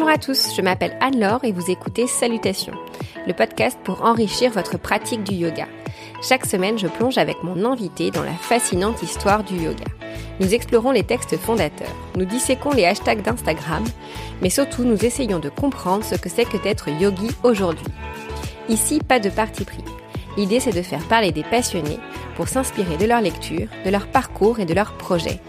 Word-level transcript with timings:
Bonjour 0.00 0.14
à 0.14 0.18
tous, 0.18 0.54
je 0.56 0.62
m'appelle 0.62 0.96
Anne-Laure 1.02 1.44
et 1.44 1.52
vous 1.52 1.70
écoutez 1.70 2.06
Salutations, 2.06 2.72
le 3.26 3.34
podcast 3.34 3.78
pour 3.84 4.02
enrichir 4.02 4.50
votre 4.50 4.78
pratique 4.78 5.24
du 5.24 5.34
yoga. 5.34 5.66
Chaque 6.22 6.46
semaine, 6.46 6.78
je 6.78 6.86
plonge 6.86 7.18
avec 7.18 7.42
mon 7.42 7.66
invité 7.70 8.10
dans 8.10 8.22
la 8.22 8.32
fascinante 8.32 9.02
histoire 9.02 9.44
du 9.44 9.56
yoga. 9.56 9.84
Nous 10.40 10.54
explorons 10.54 10.92
les 10.92 11.02
textes 11.02 11.36
fondateurs, 11.36 11.94
nous 12.16 12.24
disséquons 12.24 12.70
les 12.70 12.86
hashtags 12.86 13.20
d'Instagram, 13.20 13.84
mais 14.40 14.48
surtout 14.48 14.84
nous 14.84 15.04
essayons 15.04 15.38
de 15.38 15.50
comprendre 15.50 16.02
ce 16.02 16.14
que 16.14 16.30
c'est 16.30 16.46
que 16.46 16.56
d'être 16.56 16.88
yogi 16.88 17.28
aujourd'hui. 17.42 17.92
Ici, 18.70 19.00
pas 19.06 19.20
de 19.20 19.28
parti 19.28 19.66
pris. 19.66 19.84
L'idée, 20.38 20.60
c'est 20.60 20.74
de 20.74 20.80
faire 20.80 21.06
parler 21.08 21.30
des 21.30 21.44
passionnés 21.44 22.00
pour 22.36 22.48
s'inspirer 22.48 22.96
de 22.96 23.04
leur 23.04 23.20
lecture, 23.20 23.68
de 23.84 23.90
leur 23.90 24.06
parcours 24.06 24.60
et 24.60 24.64
de 24.64 24.72
leurs 24.72 24.94
projets. 24.94 25.40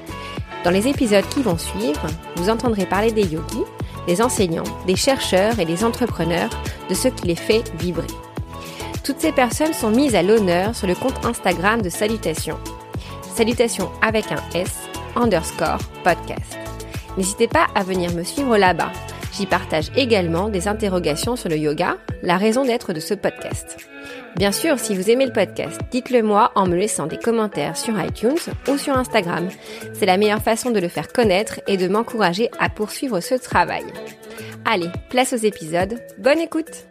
Dans 0.65 0.71
les 0.71 0.89
épisodes 0.89 1.27
qui 1.29 1.41
vont 1.41 1.57
suivre, 1.57 2.05
vous 2.35 2.49
entendrez 2.49 2.85
parler 2.85 3.13
des 3.13 3.23
yogis, 3.25 3.63
des 4.07 4.21
enseignants, 4.21 4.63
des 4.87 4.95
chercheurs 4.95 5.59
et 5.59 5.65
des 5.65 5.83
entrepreneurs, 5.83 6.49
de 6.89 6.93
ce 6.93 7.07
qui 7.07 7.27
les 7.27 7.35
fait 7.35 7.63
vibrer. 7.79 8.07
Toutes 9.03 9.19
ces 9.19 9.31
personnes 9.31 9.73
sont 9.73 9.89
mises 9.89 10.15
à 10.15 10.23
l'honneur 10.23 10.75
sur 10.75 10.87
le 10.87 10.95
compte 10.95 11.25
Instagram 11.25 11.81
de 11.81 11.89
Salutations. 11.89 12.59
Salutations 13.35 13.89
avec 14.01 14.31
un 14.31 14.41
S, 14.53 14.81
underscore 15.15 15.79
podcast. 16.03 16.57
N'hésitez 17.17 17.47
pas 17.47 17.67
à 17.75 17.83
venir 17.83 18.13
me 18.13 18.23
suivre 18.23 18.57
là-bas. 18.57 18.91
J'y 19.33 19.45
partage 19.45 19.91
également 19.95 20.49
des 20.49 20.67
interrogations 20.67 21.35
sur 21.35 21.49
le 21.49 21.57
yoga, 21.57 21.97
la 22.21 22.37
raison 22.37 22.65
d'être 22.65 22.93
de 22.93 22.99
ce 22.99 23.13
podcast. 23.13 23.77
Bien 24.37 24.51
sûr, 24.51 24.79
si 24.79 24.95
vous 24.95 25.09
aimez 25.09 25.25
le 25.25 25.33
podcast, 25.33 25.79
dites-le 25.91 26.23
moi 26.23 26.51
en 26.55 26.65
me 26.65 26.75
laissant 26.75 27.05
des 27.05 27.17
commentaires 27.17 27.77
sur 27.77 28.01
iTunes 28.01 28.39
ou 28.67 28.77
sur 28.77 28.97
Instagram. 28.97 29.49
C'est 29.93 30.05
la 30.05 30.17
meilleure 30.17 30.41
façon 30.41 30.71
de 30.71 30.79
le 30.79 30.87
faire 30.87 31.11
connaître 31.11 31.59
et 31.67 31.77
de 31.77 31.87
m'encourager 31.87 32.49
à 32.57 32.69
poursuivre 32.69 33.19
ce 33.19 33.35
travail. 33.35 33.83
Allez, 34.65 34.89
place 35.09 35.33
aux 35.33 35.37
épisodes. 35.37 35.99
Bonne 36.17 36.39
écoute 36.39 36.87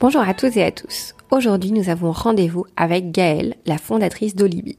Bonjour 0.00 0.20
à 0.20 0.34
toutes 0.34 0.56
et 0.56 0.64
à 0.64 0.72
tous. 0.72 1.14
Aujourd'hui, 1.30 1.72
nous 1.72 1.88
avons 1.88 2.12
rendez-vous 2.12 2.66
avec 2.76 3.12
Gaëlle, 3.12 3.54
la 3.64 3.78
fondatrice 3.78 4.34
d'Olibi. 4.34 4.76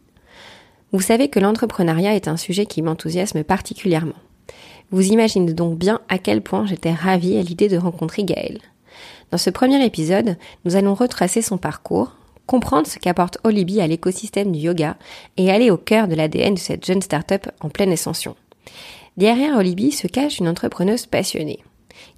Vous 0.91 1.02
savez 1.02 1.30
que 1.30 1.39
l'entrepreneuriat 1.39 2.15
est 2.15 2.27
un 2.27 2.38
sujet 2.38 2.65
qui 2.65 2.81
m'enthousiasme 2.81 3.43
particulièrement. 3.43 4.13
Vous 4.91 5.08
imaginez 5.08 5.53
donc 5.53 5.77
bien 5.77 6.02
à 6.08 6.17
quel 6.17 6.41
point 6.41 6.65
j'étais 6.65 6.93
ravie 6.93 7.38
à 7.38 7.41
l'idée 7.41 7.67
de 7.67 7.77
rencontrer 7.77 8.23
Gaëlle. 8.23 8.59
Dans 9.31 9.38
ce 9.38 9.50
premier 9.50 9.83
épisode, 9.86 10.38
nous 10.64 10.78
allons 10.78 10.94
retracer 10.94 11.42
son 11.42 11.58
parcours, 11.58 12.16
comprendre 12.45 12.88
ce 12.88 12.97
qu'apporte 12.97 13.39
Olibi 13.44 13.81
à 13.81 13.88
l'écosystème 13.88 14.53
du 14.53 14.59
yoga 14.59 14.95
et 15.36 15.52
aller 15.52 15.70
au 15.70 15.75
cœur 15.75 16.08
de 16.08 16.16
l'ADN 16.16 16.53
de 16.53 16.59
cette 16.59 16.86
jeune 16.86 17.02
start-up 17.02 17.48
en 17.59 17.67
pleine 17.67 17.92
ascension. 17.92 18.36
Derrière 19.17 19.58
Olibi 19.58 19.92
se 19.92 20.08
cache 20.08 20.39
une 20.39 20.48
entrepreneuse 20.48 21.08
passionnée, 21.08 21.59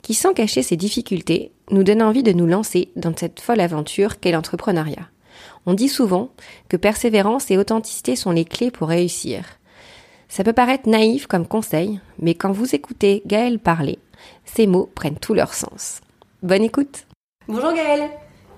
qui 0.03 0.13
sans 0.13 0.33
cacher 0.33 0.61
ses 0.61 0.77
difficultés, 0.77 1.51
nous 1.71 1.83
donne 1.83 2.03
envie 2.03 2.23
de 2.23 2.31
nous 2.31 2.45
lancer 2.45 2.89
dans 2.95 3.15
cette 3.15 3.39
folle 3.39 3.61
aventure 3.61 4.19
qu'est 4.19 4.31
l'entrepreneuriat. 4.31 5.09
On 5.65 5.73
dit 5.73 5.89
souvent 5.89 6.29
que 6.67 6.77
persévérance 6.77 7.49
et 7.49 7.57
authenticité 7.57 8.15
sont 8.15 8.31
les 8.31 8.45
clés 8.45 8.71
pour 8.71 8.89
réussir. 8.89 9.45
Ça 10.27 10.43
peut 10.43 10.53
paraître 10.53 10.87
naïf 10.87 11.25
comme 11.25 11.47
conseil, 11.47 11.99
mais 12.19 12.35
quand 12.35 12.51
vous 12.51 12.75
écoutez 12.75 13.23
Gaëlle 13.25 13.57
parler, 13.57 13.97
ces 14.45 14.67
mots 14.67 14.89
prennent 14.93 15.17
tout 15.17 15.33
leur 15.33 15.55
sens. 15.55 16.01
Bonne 16.41 16.63
écoute. 16.63 17.05
Bonjour 17.49 17.73
Gaëlle 17.73 18.09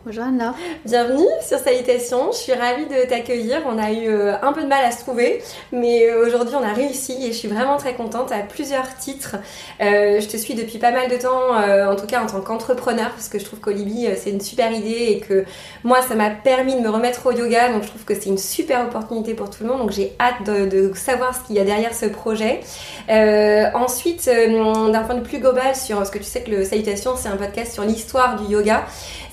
Bonjour 0.03 0.23
Anna. 0.23 0.55
Bienvenue 0.83 1.27
sur 1.47 1.59
Salutations. 1.59 2.31
Je 2.31 2.37
suis 2.37 2.53
ravie 2.53 2.87
de 2.87 3.07
t'accueillir. 3.07 3.61
On 3.67 3.77
a 3.77 3.91
eu 3.91 4.07
euh, 4.07 4.33
un 4.41 4.51
peu 4.51 4.63
de 4.63 4.67
mal 4.67 4.83
à 4.83 4.89
se 4.89 5.01
trouver, 5.01 5.43
mais 5.71 6.09
euh, 6.09 6.25
aujourd'hui 6.25 6.55
on 6.55 6.63
a 6.63 6.73
réussi 6.73 7.23
et 7.23 7.27
je 7.27 7.37
suis 7.37 7.47
vraiment 7.47 7.77
très 7.77 7.93
contente 7.93 8.31
à 8.31 8.39
plusieurs 8.39 8.97
titres. 8.97 9.35
Euh, 9.79 10.19
je 10.19 10.27
te 10.27 10.37
suis 10.37 10.55
depuis 10.55 10.79
pas 10.79 10.89
mal 10.89 11.07
de 11.07 11.17
temps, 11.17 11.53
en 11.53 11.95
tout 11.95 12.07
cas 12.07 12.23
en 12.23 12.25
tant 12.25 12.41
qu'entrepreneur, 12.41 13.11
parce 13.11 13.29
que 13.29 13.37
je 13.37 13.45
trouve 13.45 13.59
qu'Olibi 13.59 14.07
c'est 14.17 14.31
une 14.31 14.41
super 14.41 14.71
idée 14.71 15.09
et 15.09 15.19
que 15.19 15.45
moi 15.83 16.01
ça 16.01 16.15
m'a 16.15 16.31
permis 16.31 16.73
de 16.73 16.81
me 16.81 16.89
remettre 16.89 17.27
au 17.27 17.31
yoga, 17.31 17.71
donc 17.71 17.83
je 17.83 17.89
trouve 17.89 18.03
que 18.03 18.15
c'est 18.15 18.29
une 18.29 18.39
super 18.39 18.81
opportunité 18.81 19.35
pour 19.35 19.51
tout 19.51 19.63
le 19.63 19.69
monde. 19.69 19.81
Donc 19.81 19.91
j'ai 19.91 20.15
hâte 20.19 20.43
de, 20.43 20.91
savoir 20.95 21.35
ce 21.35 21.45
qu'il 21.45 21.57
y 21.57 21.59
a 21.59 21.63
derrière 21.63 21.93
ce 21.93 22.07
projet. 22.07 22.61
ensuite, 23.07 24.25
d'un 24.25 25.03
point 25.03 25.13
de 25.13 25.19
vue 25.19 25.27
plus 25.27 25.39
global 25.39 25.75
sur, 25.75 25.97
parce 25.97 26.09
que 26.09 26.17
tu 26.17 26.23
sais 26.23 26.41
que 26.41 26.49
le 26.49 26.65
Salutations 26.65 27.15
c'est 27.15 27.29
un 27.29 27.37
podcast 27.37 27.73
sur 27.73 27.83
l'histoire 27.83 28.41
du 28.41 28.51
yoga 28.51 28.83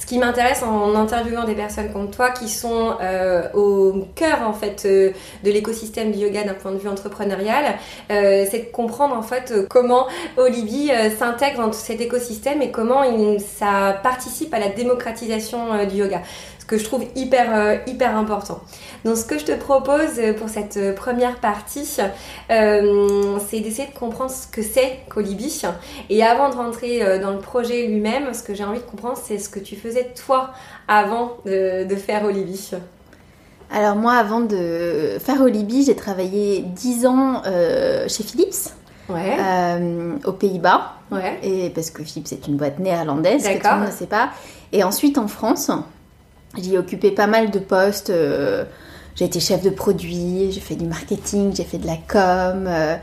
qui 0.09 0.19
m'intéresse 0.19 0.58
en 0.63 0.95
interviewant 0.95 1.45
des 1.45 1.55
personnes 1.55 1.93
comme 1.93 2.11
toi 2.11 2.31
qui 2.31 2.49
sont 2.49 2.97
euh, 3.01 3.49
au 3.55 4.07
cœur 4.15 4.43
en 4.47 4.53
fait 4.53 4.85
euh, 4.85 5.11
de 5.45 5.51
l'écosystème 5.51 6.13
du 6.13 6.19
yoga 6.19 6.45
d'un 6.45 6.55
point 6.55 6.73
de 6.73 6.79
vue 6.79 6.89
entrepreneurial, 6.89 7.77
euh, 8.11 8.45
c'est 8.51 8.59
de 8.59 8.73
comprendre 8.73 9.15
en 9.17 9.23
fait 9.23 9.55
comment 9.69 10.07
Olibi 10.37 10.91
s'intègre 11.19 11.67
dans 11.67 11.73
cet 11.73 12.01
écosystème 12.01 12.63
et 12.63 12.71
comment 12.71 13.03
ça 13.39 13.99
participe 14.03 14.53
à 14.55 14.59
la 14.59 14.69
démocratisation 14.69 15.85
du 15.87 15.97
yoga 15.97 16.23
que 16.69 16.77
je 16.77 16.84
trouve 16.84 17.05
hyper, 17.17 17.56
euh, 17.56 17.77
hyper 17.87 18.17
important. 18.17 18.61
Donc 19.05 19.17
ce 19.17 19.25
que 19.25 19.39
je 19.39 19.45
te 19.47 19.53
propose 19.53 20.21
pour 20.39 20.51
cette 20.51 20.77
euh, 20.77 20.95
première 20.95 21.41
partie, 21.41 21.89
euh, 22.51 23.39
c'est 23.49 23.61
d'essayer 23.61 23.89
de 23.89 23.99
comprendre 23.99 24.31
ce 24.31 24.47
que 24.47 24.62
c'est 24.62 25.01
Colibi. 25.09 25.62
Et 26.11 26.23
avant 26.23 26.51
de 26.51 26.55
rentrer 26.55 27.19
dans 27.21 27.31
le 27.31 27.39
projet 27.39 27.87
lui-même, 27.87 28.34
ce 28.34 28.43
que 28.43 28.55
j'ai 28.55 28.65
envie 28.65 28.81
de 28.81 28.84
comprendre, 28.84 29.17
c'est 29.17 29.39
ce 29.39 29.49
que 29.49 29.59
tu 29.59 29.77
faisais 29.77 30.12
toi 30.15 30.51
avant 30.87 31.39
de, 31.47 31.87
faire 31.97 32.25
Olibi. 32.25 32.73
Alors 33.73 33.97
moi, 33.97 34.15
avant 34.15 34.41
de 34.41 35.17
faire 35.19 35.41
Olibi, 35.41 35.84
j'ai 35.84 35.97
travaillé 35.97 36.61
10 36.61 37.07
ans 37.07 37.43
chez 38.07 38.23
Philips. 38.23 38.71
Ouais. 39.09 39.39
aux 40.27 40.33
Pays-Bas. 40.33 40.93
Ouais. 41.11 41.39
Et 41.43 41.71
parce 41.71 41.91
que 41.91 42.03
Philips 42.03 42.31
est 42.31 42.47
une 42.47 42.57
boîte 42.57 42.78
néerlandaise, 42.78 43.43
que 43.43 43.55
tout 43.55 43.67
le 43.67 43.78
monde 43.78 43.87
ne 43.87 43.91
sait 43.91 44.07
pas. 44.07 44.28
Et 44.73 44.84
ensuite 44.84 45.17
en 45.17 45.28
France. 45.28 45.71
J'ai 46.56 46.78
occupé 46.78 47.10
pas 47.10 47.26
mal 47.26 47.50
de 47.50 47.59
postes. 47.59 48.10
Euh, 48.10 48.64
j'ai 49.14 49.25
été 49.25 49.41
chef 49.41 49.62
de 49.62 49.70
produit, 49.70 50.53
j'ai 50.53 50.60
fait 50.60 50.76
du 50.76 50.86
marketing, 50.86 51.54
j'ai 51.54 51.64
fait 51.64 51.78
de 51.78 51.86
la 51.86 51.97
com. 51.97 52.66
Euh, 52.66 52.97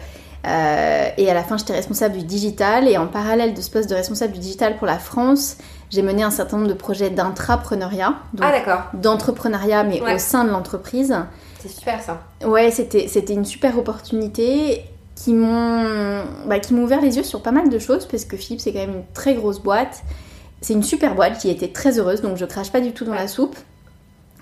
euh, 0.47 1.09
et 1.17 1.29
à 1.29 1.33
la 1.33 1.43
fin, 1.43 1.57
j'étais 1.57 1.73
responsable 1.73 2.17
du 2.17 2.23
digital. 2.23 2.87
Et 2.87 2.97
en 2.97 3.07
parallèle 3.07 3.53
de 3.53 3.61
ce 3.61 3.69
poste 3.69 3.89
de 3.89 3.95
responsable 3.95 4.33
du 4.33 4.39
digital 4.39 4.77
pour 4.77 4.87
la 4.87 4.97
France, 4.97 5.57
j'ai 5.89 6.01
mené 6.01 6.23
un 6.23 6.31
certain 6.31 6.57
nombre 6.57 6.69
de 6.69 6.75
projets 6.75 7.09
d'intrapreneuriat. 7.09 8.15
Ah, 8.41 8.51
d'accord. 8.51 8.83
D'entrepreneuriat, 8.93 9.83
mais 9.83 10.01
au 10.01 10.17
sein 10.17 10.45
de 10.45 10.51
l'entreprise. 10.51 11.15
C'est 11.59 11.69
super 11.69 12.01
ça. 12.01 12.21
Ouais, 12.45 12.71
c'était, 12.71 13.07
c'était 13.07 13.33
une 13.33 13.45
super 13.45 13.77
opportunité 13.77 14.85
qui 15.15 15.33
m'ont, 15.33 16.23
bah, 16.45 16.59
qui 16.59 16.73
m'ont 16.73 16.83
ouvert 16.83 17.01
les 17.01 17.17
yeux 17.17 17.23
sur 17.23 17.41
pas 17.41 17.51
mal 17.51 17.69
de 17.69 17.79
choses 17.79 18.05
parce 18.05 18.25
que 18.25 18.35
Philips 18.37 18.59
c'est 18.59 18.73
quand 18.73 18.79
même 18.79 18.95
une 18.95 19.13
très 19.13 19.33
grosse 19.33 19.59
boîte 19.59 20.03
c'est 20.61 20.73
une 20.73 20.83
super 20.83 21.15
boîte 21.15 21.39
qui 21.39 21.49
était 21.49 21.67
très 21.67 21.99
heureuse, 21.99 22.21
donc 22.21 22.37
je 22.37 22.45
crache 22.45 22.71
pas 22.71 22.81
du 22.81 22.91
tout 22.91 23.05
dans 23.05 23.13
la 23.13 23.27
soupe. 23.27 23.55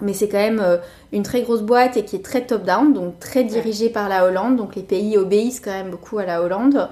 Mais 0.02 0.14
c'est 0.14 0.28
quand 0.28 0.38
même 0.38 0.60
euh, 0.60 0.78
une 1.12 1.24
très 1.24 1.44
grosse 1.44 1.62
boîte 1.62 1.98
et 1.98 2.04
qui 2.04 2.16
est 2.16 2.26
très 2.26 2.46
top-down, 2.46 2.94
donc 2.94 3.20
très 3.20 3.44
dirigée 3.44 3.90
par 3.90 4.10
la 4.10 4.26
Hollande. 4.26 4.58
Donc 4.58 4.76
les 4.76 4.82
pays 4.82 5.18
obéissent 5.18 5.60
quand 5.60 5.72
même 5.72 5.92
beaucoup 5.92 6.18
à 6.18 6.26
la 6.26 6.42
Hollande. 6.42 6.90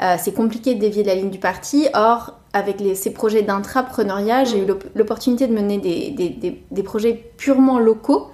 Euh, 0.00 0.16
c'est 0.18 0.32
compliqué 0.32 0.74
de 0.74 0.80
dévier 0.80 1.02
de 1.02 1.08
la 1.08 1.14
ligne 1.14 1.30
du 1.30 1.38
parti. 1.38 1.88
Or, 1.94 2.38
avec 2.52 2.82
ces 2.94 3.12
projets 3.12 3.42
d'intrapreneuriat, 3.42 4.44
j'ai 4.44 4.62
eu 4.62 4.66
l'opportunité 4.94 5.46
de 5.46 5.52
mener 5.52 5.78
des, 5.78 6.82
projets 6.82 7.32
purement 7.36 7.78
locaux 7.78 8.28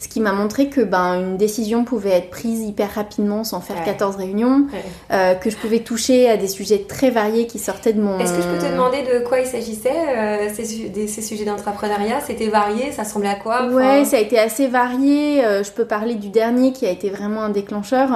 ce 0.00 0.08
qui 0.08 0.20
m'a 0.20 0.32
montré 0.32 0.70
que 0.70 0.80
ben, 0.80 1.20
une 1.20 1.36
décision 1.36 1.84
pouvait 1.84 2.12
être 2.12 2.30
prise 2.30 2.62
hyper 2.62 2.94
rapidement 2.94 3.44
sans 3.44 3.60
faire 3.60 3.84
14 3.84 4.16
réunions, 4.16 4.66
euh, 5.12 5.34
que 5.34 5.50
je 5.50 5.56
pouvais 5.58 5.80
toucher 5.80 6.28
à 6.30 6.38
des 6.38 6.48
sujets 6.48 6.86
très 6.88 7.10
variés 7.10 7.46
qui 7.46 7.58
sortaient 7.58 7.92
de 7.92 8.00
mon... 8.00 8.18
Est-ce 8.18 8.32
que 8.32 8.40
je 8.40 8.48
peux 8.48 8.58
te 8.58 8.72
demander 8.72 9.02
de 9.02 9.22
quoi 9.22 9.40
il 9.40 9.46
s'agissait, 9.46 9.90
euh, 9.90 10.48
ces, 10.54 11.06
ces, 11.06 11.22
sujets 11.22 11.44
d'entrepreneuriat? 11.44 12.20
C'était 12.26 12.48
varié, 12.48 12.92
ça 12.92 13.02
ressemblait 13.02 13.28
à 13.28 13.34
quoi? 13.34 13.66
Ouais, 13.66 14.06
ça 14.06 14.16
a 14.16 14.20
été 14.20 14.38
assez 14.38 14.68
varié. 14.68 15.44
Euh, 15.44 15.62
je 15.62 15.70
peux 15.70 15.84
parler 15.84 16.14
du 16.14 16.30
dernier 16.30 16.72
qui 16.72 16.86
a 16.86 16.90
été 16.90 17.10
vraiment 17.10 17.42
un 17.42 17.50
déclencheur. 17.50 18.08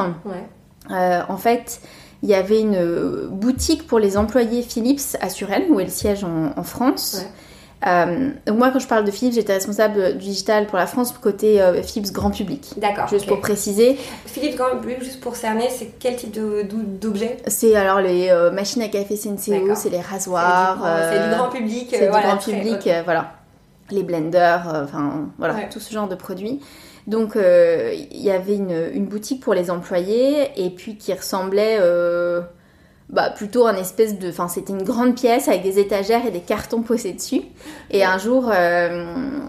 en 0.88 1.37
fait, 1.37 1.82
il 2.23 2.31
y 2.31 2.35
avait 2.35 2.61
une 2.61 3.29
boutique 3.31 3.87
pour 3.87 3.99
les 3.99 4.17
employés 4.17 4.62
Philips 4.62 5.19
à 5.20 5.29
Suresnes, 5.29 5.67
où 5.69 5.81
est 5.81 5.85
le 5.85 5.91
siège 5.91 6.25
en, 6.25 6.58
en 6.58 6.62
France. 6.62 7.26
Euh, 7.86 8.31
donc 8.46 8.58
moi, 8.58 8.70
quand 8.70 8.78
je 8.78 8.86
parle 8.86 9.04
de 9.04 9.10
Philips, 9.10 9.34
j'étais 9.34 9.52
responsable 9.52 10.14
du 10.14 10.25
digital 10.25 10.66
pour 10.66 10.78
la 10.78 10.86
France 10.86 11.12
côté 11.12 11.60
euh, 11.60 11.82
Philips 11.82 12.12
grand 12.12 12.31
public. 12.31 12.72
D'accord. 12.76 13.08
Juste 13.08 13.26
pour 13.26 13.40
préciser. 13.40 13.96
Philips 14.26 14.56
grand 14.56 14.76
public, 14.78 15.02
juste 15.02 15.20
pour 15.20 15.36
cerner, 15.36 15.69
c'est 15.70 15.92
quel 15.98 16.16
type 16.16 16.32
d'objet? 16.32 17.36
C'est 17.46 17.76
alors 17.76 18.00
les 18.00 18.31
euh, 18.31 18.50
machines 18.50 18.82
à 18.82 18.88
café 18.88 19.16
CNCO, 19.16 19.75
c'est 19.75 19.90
les 19.90 20.00
rasoirs. 20.00 20.78
C'est 21.10 21.28
du, 21.28 21.34
grand 21.34 21.48
public. 21.50 21.88
C'est 21.90 22.06
du 22.06 22.10
grand 22.10 22.36
public, 22.38 22.88
voilà. 23.04 23.32
Les 23.90 24.02
blenders, 24.02 24.62
enfin 24.84 25.28
voilà, 25.38 25.54
tout 25.70 25.81
ce 25.81 25.92
genre 25.92 26.08
de 26.08 26.14
produits. 26.14 26.60
Donc 27.06 27.36
il 27.36 28.20
y 28.22 28.31
avait 28.31 28.54
une, 28.54 28.90
une, 28.94 29.04
boutique 29.04 29.42
pour 29.42 29.52
les 29.52 29.70
employés 29.70 30.48
et 30.56 30.70
puis 30.70 30.96
qui 30.96 31.12
ressemblait 31.12 31.78
bah, 33.11 33.31
plutôt 33.31 33.67
un 33.67 33.77
espèce 33.77 34.19
de. 34.19 34.31
Enfin, 34.31 34.49
c'était 34.49 34.73
une 34.73 34.83
grande 34.83 35.15
pièce 35.15 35.49
avec 35.49 35.62
des 35.62 35.79
étagères 35.79 36.25
et 36.27 36.31
des 36.31 36.41
cartons 36.41 36.83
posés 36.83 37.12
dessus. 37.12 37.43
Et 37.91 38.03
un 38.03 38.17
jour, 38.17 38.51
euh, 38.53 39.05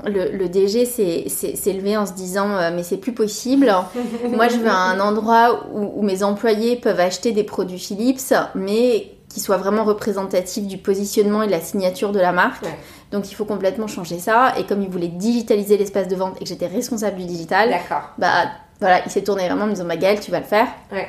le, 0.06 0.38
le, 0.38 0.50
DG 0.50 0.86
s'est 0.86 1.74
levé 1.74 1.96
en 1.96 2.06
se 2.06 2.14
disant 2.14 2.50
euh, 2.52 2.72
Mais 2.76 2.84
c'est 2.84 2.98
plus 2.98 3.14
possible. 3.14 3.74
Moi, 4.30 4.50
je 4.50 4.58
veux 4.58 4.68
un 4.68 5.00
endroit 5.00 5.68
où, 5.74 6.02
mes 6.02 6.22
employés 6.22 6.76
peuvent 6.76 7.00
acheter 7.00 7.32
des 7.32 7.44
produits 7.44 7.80
Philips, 7.80 8.34
mais 8.56 9.12
qui 9.30 9.40
soit 9.40 9.58
vraiment 9.58 9.84
représentatif 9.84 10.68
du 10.68 10.78
positionnement 10.78 11.42
et 11.42 11.48
de 11.48 11.52
la 11.52 11.62
signature 11.62 12.12
de 12.12 12.20
la 12.20 12.32
marque. 12.34 12.64
Ouais. 12.64 12.78
Donc 13.12 13.32
il 13.32 13.36
faut 13.36 13.46
complètement 13.46 13.88
changer 13.88 14.20
ça. 14.20 14.54
Et 14.60 14.66
comme 14.66 14.82
il 14.82 14.90
voulait 14.90 15.08
digitaliser 15.08 15.78
l'espace 15.78 16.08
de 16.08 16.16
vente 16.16 16.36
et 16.38 16.44
que 16.44 16.50
j'étais 16.50 16.68
responsable 16.68 17.18
du 17.18 17.26
digital, 17.26 17.74
bah 18.18 18.46
voilà, 18.80 19.02
il 19.06 19.12
s'est 19.12 19.24
tourné 19.24 19.48
vraiment 19.48 19.64
en 19.64 19.68
me 19.68 19.74
disant 19.74 19.86
bah 19.86 19.96
Gaëlle, 19.96 20.20
tu 20.20 20.32
vas 20.32 20.40
le 20.40 20.46
faire. 20.46 20.68
Ouais. 20.92 21.08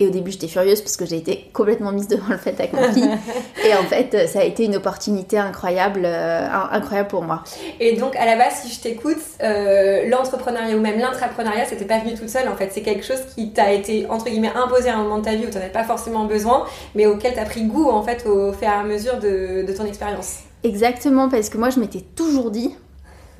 Et 0.00 0.06
au 0.06 0.10
début, 0.10 0.30
j'étais 0.30 0.48
furieuse 0.48 0.80
parce 0.80 0.96
que 0.96 1.04
j'ai 1.04 1.18
été 1.18 1.50
complètement 1.52 1.92
mise 1.92 2.08
devant 2.08 2.28
le 2.30 2.38
fait 2.38 2.58
accompli. 2.58 3.02
et 3.66 3.74
en 3.74 3.82
fait, 3.82 4.26
ça 4.28 4.40
a 4.40 4.44
été 4.44 4.64
une 4.64 4.76
opportunité 4.76 5.36
incroyable, 5.38 6.02
euh, 6.06 6.46
in- 6.48 6.70
incroyable 6.72 7.08
pour 7.10 7.22
moi. 7.22 7.44
Et 7.80 7.96
donc, 7.96 8.16
à 8.16 8.24
la 8.24 8.36
base, 8.36 8.62
si 8.62 8.72
je 8.74 8.80
t'écoute, 8.80 9.18
euh, 9.42 10.08
l'entrepreneuriat 10.08 10.74
ou 10.74 10.80
même 10.80 10.98
l'intrapreneuriat, 10.98 11.66
c'était 11.66 11.84
pas 11.84 11.98
venu 11.98 12.14
toute 12.14 12.30
seule 12.30 12.48
en 12.48 12.56
fait. 12.56 12.70
C'est 12.72 12.80
quelque 12.82 13.04
chose 13.04 13.20
qui 13.34 13.52
t'a 13.52 13.72
été, 13.72 14.06
entre 14.08 14.24
guillemets, 14.30 14.52
imposé 14.54 14.88
à 14.88 14.96
un 14.96 15.02
moment 15.02 15.18
de 15.18 15.24
ta 15.24 15.34
vie 15.34 15.44
où 15.46 15.50
tu 15.50 15.58
avais 15.58 15.68
pas 15.68 15.84
forcément 15.84 16.24
besoin, 16.24 16.64
mais 16.94 17.04
auquel 17.06 17.34
tu 17.34 17.38
as 17.38 17.44
pris 17.44 17.64
goût 17.64 17.90
en 17.90 18.02
fait 18.02 18.26
au 18.26 18.52
fur 18.54 18.62
et 18.62 18.66
à 18.72 18.82
mesure 18.82 19.18
de, 19.18 19.66
de 19.66 19.72
ton 19.76 19.84
expérience. 19.84 20.38
Exactement, 20.64 21.28
parce 21.28 21.50
que 21.50 21.58
moi, 21.58 21.68
je 21.70 21.78
m'étais 21.78 22.00
toujours 22.00 22.50
dit, 22.50 22.74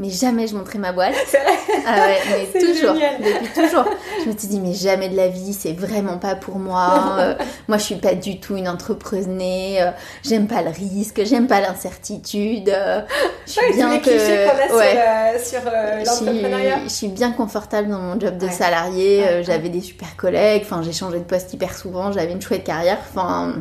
mais 0.01 0.11
jamais 0.11 0.49
je 0.49 0.57
montrais 0.57 0.81
ma 0.81 0.91
boîte. 0.93 1.15
C'est 1.29 1.39
vrai 1.39 1.53
Ah 1.87 2.07
ouais, 2.07 2.19
mais 2.31 2.49
C'est 2.53 2.67
toujours, 2.67 2.95
génial. 2.95 3.15
depuis 3.21 3.49
toujours. 3.55 3.85
Je 4.25 4.29
me 4.31 4.37
suis 4.37 4.49
dit, 4.49 4.59
mais 4.61 4.73
jamais 4.75 5.09
de 5.09 5.17
la 5.17 5.29
vie, 5.29 5.53
c'est 5.53 5.73
vraiment 5.73 6.19
pas 6.19 6.35
pour 6.35 6.57
moi. 6.59 7.17
Euh, 7.21 7.35
moi, 7.69 7.79
je 7.79 7.85
suis 7.85 7.95
pas 7.97 8.15
du 8.15 8.41
tout 8.41 8.57
une 8.57 8.69
entrepreneuse. 8.69 9.27
euh, 9.31 9.91
j'aime 10.25 10.47
pas 10.49 10.63
le 10.63 10.71
risque, 10.71 11.23
j'aime 11.25 11.47
pas 11.47 11.61
l'incertitude. 11.61 12.69
euh, 12.71 13.01
je 13.47 13.53
suis 13.53 13.61
Ouais, 13.61 13.73
bien 13.75 13.99
que. 13.99 14.11
ouais. 14.11 15.39
sur, 15.39 15.59
euh, 15.59 15.61
sur 15.63 15.71
euh, 15.73 16.01
Je 16.05 16.11
suis, 16.11 16.25
l'entrepreneuriat. 16.27 16.79
je 16.85 16.89
suis 16.89 17.09
bien 17.09 17.31
confortable 17.33 17.89
dans 17.89 17.99
mon 18.01 18.19
job 18.19 18.37
de 18.39 18.47
Ouais. 18.47 18.53
salarié. 18.53 19.43
J'avais 19.43 19.69
des 19.69 19.81
super 19.81 20.17
collègues. 20.17 20.63
Enfin, 20.65 20.83
j'ai 20.83 20.93
changé 20.93 21.19
de 21.19 21.25
poste 21.25 21.53
hyper 21.53 21.77
souvent. 21.77 22.11
J'avais 22.13 22.33
une 22.33 22.43
chouette 22.43 22.65
carrière. 22.65 22.99
Enfin, 23.11 23.55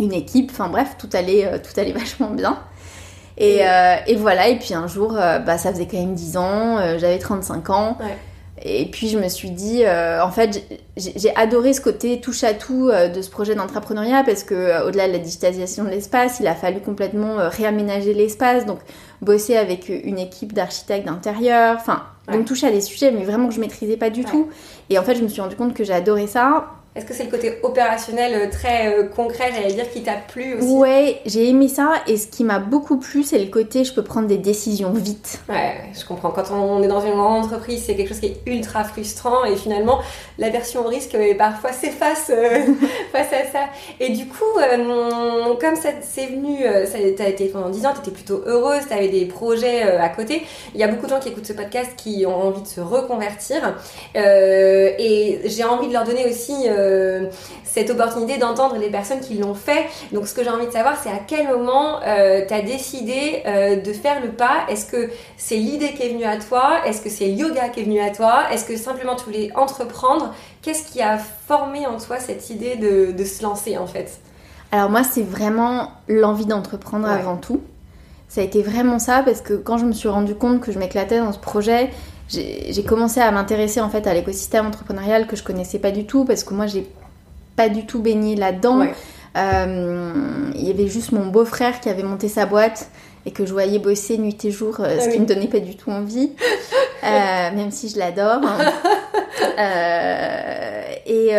une 0.00 0.12
équipe. 0.12 0.50
Enfin, 0.52 0.68
bref, 0.68 0.96
tout 0.98 1.08
allait, 1.12 1.60
tout 1.60 1.78
allait 1.78 1.92
vachement 1.96 2.30
bien. 2.30 2.58
Et, 3.36 3.66
euh, 3.66 3.96
et 4.06 4.14
voilà. 4.16 4.48
Et 4.48 4.56
puis 4.58 4.74
un 4.74 4.86
jour, 4.86 5.16
euh, 5.18 5.38
bah, 5.40 5.58
ça 5.58 5.72
faisait 5.72 5.86
quand 5.86 5.98
même 5.98 6.14
10 6.14 6.36
ans. 6.36 6.78
euh, 6.78 6.98
J'avais 6.98 7.18
35 7.18 7.70
ans. 7.70 7.96
Ouais. 8.00 8.16
Et 8.66 8.86
puis 8.86 9.08
je 9.08 9.18
me 9.18 9.28
suis 9.28 9.50
dit, 9.50 9.82
euh, 9.84 10.22
en 10.22 10.30
fait, 10.30 10.62
j'ai 10.96 11.34
adoré 11.36 11.72
ce 11.72 11.80
côté 11.80 12.20
touche 12.20 12.44
à 12.44 12.54
tout 12.54 12.88
de 12.90 13.20
ce 13.20 13.28
projet 13.28 13.54
d'entrepreneuriat 13.56 14.22
parce 14.24 14.44
que 14.44 14.86
au-delà 14.86 15.08
de 15.08 15.12
la 15.12 15.18
digitalisation 15.18 15.82
de 15.84 15.90
l'espace, 15.90 16.38
il 16.40 16.46
a 16.46 16.54
fallu 16.54 16.80
complètement 16.80 17.36
réaménager 17.50 18.14
l'espace, 18.14 18.64
donc 18.64 18.78
bosser 19.20 19.56
avec 19.56 19.88
une 19.88 20.18
équipe 20.20 20.52
d'architectes 20.52 21.06
d'intérieur, 21.06 21.76
enfin, 21.78 22.04
Ouais. 22.28 22.34
donc 22.38 22.46
toucher 22.46 22.68
à 22.68 22.70
des 22.70 22.80
sujets 22.80 23.10
mais 23.10 23.22
vraiment 23.24 23.48
que 23.48 23.54
je 23.54 23.60
maîtrisais 23.60 23.98
pas 23.98 24.08
du 24.08 24.20
Ouais. 24.22 24.30
tout. 24.30 24.48
Et 24.88 24.98
en 24.98 25.02
fait, 25.02 25.14
je 25.16 25.22
me 25.22 25.28
suis 25.28 25.42
rendu 25.42 25.56
compte 25.56 25.74
que 25.74 25.90
adoré 25.92 26.26
ça. 26.26 26.68
Est-ce 26.96 27.06
que 27.06 27.14
c'est 27.14 27.24
le 27.24 27.30
côté 27.30 27.58
opérationnel 27.62 28.34
euh, 28.34 28.50
très 28.50 28.86
euh, 28.86 29.08
concret, 29.08 29.50
j'allais 29.52 29.74
dire, 29.74 29.90
qui 29.90 30.02
t'a 30.02 30.14
plu 30.14 30.54
aussi? 30.54 30.68
Ouais, 30.68 31.20
j'ai 31.26 31.48
aimé 31.48 31.68
ça 31.68 31.94
et 32.06 32.16
ce 32.16 32.26
qui 32.26 32.44
m'a 32.44 32.60
beaucoup 32.60 32.98
plu, 32.98 33.22
c'est 33.22 33.38
le 33.38 33.50
côté 33.50 33.84
je 33.84 33.92
peux 33.92 34.04
prendre 34.04 34.28
des 34.28 34.38
décisions 34.38 34.92
vite. 34.92 35.40
Ouais, 35.48 35.74
je 35.92 36.04
comprends. 36.04 36.30
Quand 36.30 36.50
on 36.52 36.82
est 36.82 36.88
dans 36.88 37.04
une 37.04 37.12
grande 37.12 37.44
entreprise, 37.44 37.82
c'est 37.84 37.96
quelque 37.96 38.08
chose 38.08 38.20
qui 38.20 38.26
est 38.26 38.40
ultra 38.46 38.84
frustrant 38.84 39.44
et 39.44 39.56
finalement, 39.56 40.00
la 40.38 40.50
version 40.50 40.84
risque 40.84 41.16
parfois 41.38 41.72
s'efface 41.72 42.30
euh, 42.30 42.60
face 43.12 43.32
à 43.32 43.52
ça. 43.52 43.64
Et 44.00 44.10
du 44.10 44.26
coup, 44.26 44.44
euh, 44.58 45.54
comme 45.60 45.76
ça 45.76 45.90
c'est 46.02 46.26
venu, 46.26 46.58
ça 46.86 46.98
t'as 47.16 47.28
été 47.28 47.46
pendant 47.46 47.70
10 47.70 47.86
ans, 47.86 47.92
t'étais 47.94 48.10
plutôt 48.10 48.42
heureuse, 48.46 48.82
t'avais 48.88 49.08
des 49.08 49.26
projets 49.26 49.84
euh, 49.84 50.00
à 50.00 50.08
côté. 50.08 50.42
Il 50.74 50.80
y 50.80 50.84
a 50.84 50.88
beaucoup 50.88 51.06
de 51.06 51.10
gens 51.10 51.20
qui 51.20 51.28
écoutent 51.28 51.46
ce 51.46 51.52
podcast 51.52 51.92
qui 51.96 52.24
ont 52.26 52.48
envie 52.48 52.62
de 52.62 52.66
se 52.66 52.80
reconvertir 52.80 53.76
et 54.14 55.40
j'ai 55.44 55.64
envie 55.64 55.88
de 55.88 55.92
leur 55.92 56.04
donner 56.04 56.26
aussi 56.26 56.68
euh, 56.84 57.26
cette 57.64 57.90
opportunité 57.90 58.38
d'entendre 58.38 58.76
les 58.76 58.90
personnes 58.90 59.20
qui 59.20 59.34
l'ont 59.38 59.54
fait. 59.54 59.86
Donc, 60.12 60.28
ce 60.28 60.34
que 60.34 60.44
j'ai 60.44 60.50
envie 60.50 60.66
de 60.66 60.72
savoir, 60.72 60.94
c'est 61.02 61.10
à 61.10 61.20
quel 61.26 61.48
moment 61.48 62.00
euh, 62.06 62.42
tu 62.46 62.54
as 62.54 62.62
décidé 62.62 63.42
euh, 63.46 63.76
de 63.76 63.92
faire 63.92 64.20
le 64.22 64.28
pas? 64.28 64.66
Est-ce 64.68 64.86
que 64.86 65.10
c'est 65.36 65.56
l'idée 65.56 65.92
qui 65.94 66.02
est 66.04 66.10
venue 66.10 66.24
à 66.24 66.36
toi? 66.38 66.86
Est-ce 66.86 67.00
que 67.00 67.08
c'est 67.10 67.26
le 67.26 67.32
yoga 67.32 67.68
qui 67.70 67.80
est 67.80 67.84
venu 67.84 68.00
à 68.00 68.10
toi? 68.10 68.44
Est-ce 68.52 68.64
que 68.64 68.76
simplement 68.76 69.16
tu 69.16 69.24
voulais 69.24 69.50
entreprendre? 69.56 70.34
Qu'est-ce 70.62 70.90
qui 70.92 71.02
a 71.02 71.18
formé 71.18 71.86
en 71.86 71.98
toi 71.98 72.18
cette 72.18 72.50
idée 72.50 72.76
de, 72.76 73.12
de 73.12 73.24
se 73.24 73.42
lancer 73.42 73.76
en 73.76 73.86
fait? 73.86 74.20
Alors 74.72 74.90
moi, 74.90 75.02
c'est 75.04 75.22
vraiment 75.22 75.90
l'envie 76.08 76.46
d'entreprendre 76.46 77.06
Ouais. 77.06 77.14
avant 77.14 77.36
tout. 77.36 77.60
Ça 78.28 78.40
a 78.40 78.44
été 78.44 78.62
vraiment 78.62 78.98
ça 78.98 79.22
parce 79.24 79.40
que 79.40 79.54
quand 79.54 79.78
je 79.78 79.84
me 79.84 79.92
suis 79.92 80.08
rendu 80.08 80.34
compte 80.34 80.60
que 80.60 80.72
je 80.72 80.78
m'éclatais 80.78 81.18
dans 81.18 81.32
ce 81.32 81.38
projet, 81.38 81.90
j'ai 82.28 82.84
commencé 82.86 83.20
à 83.20 83.30
m'intéresser 83.30 83.80
en 83.80 83.88
fait 83.90 84.06
à 84.06 84.14
l'écosystème 84.14 84.66
entrepreneurial 84.66 85.26
que 85.26 85.36
je 85.36 85.42
connaissais 85.42 85.78
pas 85.78 85.90
du 85.90 86.06
tout 86.06 86.24
parce 86.24 86.42
que 86.44 86.54
moi 86.54 86.66
j'ai 86.66 86.86
pas 87.56 87.68
du 87.68 87.86
tout 87.86 88.00
baigné 88.00 88.34
là-dedans. 88.36 88.78
Ouais. 88.80 88.94
Euh, 89.36 90.12
il 90.54 90.66
y 90.66 90.70
avait 90.70 90.86
juste 90.86 91.12
mon 91.12 91.26
beau-frère 91.26 91.80
qui 91.80 91.88
avait 91.88 92.02
monté 92.04 92.28
sa 92.28 92.46
boîte 92.46 92.88
et 93.26 93.30
que 93.32 93.44
je 93.46 93.52
voyais 93.52 93.78
bosser 93.78 94.16
nuit 94.18 94.36
et 94.44 94.50
jour, 94.50 94.76
euh, 94.80 94.96
Ah 94.98 95.00
ce 95.00 95.06
oui. 95.08 95.14
qui 95.14 95.20
me 95.20 95.26
donnait 95.26 95.48
pas 95.48 95.58
du 95.60 95.76
tout 95.76 95.90
envie, 95.90 96.32
Euh, 97.04 97.50
même 97.54 97.70
si 97.70 97.90
je 97.90 97.98
l'adore. 97.98 98.40
hein. 98.42 98.72
Et, 101.06 101.30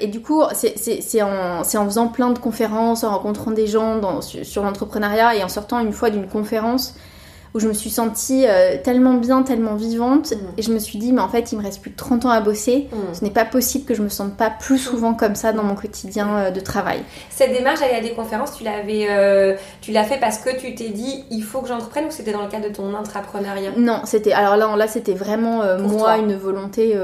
et 0.00 0.06
du 0.08 0.20
coup, 0.20 0.42
c'est- 0.52 1.22
en, 1.22 1.64
faisant 1.64 2.08
plein 2.08 2.30
de 2.30 2.38
conférences, 2.38 3.04
en 3.04 3.10
rencontrant 3.12 3.50
des 3.50 3.66
gens 3.66 3.96
dans- 3.96 4.20
sur, 4.20 4.44
sur 4.44 4.62
l'entrepreneuriat 4.62 5.36
et 5.36 5.42
en 5.44 5.48
sortant 5.48 5.78
une 5.80 5.92
fois 5.92 6.10
d'une 6.10 6.26
conférence 6.28 6.94
où 7.54 7.60
je 7.60 7.66
me 7.66 7.72
suis 7.72 7.90
sentie 7.90 8.44
euh, 8.46 8.76
tellement 8.82 9.14
bien, 9.14 9.42
tellement 9.42 9.74
vivante. 9.74 10.30
Mhm. 10.30 10.38
Et 10.56 10.62
je 10.62 10.72
me 10.72 10.78
suis 10.78 10.98
dit, 10.98 11.12
mais 11.12 11.20
en 11.20 11.28
fait, 11.28 11.52
il 11.52 11.58
me 11.58 11.62
reste 11.62 11.80
plus 11.80 11.90
de 11.90 11.96
30 11.96 12.26
ans 12.26 12.30
à 12.30 12.40
bosser. 12.40 12.88
Hmm. 12.92 13.12
Ce 13.12 13.24
n'est 13.24 13.30
pas 13.30 13.44
possible 13.44 13.84
que 13.84 13.94
je 13.94 14.02
me 14.02 14.08
sente 14.08 14.36
pas 14.36 14.50
plus 14.50 14.78
souvent 14.78 15.14
comme 15.14 15.34
ça 15.34 15.52
dans 15.52 15.64
mon 15.64 15.74
quotidien 15.74 16.28
euh, 16.36 16.50
de 16.50 16.60
travail. 16.60 17.02
Cette 17.30 17.52
démarche 17.52 17.80
d'aller 17.80 17.94
à 17.94 18.00
des 18.00 18.12
conférences, 18.12 18.56
tu 18.56 18.64
l'avais, 18.64 19.06
euh, 19.10 19.56
tu 19.80 19.90
l'as 19.90 20.04
fait 20.04 20.18
parce 20.18 20.38
que 20.38 20.50
tu 20.56 20.74
t'es 20.74 20.90
dit 20.90 21.24
il 21.30 21.42
faut 21.42 21.60
que 21.60 21.68
j'entreprenne 21.68 22.06
ou 22.06 22.10
c'était 22.10 22.32
dans 22.32 22.42
le 22.42 22.48
cadre 22.48 22.68
de 22.68 22.74
ton 22.74 22.94
intrapreneuriat? 22.94 23.72
Non, 23.76 24.02
c'était 24.04 24.32
alors 24.32 24.56
là, 24.56 24.76
là 24.76 24.86
c'était 24.86 25.14
vraiment 25.14 25.62
moi 25.78 25.98
toi. 25.98 26.18
une 26.18 26.36
volonté 26.36 26.96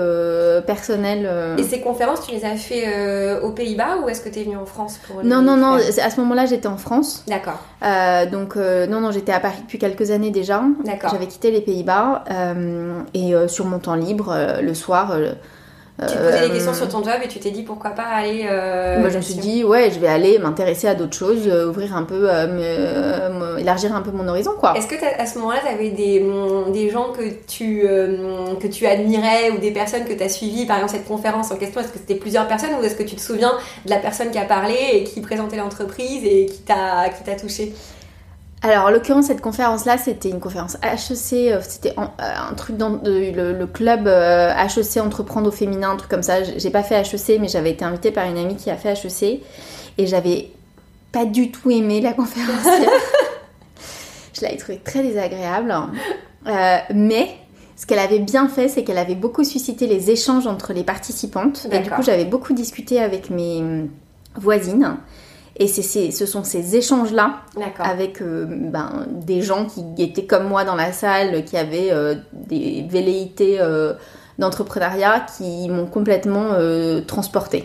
personnelle. 0.66 1.28
Et 1.58 1.62
ces 1.62 1.80
conférences, 1.80 2.26
tu 2.26 2.32
les 2.32 2.44
as 2.44 2.56
fait 2.56 3.40
aux 3.40 3.50
Pays-Bas 3.50 3.98
ou 4.04 4.08
est-ce 4.08 4.20
que 4.20 4.28
tu 4.28 4.40
es 4.40 4.44
venue 4.44 4.56
en 4.56 4.66
France 4.66 4.98
pour 5.06 5.22
les 5.22 5.28
Non, 5.28 5.42
non, 5.42 5.56
non. 5.56 5.74
À 5.74 6.10
ce 6.10 6.20
moment-là, 6.20 6.46
j'étais 6.46 6.68
en 6.68 6.76
France. 6.76 7.24
D'accord, 7.26 7.60
donc 8.30 8.56
non, 8.56 9.00
non, 9.00 9.10
j'étais 9.10 9.32
à 9.32 9.40
Paris 9.40 9.58
depuis 9.62 9.78
quelques 9.78 10.10
années 10.10 10.30
déjà. 10.40 10.62
d'accord. 10.84 11.10
J'avais 11.10 11.26
quitté 11.26 11.50
les 11.50 11.60
Pays-Bas 11.60 12.24
euh, 12.30 13.00
et 13.14 13.34
euh, 13.34 13.48
sur 13.48 13.64
mon 13.64 13.78
temps 13.78 13.94
libre, 13.94 14.30
euh, 14.30 14.60
le 14.60 14.74
soir. 14.74 15.16
Tu 15.98 16.12
te 16.12 16.18
posais 16.18 16.46
des 16.48 16.50
questions 16.52 16.74
sur 16.74 16.88
ton 16.90 17.02
job 17.02 17.14
et 17.24 17.28
tu 17.28 17.38
t'es 17.38 17.50
dit 17.50 17.62
pourquoi 17.62 17.92
pas 17.92 18.02
aller. 18.02 18.42
Moi, 19.00 19.08
je 19.08 19.16
me 19.16 19.22
suis 19.22 19.36
dit, 19.36 19.64
ouais, 19.64 19.90
je 19.90 19.98
vais 19.98 20.08
aller 20.08 20.38
m'intéresser 20.38 20.88
à 20.88 20.94
d'autres 20.94 21.16
choses, 21.16 21.46
ouvrir 21.48 21.96
un 21.96 22.02
peu, 22.02 22.20
me- 22.20 23.58
élargir 23.58 23.96
un 23.96 24.02
peu 24.02 24.10
mon 24.10 24.28
horizon, 24.28 24.50
quoi. 24.58 24.76
Est-ce 24.76 24.86
que 24.88 24.94
à 25.18 25.24
ce 25.24 25.38
moment-là, 25.38 25.60
tu 25.62 25.72
avais 25.72 25.88
des, 25.88 26.22
hum, 26.22 26.70
des 26.70 26.90
gens 26.90 27.12
que 27.12 27.22
tu, 27.46 27.80
que 28.60 28.66
tu 28.66 28.86
admirais 28.86 29.50
ou 29.54 29.58
des 29.58 29.70
personnes 29.70 30.04
que 30.04 30.12
tu 30.12 30.22
as 30.22 30.28
suivies, 30.28 30.66
par 30.66 30.76
exemple 30.76 30.92
cette 30.92 31.08
conférence 31.08 31.50
en 31.50 31.56
question 31.56 31.80
Est-ce 31.80 31.88
que 31.88 31.98
c'était 31.98 32.16
plusieurs 32.16 32.46
personnes 32.46 32.74
ou 32.78 32.84
est-ce 32.84 32.94
que 32.94 33.02
tu 33.02 33.16
te 33.16 33.20
souviens 33.22 33.52
de 33.86 33.90
la 33.90 33.96
personne 33.96 34.30
qui 34.30 34.38
a 34.38 34.44
parlé 34.44 34.76
et 34.92 35.04
qui 35.04 35.22
présentait 35.22 35.56
l'entreprise 35.56 36.22
et 36.24 36.44
qui 36.44 36.58
t'a 36.58 37.08
qui 37.08 37.24
t'a 37.24 37.36
touché? 37.36 37.72
Alors, 38.62 38.86
en 38.86 38.90
l'occurrence, 38.90 39.26
cette 39.26 39.42
conférence-là, 39.42 39.98
c'était 39.98 40.30
une 40.30 40.40
conférence 40.40 40.76
HEC, 40.82 41.52
euh, 41.52 41.60
c'était 41.62 41.94
euh, 41.98 42.02
un 42.18 42.54
truc 42.54 42.76
dans 42.76 42.90
de- 42.90 43.30
le, 43.32 43.52
le 43.52 43.66
club 43.66 44.08
euh, 44.08 44.52
HEC 44.54 44.96
Entreprendre 45.00 45.48
au 45.48 45.52
féminin, 45.52 45.90
un 45.90 45.96
truc 45.96 46.10
comme 46.10 46.22
ça. 46.22 46.42
J'ai 46.42 46.70
pas 46.70 46.82
fait 46.82 46.96
HEC, 47.00 47.38
mais 47.40 47.48
j'avais 47.48 47.70
été 47.70 47.84
invitée 47.84 48.10
par 48.10 48.26
une 48.26 48.38
amie 48.38 48.56
qui 48.56 48.70
a 48.70 48.76
fait 48.76 48.92
HEC 48.94 49.40
et 49.98 50.06
j'avais 50.06 50.50
pas 51.12 51.26
du 51.26 51.50
tout 51.52 51.70
aimé 51.70 52.00
la 52.00 52.12
conférencière. 52.12 52.90
Je 54.34 54.42
l'avais 54.42 54.56
trouvée 54.56 54.78
très 54.84 55.02
désagréable. 55.02 55.74
Euh, 56.46 56.76
mais 56.94 57.28
ce 57.76 57.86
qu'elle 57.86 57.98
avait 57.98 58.18
bien 58.18 58.48
fait, 58.48 58.68
c'est 58.68 58.84
qu'elle 58.84 58.98
avait 58.98 59.14
beaucoup 59.14 59.44
suscité 59.44 59.86
les 59.86 60.10
échanges 60.10 60.46
entre 60.46 60.72
les 60.72 60.82
participantes. 60.84 61.66
Et 61.66 61.78
du 61.78 61.90
coup, 61.90 62.02
j'avais 62.02 62.24
beaucoup 62.24 62.52
discuté 62.52 63.00
avec 63.00 63.30
mes 63.30 63.58
hum, 63.60 63.88
voisines. 64.34 64.96
Et 65.58 65.68
c'est 65.68 65.82
ces- 65.82 66.10
ce 66.10 66.26
sont 66.26 66.44
ces 66.44 66.76
échanges-là 66.76 67.40
avec 67.78 68.20
euh, 68.20 68.44
ben, 68.48 69.06
des 69.10 69.40
gens 69.40 69.64
qui 69.66 69.82
étaient 70.02 70.26
comme 70.26 70.44
moi 70.48 70.64
dans 70.64 70.74
la 70.74 70.92
salle, 70.92 71.44
qui 71.44 71.56
avaient 71.56 71.90
euh, 71.92 72.14
des 72.32 72.84
velléités 72.88 73.56
euh, 73.60 73.94
d'entrepreneuriat 74.38 75.24
qui 75.38 75.68
m'ont 75.70 75.86
complètement 75.86 76.50
transportée. 77.06 77.64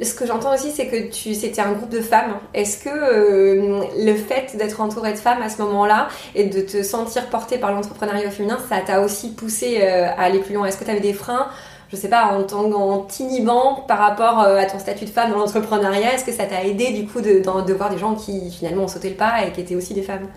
Ce 0.00 0.12
que 0.14 0.26
j'entends 0.26 0.52
aussi, 0.54 0.70
c'est 0.72 0.88
que 0.88 1.10
tu, 1.10 1.34
c'était 1.34 1.62
un 1.62 1.72
groupe 1.72 1.88
de 1.88 2.00
femmes. 2.02 2.34
Est-ce 2.52 2.84
que 2.84 2.90
euh, 2.90 3.82
le 3.98 4.14
fait 4.14 4.54
d'être 4.58 4.80
entourée 4.82 5.12
de 5.12 5.18
femmes 5.18 5.40
à 5.42 5.48
ce 5.48 5.60
moment-là 5.62 6.08
et 6.34 6.44
de 6.44 6.60
te 6.60 6.82
sentir 6.82 7.26
portée 7.30 7.56
par 7.56 7.72
l'entrepreneuriat 7.72 8.30
féminin, 8.30 8.58
ça 8.68 8.76
t'a 8.86 9.00
aussi 9.00 9.32
poussé 9.32 9.78
euh, 9.80 10.06
à 10.08 10.24
aller 10.24 10.40
plus 10.40 10.54
loin? 10.54 10.66
Est-ce 10.66 10.76
que 10.76 10.84
tu 10.84 10.90
avais 10.90 11.00
des 11.00 11.14
freins 11.14 11.48
je 11.90 11.96
sais 11.96 12.08
pas, 12.08 12.26
en, 12.26 12.42
tant- 12.42 12.72
en 12.72 12.98
t'inhibant 13.00 13.84
par 13.86 13.98
rapport 13.98 14.40
euh, 14.42 14.58
à 14.58 14.66
ton 14.66 14.78
statut 14.78 15.04
de 15.04 15.10
femme 15.10 15.30
dans 15.30 15.38
l'entrepreneuriat, 15.38 16.14
est-ce 16.14 16.24
que 16.24 16.32
ça 16.32 16.44
t'a 16.44 16.64
aidé 16.64 16.92
du 16.92 17.06
coup 17.06 17.20
de, 17.20 17.42
voir 17.74 17.90
des 17.90 17.98
gens 17.98 18.14
qui 18.14 18.50
finalement 18.50 18.84
ont 18.84 18.88
sauté 18.88 19.10
le 19.10 19.16
pas 19.16 19.44
et 19.46 19.52
qui 19.52 19.60
étaient 19.60 19.76
aussi 19.76 19.94
des 19.94 20.02
femmes? 20.02 20.28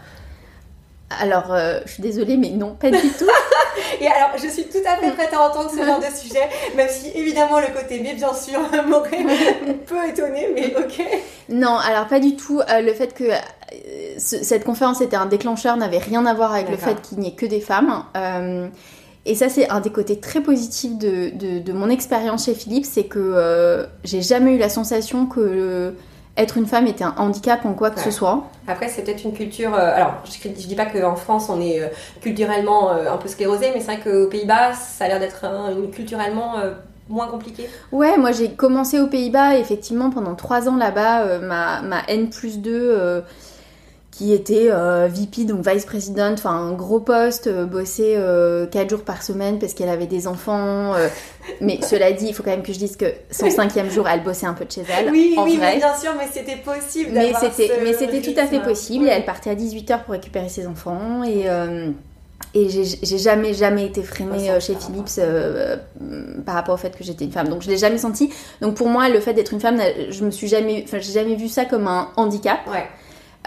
Alors, 1.22 1.52
euh, 1.52 1.80
je 1.86 1.94
suis 1.94 2.04
désolée, 2.04 2.38
mais 2.38 2.52
non, 2.52 2.76
pas 2.76 2.92
du 2.92 2.98
tout. 3.00 3.26
Et 4.00 4.08
alors, 4.08 4.30
je 4.38 4.48
suis 4.48 4.66
tout 4.66 4.78
à 4.86 4.98
fait 4.98 5.10
prête 5.12 5.34
à 5.34 5.42
entendre 5.42 5.72
ce 5.72 5.84
genre 5.84 6.00
de 6.00 6.16
sujet, 6.16 6.48
même 6.76 6.88
si 6.90 7.10
évidemment 7.16 7.60
le 7.60 7.68
côté 7.68 8.00
mais 8.04 8.14
bien 8.14 8.34
sûr 8.34 8.60
m'aurait 8.88 9.26
peu 9.88 10.08
étonné, 10.08 10.50
mais 10.54 10.76
ok. 10.78 11.04
Non, 11.50 11.78
alors 11.78 12.08
pas 12.08 12.20
du 12.20 12.36
tout. 12.36 12.60
Euh, 12.60 12.82
le 12.82 12.94
fait 12.94 13.16
que 13.16 13.24
euh, 13.24 14.16
cette 14.18 14.64
conférence 14.64 15.02
était 15.02 15.16
un 15.16 15.26
déclencheur 15.26 15.78
n'avait 15.78 15.98
rien 15.98 16.26
à 16.28 16.34
voir 16.36 16.54
avec 16.54 16.70
le 16.70 16.78
fait 16.78 17.02
qu'il 17.02 17.20
n'y 17.20 17.30
ait 17.30 17.36
que 17.36 17.48
des 17.48 17.62
femmes. 17.62 18.04
Euh, 19.26 19.32
et 19.32 19.36
ça, 19.36 19.50
c'est 19.50 19.70
un 19.70 19.80
des 19.80 19.92
côtés 19.92 20.20
très 20.20 20.42
positifs 20.42 20.98
de, 20.98 21.60
de, 21.60 21.74
mon 21.74 21.90
expérience 21.90 22.46
chez 22.46 22.54
Philippe, 22.54 22.86
c'est 22.86 23.04
que 23.04 23.88
j'ai 24.04 24.22
jamais 24.22 24.56
eu 24.56 24.58
la 24.58 24.70
sensation 24.70 25.26
que 25.26 25.94
être 26.38 26.58
une 26.58 26.68
femme 26.68 26.88
était 26.88 27.04
un 27.04 27.16
handicap 27.18 27.66
en 27.66 27.74
quoi 27.74 27.92
que 27.92 28.00
ce 28.00 28.12
soit. 28.12 28.44
Après, 28.68 28.88
c'est 28.88 29.04
peut-être 29.04 29.24
une 29.26 29.34
culture. 29.34 29.74
alors, 29.74 30.14
je, 30.26 30.48
ne 30.48 30.54
dis 30.54 30.76
pas 30.76 30.86
qu'en 30.86 31.16
France, 31.16 31.50
on 31.50 31.60
est 31.60 31.82
culturellement 32.22 32.92
un 32.92 33.18
peu 33.18 33.28
sclérosé, 33.28 33.72
mais 33.74 33.82
c'est 33.82 33.98
vrai 33.98 34.00
qu'aux 34.00 34.28
Pays-Bas, 34.28 34.74
ça 34.74 35.06
a 35.06 35.08
l'air 35.10 35.20
d'être 35.20 35.46
culturellement 35.92 36.56
moins 37.10 37.28
compliqué 37.28 37.68
Ouais, 37.92 38.18
moi 38.18 38.32
j'ai 38.32 38.52
commencé 38.52 39.00
aux 39.00 39.08
Pays-Bas, 39.08 39.58
effectivement, 39.58 40.10
pendant 40.10 40.36
trois 40.36 40.70
ans 40.70 40.78
là-bas, 40.78 41.24
euh, 41.24 41.40
ma, 41.40 41.82
ma, 41.82 42.02
N 42.08 42.30
plus 42.30 42.60
2, 42.60 42.72
euh, 42.72 43.22
qui 44.20 44.34
était 44.34 44.68
euh, 44.70 45.08
VP, 45.10 45.46
donc 45.46 45.66
vice-présidente, 45.66 46.34
enfin 46.34 46.52
un 46.52 46.74
gros 46.74 47.00
poste, 47.00 47.50
bossait 47.50 48.18
quatre 48.70 48.90
jours 48.90 49.04
par 49.04 49.24
semaine 49.24 49.60
parce 49.60 49.74
qu'elle 49.74 49.88
avait 49.88 50.08
des 50.08 50.28
enfants. 50.28 50.94
mais 51.62 51.80
cela 51.90 52.12
dit, 52.12 52.28
il 52.28 52.34
faut 52.34 52.44
quand 52.44 52.52
même 52.52 52.64
que 52.64 52.74
je 52.74 52.80
dise 52.80 52.98
que 52.98 53.06
son 53.32 53.50
cinquième 53.50 53.90
jour, 53.90 54.10
elle 54.10 54.22
bossait 54.22 54.46
un 54.46 54.54
peu 54.54 54.66
de 54.66 54.72
chez 54.72 54.84
elle. 54.90 55.10
Oui, 55.10 55.36
oui, 55.38 55.58
bien 55.58 55.96
sûr, 55.96 56.12
mais 56.18 56.28
c'était 56.30 56.58
possible. 56.58 57.12
Mais 57.14 57.32
c'était, 57.40 57.80
mais 57.82 57.94
c'était 57.94 58.22
tout 58.22 58.38
à 58.38 58.46
fait 58.46 58.60
possible. 58.60 59.06
Et 59.06 59.10
elle 59.10 59.24
partait 59.24 59.52
à 59.52 59.56
18h 59.56 60.04
pour 60.04 60.14
récupérer 60.14 60.50
ses 60.50 60.68
enfants. 60.68 61.24
Et. 61.24 61.48
Et 62.56 62.68
j'ai 62.68 63.18
jamais, 63.20 63.54
jamais 63.54 63.86
été 63.86 64.02
freinée 64.02 64.50
euh, 64.50 64.60
chez 64.60 64.74
Philips 64.74 65.20
euh, 65.20 65.78
par 66.46 66.56
rapport 66.56 66.74
au 66.74 66.78
fait 66.78 66.98
que 66.98 67.04
j'étais 67.04 67.26
une 67.26 67.32
femme. 67.32 67.48
Donc 67.48 67.62
je 67.62 67.70
l'ai 67.70 67.78
jamais 67.78 68.00
senti. 68.00 68.32
Donc 68.60 68.74
pour 68.76 68.88
moi, 68.88 69.08
le 69.08 69.20
fait 69.20 69.34
d'être 69.34 69.54
une 69.54 69.60
femme, 69.60 69.80
je 70.10 70.26
me 70.26 70.32
suis 70.32 70.48
jamais, 70.48 70.84
enfin 70.84 70.98
j'ai 71.00 71.14
jamais 71.14 71.36
vu 71.36 71.48
ça 71.48 71.66
comme 71.66 71.88
un 71.88 72.10
handicap. 72.16 72.60
Ouais. 72.68 72.88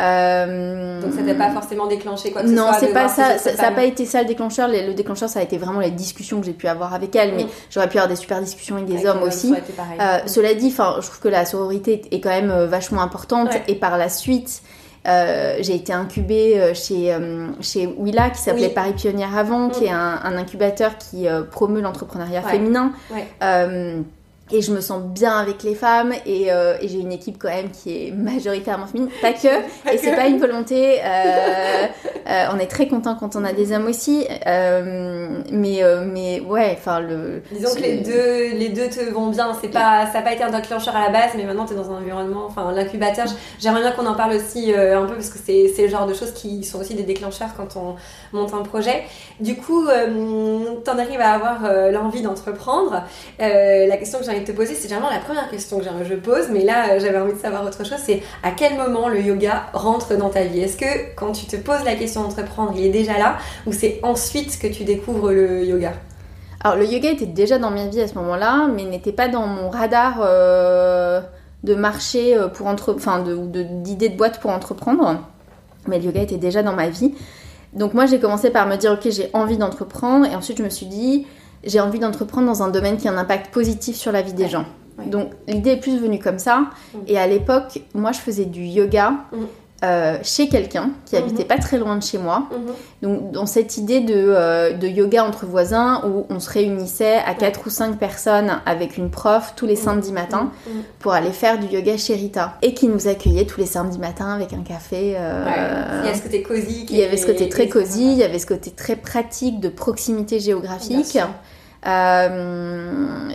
Euh... 0.00 1.02
Donc 1.02 1.12
ça 1.12 1.22
t'a 1.22 1.34
pas 1.34 1.50
forcément 1.50 1.86
déclenché 1.86 2.30
quoi 2.30 2.42
que 2.42 2.48
Non, 2.48 2.70
c'est 2.78 2.92
pas 2.92 3.08
ça. 3.08 3.38
Ça 3.38 3.54
n'a 3.54 3.72
pas 3.72 3.84
été 3.84 4.06
ça 4.06 4.22
le 4.22 4.28
déclencheur. 4.28 4.68
Le, 4.68 4.94
déclencheur, 4.94 5.28
ça 5.28 5.40
a 5.40 5.42
été 5.42 5.58
vraiment 5.58 5.80
les 5.80 5.90
discussions 5.90 6.40
que 6.40 6.46
j'ai 6.46 6.52
pu 6.52 6.66
avoir 6.66 6.94
avec 6.94 7.14
elle. 7.14 7.34
Mais 7.34 7.44
mm. 7.44 7.48
j'aurais 7.70 7.88
pu 7.88 7.98
avoir 7.98 8.08
des 8.08 8.16
super 8.16 8.40
discussions 8.40 8.76
avec 8.76 8.88
des 8.88 9.06
hommes 9.06 9.22
aussi. 9.22 9.54
Euh, 10.00 10.18
cela 10.26 10.54
dit, 10.54 10.68
enfin, 10.68 10.96
je 11.00 11.06
trouve 11.06 11.20
que 11.20 11.28
la 11.28 11.44
sororité 11.44 12.02
est 12.10 12.20
quand 12.20 12.30
même 12.30 12.64
vachement 12.64 13.02
importante. 13.02 13.50
Et 13.68 13.74
par 13.74 13.98
la 13.98 14.08
suite. 14.08 14.62
Euh, 15.08 15.56
j'ai 15.60 15.74
été 15.74 15.92
incubée 15.92 16.60
euh, 16.60 16.74
chez, 16.74 17.12
euh, 17.12 17.48
chez 17.60 17.86
Willa, 17.86 18.30
qui 18.30 18.40
s'appelait 18.40 18.68
Paris 18.68 18.92
Pionnière 18.92 19.36
avant, 19.36 19.68
qui 19.68 19.84
mm. 19.84 19.86
est 19.86 19.90
un, 19.90 20.20
un 20.22 20.36
incubateur 20.36 20.96
qui 20.98 21.26
promeut 21.50 21.80
l'entrepreneuriat 21.80 22.42
féminin. 22.42 22.92
Et 24.54 24.60
je 24.60 24.70
me 24.70 24.80
sens 24.80 25.02
bien 25.02 25.38
avec 25.38 25.62
les 25.62 25.74
femmes 25.74 26.12
et, 26.26 26.48
et 26.48 26.88
j'ai 26.88 26.98
une 26.98 27.12
équipe 27.12 27.38
quand 27.38 27.48
même 27.48 27.70
qui 27.70 28.08
est 28.08 28.10
majoritairement 28.12 28.86
féminine, 28.86 29.10
pas 29.22 29.32
que, 29.32 29.48
et 29.90 29.96
c'est 29.98 30.14
pas 30.14 30.26
une 30.26 30.38
volonté. 30.38 31.00
on 32.52 32.58
est 32.58 32.66
très 32.66 32.86
content 32.86 33.16
quand 33.18 33.34
on 33.34 33.44
a 33.44 33.52
des 33.54 33.72
hommes 33.72 33.86
aussi, 33.86 34.26
mais 34.46 35.80
mais 36.06 36.40
ouais, 36.40 36.76
enfin 36.78 37.00
le. 37.00 37.42
Disons 37.50 37.74
que 37.74 37.80
les 37.80 37.98
deux 37.98 38.58
les 38.58 38.68
deux 38.68 38.88
te 38.88 39.10
vont 39.10 39.28
bien. 39.28 39.56
C'est 39.60 39.68
pas 39.68 40.06
ça 40.06 40.18
n'a 40.18 40.22
pas 40.22 40.32
été 40.34 40.42
un 40.42 40.50
déclencheur 40.50 40.94
à 40.96 41.00
la 41.00 41.10
base, 41.10 41.30
mais 41.36 41.44
maintenant 41.44 41.64
tu 41.64 41.72
es 41.72 41.76
dans 41.76 41.90
un 41.90 41.96
environnement, 41.98 42.44
enfin 42.46 42.70
l'incubateur. 42.72 43.26
J'aimerais 43.58 43.80
bien 43.80 43.92
qu'on 43.92 44.06
en 44.06 44.14
parle 44.14 44.34
aussi 44.34 44.74
un 44.74 45.06
peu 45.06 45.14
parce 45.14 45.30
que 45.30 45.38
c'est 45.38 45.82
le 45.82 45.88
genre 45.88 46.06
de 46.06 46.14
choses 46.14 46.32
qui 46.32 46.62
sont 46.64 46.78
aussi 46.78 46.94
des 46.94 47.04
déclencheurs 47.04 47.50
quand 47.56 47.76
on 47.76 47.96
monte 48.36 48.52
un 48.52 48.62
projet. 48.62 49.04
Du 49.40 49.56
coup, 49.56 49.86
t'en 50.84 50.98
arrives 50.98 51.20
à 51.20 51.32
avoir 51.32 51.90
l'envie 51.90 52.22
d'entreprendre. 52.22 53.02
la 53.38 53.96
question 53.96 54.18
que 54.18 54.24
j'ai 54.24 54.41
te 54.44 54.52
poser, 54.52 54.74
c'est 54.74 54.88
généralement 54.88 55.10
la 55.10 55.20
première 55.20 55.48
question 55.50 55.78
que 55.78 55.84
je 55.84 56.14
pose, 56.14 56.48
mais 56.50 56.64
là 56.64 56.98
j'avais 56.98 57.18
envie 57.18 57.32
de 57.32 57.38
savoir 57.38 57.64
autre 57.64 57.84
chose, 57.84 57.98
c'est 58.02 58.22
à 58.42 58.50
quel 58.50 58.76
moment 58.76 59.08
le 59.08 59.20
yoga 59.20 59.64
rentre 59.72 60.16
dans 60.16 60.28
ta 60.28 60.44
vie? 60.44 60.60
Est-ce 60.60 60.76
que 60.76 61.14
quand 61.16 61.32
tu 61.32 61.46
te 61.46 61.56
poses 61.56 61.84
la 61.84 61.94
question 61.94 62.22
d'entreprendre, 62.22 62.72
il 62.76 62.86
est 62.86 62.90
déjà 62.90 63.18
là, 63.18 63.36
ou 63.66 63.72
c'est 63.72 64.00
ensuite 64.02 64.58
que 64.58 64.66
tu 64.66 64.84
découvres 64.84 65.30
le 65.30 65.64
yoga? 65.64 65.92
Alors 66.64 66.76
le 66.76 66.86
yoga 66.86 67.10
était 67.10 67.26
déjà 67.26 67.58
dans 67.58 67.70
ma 67.70 67.86
vie 67.86 68.00
à 68.00 68.08
ce 68.08 68.14
moment-là, 68.14 68.68
mais 68.74 68.84
n'était 68.84 69.12
pas 69.12 69.28
dans 69.28 69.46
mon 69.46 69.68
radar 69.68 70.20
euh, 70.20 71.20
de 71.64 71.74
marché 71.74 72.36
euh, 72.36 72.48
pour 72.48 72.66
entre... 72.66 72.94
enfin 72.94 73.20
d'idées 73.20 74.08
de, 74.08 74.12
de 74.14 74.18
boîte 74.18 74.40
pour 74.40 74.50
entreprendre, 74.50 75.18
mais 75.88 75.98
le 75.98 76.04
yoga 76.04 76.22
était 76.22 76.36
déjà 76.36 76.62
dans 76.62 76.74
ma 76.74 76.88
vie. 76.88 77.14
Donc 77.72 77.94
moi 77.94 78.06
j'ai 78.06 78.20
commencé 78.20 78.50
par 78.50 78.66
me 78.66 78.76
dire 78.76 78.92
ok 78.92 79.10
j'ai 79.10 79.30
envie 79.32 79.56
d'entreprendre 79.56 80.26
et 80.26 80.36
ensuite 80.36 80.58
je 80.58 80.62
me 80.62 80.68
suis 80.68 80.86
dit 80.86 81.26
j'ai 81.64 81.80
envie 81.80 81.98
d'entreprendre 81.98 82.46
dans 82.46 82.62
un 82.62 82.68
domaine 82.68 82.96
qui 82.96 83.08
a 83.08 83.12
un 83.12 83.18
impact 83.18 83.52
positif 83.52 83.96
sur 83.96 84.12
la 84.12 84.22
vie 84.22 84.32
des 84.32 84.48
gens. 84.48 84.64
Donc 85.06 85.30
l'idée 85.48 85.70
est 85.70 85.80
plus 85.80 85.98
venue 85.98 86.18
comme 86.18 86.38
ça. 86.38 86.70
Mm. 86.94 86.98
Et 87.06 87.18
à 87.18 87.26
l'époque, 87.26 87.82
moi 87.94 88.12
je 88.12 88.18
faisais 88.18 88.44
du 88.44 88.62
yoga. 88.62 89.14
Mm. 89.32 89.44
Euh, 89.84 90.16
chez 90.22 90.48
quelqu'un 90.48 90.92
qui 91.06 91.16
habitait 91.16 91.42
mm-hmm. 91.42 91.46
pas 91.48 91.58
très 91.58 91.76
loin 91.76 91.96
de 91.96 92.04
chez 92.04 92.16
moi. 92.16 92.46
Mm-hmm. 92.52 93.02
Donc 93.02 93.32
dans 93.32 93.46
cette 93.46 93.78
idée 93.78 93.98
de, 93.98 94.14
euh, 94.14 94.72
de, 94.74 94.86
yoga 94.86 95.24
entre 95.24 95.44
voisins 95.44 96.02
où 96.06 96.24
on 96.30 96.38
se 96.38 96.48
réunissait 96.50 97.16
à 97.16 97.34
4 97.34 97.66
ou 97.66 97.70
5 97.70 97.98
personnes 97.98 98.60
avec 98.64 98.96
une 98.96 99.10
prof 99.10 99.54
tous 99.56 99.66
les 99.66 99.72
mm. 99.74 99.78
samedis 99.78 100.12
matins 100.12 100.52
pour 101.00 101.14
aller 101.14 101.32
faire 101.32 101.58
du 101.58 101.66
yoga 101.66 101.96
chez 101.96 102.14
Rita. 102.14 102.58
Et 102.62 102.74
qui 102.74 102.86
nous 102.86 103.08
accueillait 103.08 103.44
tous 103.44 103.58
les 103.58 103.66
samedis 103.66 103.98
matins 103.98 104.32
avec 104.32 104.52
un 104.52 104.62
café. 104.62 105.16
Euh, 105.18 106.02
il 106.04 106.06
y 106.06 106.12
a 106.12 106.14
ce 106.14 106.22
côté 106.22 106.42
cosy. 106.44 106.86
Il 106.88 106.96
y 106.96 107.02
avait 107.02 107.16
ce 107.16 107.26
côté 107.26 107.48
très 107.48 107.68
cosy, 107.68 108.12
il 108.12 108.18
y 108.18 108.22
avait 108.22 108.38
ce 108.38 108.46
côté 108.46 108.70
très 108.70 108.94
pratique 108.94 109.58
de 109.58 109.68
proximité 109.68 110.38
géographique. 110.38 111.18
Euh, 111.86 113.28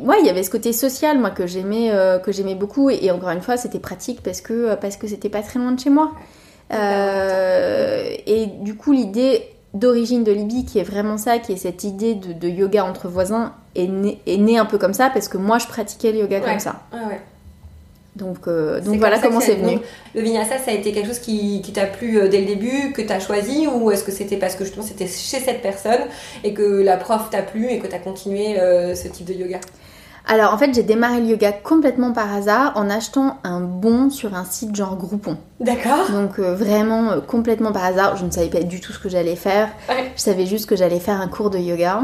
ouais, 0.00 0.16
il 0.20 0.26
y 0.26 0.30
avait 0.30 0.42
ce 0.42 0.50
côté 0.50 0.72
social, 0.72 1.18
moi, 1.18 1.30
que 1.30 1.46
j'aimais, 1.46 1.90
euh, 1.92 2.18
que 2.18 2.32
j'aimais 2.32 2.54
beaucoup. 2.54 2.90
Et, 2.90 3.10
encore 3.10 3.30
une 3.30 3.40
fois, 3.40 3.56
c'était 3.56 3.78
pratique 3.78 4.22
parce 4.22 4.40
que 4.40 4.74
parce 4.74 4.96
que 4.96 5.06
c'était 5.06 5.30
pas 5.30 5.42
très 5.42 5.58
loin 5.58 5.72
de 5.72 5.80
chez 5.80 5.90
moi. 5.90 6.12
Euh, 6.72 8.08
et 8.26 8.46
du 8.46 8.76
coup, 8.76 8.92
l'idée 8.92 9.48
d'origine 9.74 10.22
de 10.22 10.32
Libye, 10.32 10.64
qui 10.64 10.78
est 10.78 10.84
vraiment 10.84 11.18
ça, 11.18 11.38
qui 11.38 11.52
est 11.52 11.56
cette 11.56 11.84
idée 11.84 12.14
de, 12.14 12.48
yoga 12.48 12.84
entre 12.84 13.08
voisins, 13.08 13.54
est 13.74 13.88
née, 13.88 14.20
est 14.26 14.36
née 14.36 14.56
un 14.56 14.66
peu 14.66 14.78
comme 14.78 14.94
ça 14.94 15.10
parce 15.10 15.28
que 15.28 15.36
moi, 15.36 15.58
je 15.58 15.66
pratiquais 15.66 16.12
le 16.12 16.18
yoga 16.18 16.40
comme 16.40 16.60
ça. 16.60 16.82
Ouais, 16.92 17.20
donc, 18.16 18.46
euh, 18.46 18.80
donc 18.80 18.98
voilà 18.98 19.18
comment 19.18 19.40
c'est 19.40 19.56
venu. 19.56 19.78
Le 20.14 20.20
vinyasa, 20.20 20.58
ça 20.58 20.70
a 20.70 20.74
été 20.74 20.92
quelque 20.92 21.08
chose 21.08 21.18
qui, 21.18 21.60
qui 21.62 21.72
t'a 21.72 21.86
plu 21.86 22.18
euh, 22.18 22.28
dès 22.28 22.40
le 22.40 22.46
début, 22.46 22.92
que 22.92 23.02
t'as 23.02 23.18
choisi, 23.18 23.66
ou 23.66 23.90
est-ce 23.90 24.04
que 24.04 24.12
c'était 24.12 24.36
parce 24.36 24.54
que 24.54 24.64
justement 24.64 24.86
c'était 24.86 25.08
chez 25.08 25.40
cette 25.40 25.62
personne 25.62 26.00
et 26.44 26.54
que 26.54 26.82
la 26.82 26.96
prof 26.96 27.28
t'a 27.30 27.42
plu 27.42 27.68
et 27.68 27.80
que 27.80 27.88
t'as 27.88 27.98
continué 27.98 28.60
euh, 28.60 28.94
ce 28.94 29.08
type 29.08 29.26
de 29.26 29.34
yoga? 29.34 29.58
Alors 30.26 30.54
en 30.54 30.58
fait 30.58 30.72
j'ai 30.72 30.84
démarré 30.84 31.20
le 31.20 31.26
yoga 31.26 31.52
complètement 31.52 32.12
par 32.12 32.32
hasard 32.32 32.72
en 32.76 32.88
achetant 32.88 33.36
un 33.44 33.60
bon 33.60 34.08
sur 34.08 34.34
un 34.34 34.44
site 34.44 34.74
genre 34.74 34.96
Groupon. 34.96 35.36
D'accord. 35.60 36.10
Donc 36.10 36.38
vraiment 36.38 37.20
complètement 37.20 37.72
par 37.72 37.84
hasard, 37.84 38.16
je 38.16 38.24
ne 38.24 38.30
savais 38.30 38.48
pas 38.48 38.62
du 38.62 38.80
tout 38.80 38.92
ce 38.92 38.98
que 38.98 39.10
j'allais 39.10 39.36
faire. 39.36 39.68
Je 40.16 40.22
savais 40.22 40.46
juste 40.46 40.66
que 40.66 40.76
j'allais 40.76 41.00
faire 41.00 41.20
un 41.20 41.28
cours 41.28 41.50
de 41.50 41.58
yoga 41.58 42.00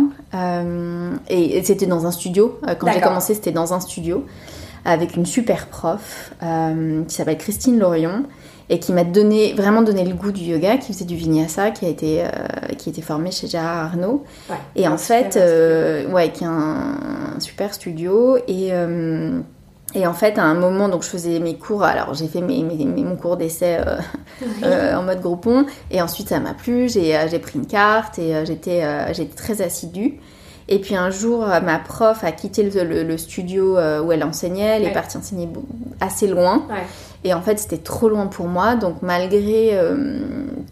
et, 1.30 1.56
et 1.56 1.62
c'était 1.62 1.86
dans 1.86 2.04
un 2.04 2.10
studio. 2.10 2.58
quand 2.78 2.92
j'ai 2.92 3.00
commencé 3.00 3.32
c'était 3.32 3.52
dans 3.52 3.72
un 3.72 3.80
studio 3.80 4.26
avec 4.84 5.16
une 5.16 5.26
super 5.26 5.66
prof 5.66 6.32
euh, 6.42 7.04
qui 7.04 7.14
s'appelle 7.14 7.38
Christine 7.38 7.78
Lorion 7.78 8.24
et 8.68 8.78
qui 8.78 8.92
m'a 8.92 9.04
donné 9.04 9.52
vraiment 9.52 9.82
donné 9.82 10.04
le 10.04 10.14
goût 10.14 10.30
du 10.30 10.42
yoga, 10.42 10.76
qui 10.76 10.92
faisait 10.92 11.04
du 11.04 11.16
vinyasa, 11.16 11.72
qui 11.72 11.86
a 11.86 11.88
été 11.88 12.22
euh, 12.22 12.28
qui 12.78 12.88
était 12.88 13.02
formé 13.02 13.32
chez 13.32 13.48
Gérard 13.48 13.86
Arnaud. 13.86 14.24
et 14.76 14.86
en 14.86 14.96
fait, 14.96 15.36
euh, 15.36 16.08
ouais, 16.10 16.30
qui 16.30 16.44
a 16.44 16.50
un, 16.50 17.40
super 17.40 17.74
studio. 17.74 18.38
Et 18.46 18.70
et 19.92 20.06
en 20.06 20.14
fait, 20.14 20.38
à 20.38 20.44
un 20.44 20.54
moment, 20.54 20.88
donc 20.88 21.02
je 21.02 21.08
faisais 21.08 21.40
mes 21.40 21.56
cours, 21.56 21.82
alors 21.82 22.14
j'ai 22.14 22.28
fait 22.28 22.42
mes, 22.42 22.62
mon 22.62 23.16
cours 23.16 23.36
d'essai 23.36 23.80
en 24.62 25.02
mode 25.02 25.20
groupon, 25.20 25.66
et 25.90 26.00
ensuite 26.00 26.28
ça 26.28 26.38
m'a 26.38 26.54
plu, 26.54 26.88
j'ai 26.88 27.38
pris 27.40 27.58
une 27.58 27.66
carte 27.66 28.20
et 28.20 28.46
j'étais 28.46 28.84
j'étais 29.12 29.34
très 29.34 29.62
assidue. 29.62 30.20
Et 30.72 30.78
puis 30.78 30.94
un 30.94 31.10
jour, 31.10 31.42
euh, 31.42 31.60
ma 31.60 31.80
prof 31.80 32.22
a 32.22 32.30
quitté 32.30 32.62
le, 32.62 33.18
studio 33.18 33.76
euh, 33.76 34.00
où 34.00 34.12
elle 34.12 34.22
enseignait, 34.22 34.76
elle 34.76 34.84
est 34.84 34.92
partie 34.92 35.16
enseigner 35.16 35.48
assez 36.00 36.28
loin. 36.28 36.62
Et 37.24 37.34
en 37.34 37.42
fait, 37.42 37.58
c'était 37.58 37.76
trop 37.76 38.08
loin 38.08 38.28
pour 38.28 38.46
moi. 38.46 38.76
Donc 38.76 39.02
malgré 39.02 39.70
euh, 39.72 40.20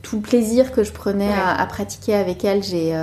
tout 0.02 0.17
le 0.17 0.23
plaisir 0.23 0.71
que 0.71 0.85
je 0.85 0.93
prenais 0.93 1.31
à, 1.33 1.67
pratiquer 1.67 2.14
avec 2.14 2.45
elle, 2.45 2.62
j'ai... 2.62 2.95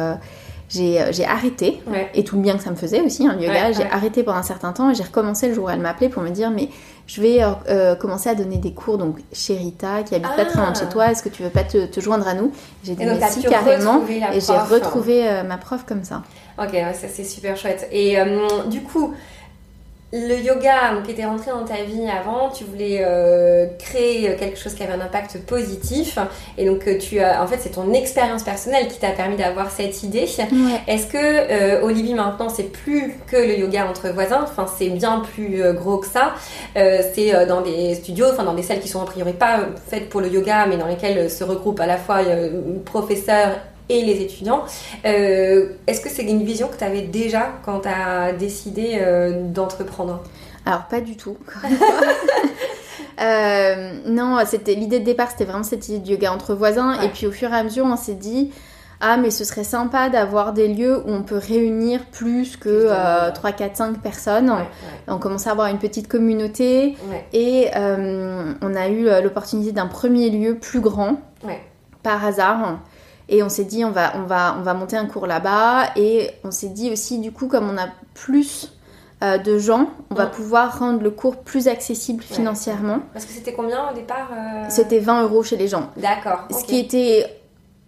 j'ai 0.69 1.25
arrêté 1.25 1.81
et 2.13 2.23
tout 2.23 2.37
le 2.37 2.41
bien 2.41 2.55
que 2.55 2.63
ça 2.63 2.71
me 2.71 2.77
faisait 2.77 3.01
aussi, 3.01 3.27
hein, 3.27 3.35
le 3.37 3.45
yoga. 3.45 3.73
j'ai 3.73 3.83
arrêté 3.83 4.23
pendant 4.23 4.39
un 4.39 4.43
certain 4.43 4.71
temps 4.71 4.89
et 4.89 4.95
j'ai 4.95 5.03
recommencé 5.03 5.49
le 5.49 5.53
jour 5.53 5.65
où 5.65 5.69
elle 5.69 5.79
m'appelait 5.79 6.09
pour 6.09 6.23
me 6.23 6.29
dire 6.29 6.49
mais 6.49 6.69
je 7.07 7.21
vais 7.21 7.39
commencer 7.99 8.29
à 8.29 8.35
donner 8.35 8.57
des 8.57 8.73
cours 8.73 8.97
donc 8.97 9.17
chez 9.31 9.55
Rita 9.55 10.03
qui 10.03 10.15
habite 10.15 10.35
pas 10.35 10.45
très 10.45 10.59
loin 10.59 10.71
de 10.71 10.77
chez 10.77 10.85
ah. 10.85 10.91
toi. 10.91 11.11
Est-ce 11.11 11.21
que 11.21 11.29
tu 11.29 11.43
veux 11.43 11.49
pas 11.49 11.63
te, 11.63 11.99
joindre 11.99 12.27
à 12.27 12.33
nous? 12.33 12.51
J'ai 12.83 12.95
dit 12.95 13.05
merci 13.05 13.43
carrément 13.43 14.01
et 14.07 14.39
j'ai 14.39 14.57
retrouvé 14.57 15.43
ma 15.45 15.57
prof 15.57 15.83
comme 15.85 16.05
ça. 16.05 16.23
Ok, 16.57 16.71
ça 16.71 17.07
c'est 17.07 17.23
super 17.23 17.57
chouette. 17.57 17.87
Et 17.91 18.19
euh, 18.19 18.63
du 18.67 18.81
coup, 18.81 19.13
le 20.15 20.39
yoga 20.39 21.01
qui 21.03 21.11
était 21.11 21.25
rentré 21.25 21.51
dans 21.51 21.65
ta 21.65 21.83
vie 21.83 22.07
avant, 22.07 22.49
tu 22.49 22.63
voulais 22.63 22.99
euh, 23.01 23.65
créer 23.77 24.35
quelque 24.37 24.57
chose 24.57 24.73
qui 24.73 24.83
avait 24.83 24.93
un 24.93 25.01
impact 25.01 25.39
positif. 25.45 26.17
Et 26.57 26.65
donc, 26.65 26.87
euh, 26.87 26.97
tu 26.97 27.19
as, 27.19 27.43
en 27.43 27.47
fait, 27.47 27.57
c'est 27.59 27.71
ton 27.71 27.91
expérience 27.93 28.43
personnelle 28.43 28.87
qui 28.87 28.99
t'a 28.99 29.09
permis 29.09 29.35
d'avoir 29.35 29.71
cette 29.71 30.03
idée. 30.03 30.27
Est-ce 30.87 31.07
que 31.07 31.17
euh, 31.17 31.81
Olivier, 31.83 32.13
maintenant, 32.13 32.49
c'est 32.49 32.71
plus 32.71 33.15
que 33.27 33.35
le 33.35 33.57
yoga 33.59 33.87
entre 33.87 34.09
voisins? 34.09 34.43
Enfin, 34.43 34.67
c'est 34.77 34.89
bien 34.89 35.21
plus 35.33 35.61
gros 35.73 35.97
que 35.97 36.07
ça. 36.07 36.35
c'est 36.75 37.45
dans 37.47 37.61
des 37.61 37.95
studios, 37.95 38.27
enfin, 38.31 38.43
dans 38.43 38.53
des 38.53 38.63
salles 38.63 38.79
qui 38.79 38.87
sont 38.87 39.01
a 39.01 39.05
priori 39.05 39.33
pas 39.33 39.61
faites 39.89 40.09
pour 40.09 40.21
le 40.21 40.29
yoga, 40.29 40.65
mais 40.67 40.77
dans 40.77 40.87
lesquelles 40.87 41.29
se 41.29 41.43
regroupent 41.43 41.79
à 41.79 41.87
la 41.87 41.97
fois 41.97 42.19
professeurs 42.85 43.51
et 43.89 44.01
les 44.01 44.21
étudiants. 44.21 44.63
Euh, 45.05 45.69
est-ce 45.87 46.01
que 46.01 46.09
c'est 46.09 46.23
une 46.23 46.43
vision 46.43 46.67
que 46.67 46.77
tu 46.77 46.83
avais 46.83 47.01
déjà 47.01 47.53
quand 47.63 47.81
tu 47.81 47.87
as 47.87 48.33
décidé 48.33 48.97
euh, 48.99 49.43
d'entreprendre? 49.43 50.23
Alors 50.65 50.85
pas 50.85 51.01
du 51.01 51.15
tout. 51.15 51.37
euh, 53.21 53.91
non, 54.07 54.39
c'était 54.45 54.73
l'idée 54.73 54.99
de 54.99 55.05
départ, 55.05 55.29
c'était 55.29 55.45
vraiment 55.45 55.63
cette 55.63 55.87
idée 55.89 55.99
de 55.99 56.09
yoga 56.09 56.31
entre 56.31 56.55
voisins. 56.55 56.99
Et 57.01 57.09
puis 57.09 57.27
au 57.27 57.31
fur 57.31 57.53
et 57.53 57.55
à 57.55 57.63
mesure, 57.63 57.85
on 57.85 57.97
s'est 57.97 58.15
dit, 58.15 58.51
ah 58.99 59.17
mais 59.17 59.29
ce 59.29 59.43
serait 59.43 59.63
sympa 59.63 60.09
d'avoir 60.09 60.53
des 60.53 60.67
lieux 60.67 60.97
où 61.05 61.11
on 61.11 61.21
peut 61.21 61.37
réunir 61.37 62.05
plus 62.05 62.57
que 62.57 62.89
3, 63.31 63.51
4, 63.51 63.77
5 63.77 64.01
personnes. 64.01 64.51
On 65.07 65.19
commençait 65.19 65.49
à 65.49 65.51
avoir 65.51 65.67
une 65.67 65.77
petite 65.77 66.07
communauté 66.07 66.95
et 67.33 67.69
euh, 67.75 68.53
on 68.61 68.73
a 68.73 68.87
eu 68.87 69.05
l'opportunité 69.21 69.71
d'un 69.71 69.87
premier 69.87 70.31
lieu 70.31 70.57
plus 70.57 70.79
grand 70.79 71.17
par 72.01 72.25
hasard. 72.25 72.79
Et 73.27 73.41
on 73.43 73.49
s'est 73.49 73.63
dit, 73.63 73.83
on 73.83 73.91
va, 73.91 74.13
on, 74.15 74.23
va, 74.23 74.55
on 74.59 74.61
va 74.61 74.73
monter 74.73 74.97
un 74.97 75.05
cours 75.05 75.27
là-bas. 75.27 75.89
Et 75.95 76.31
on 76.43 76.51
s'est 76.51 76.69
dit 76.69 76.91
aussi, 76.91 77.19
du 77.19 77.31
coup, 77.31 77.47
comme 77.47 77.69
on 77.69 77.77
a 77.77 77.87
plus 78.13 78.71
euh, 79.23 79.37
de 79.37 79.57
gens, 79.57 79.89
on 80.09 80.15
va 80.15 80.27
pouvoir 80.27 80.79
rendre 80.79 81.01
le 81.01 81.09
cours 81.09 81.37
plus 81.37 81.67
accessible 81.67 82.21
financièrement. 82.21 82.99
Parce 83.13 83.25
que 83.25 83.31
c'était 83.31 83.53
combien 83.53 83.89
au 83.89 83.93
départ 83.93 84.29
euh 84.31 84.65
C'était 84.69 84.99
20 84.99 85.23
euros 85.23 85.41
chez 85.41 85.57
les 85.57 85.67
gens. 85.67 85.89
D'accord. 85.97 86.47
Ce 86.51 86.65
qui 86.65 86.77
était 86.77 87.25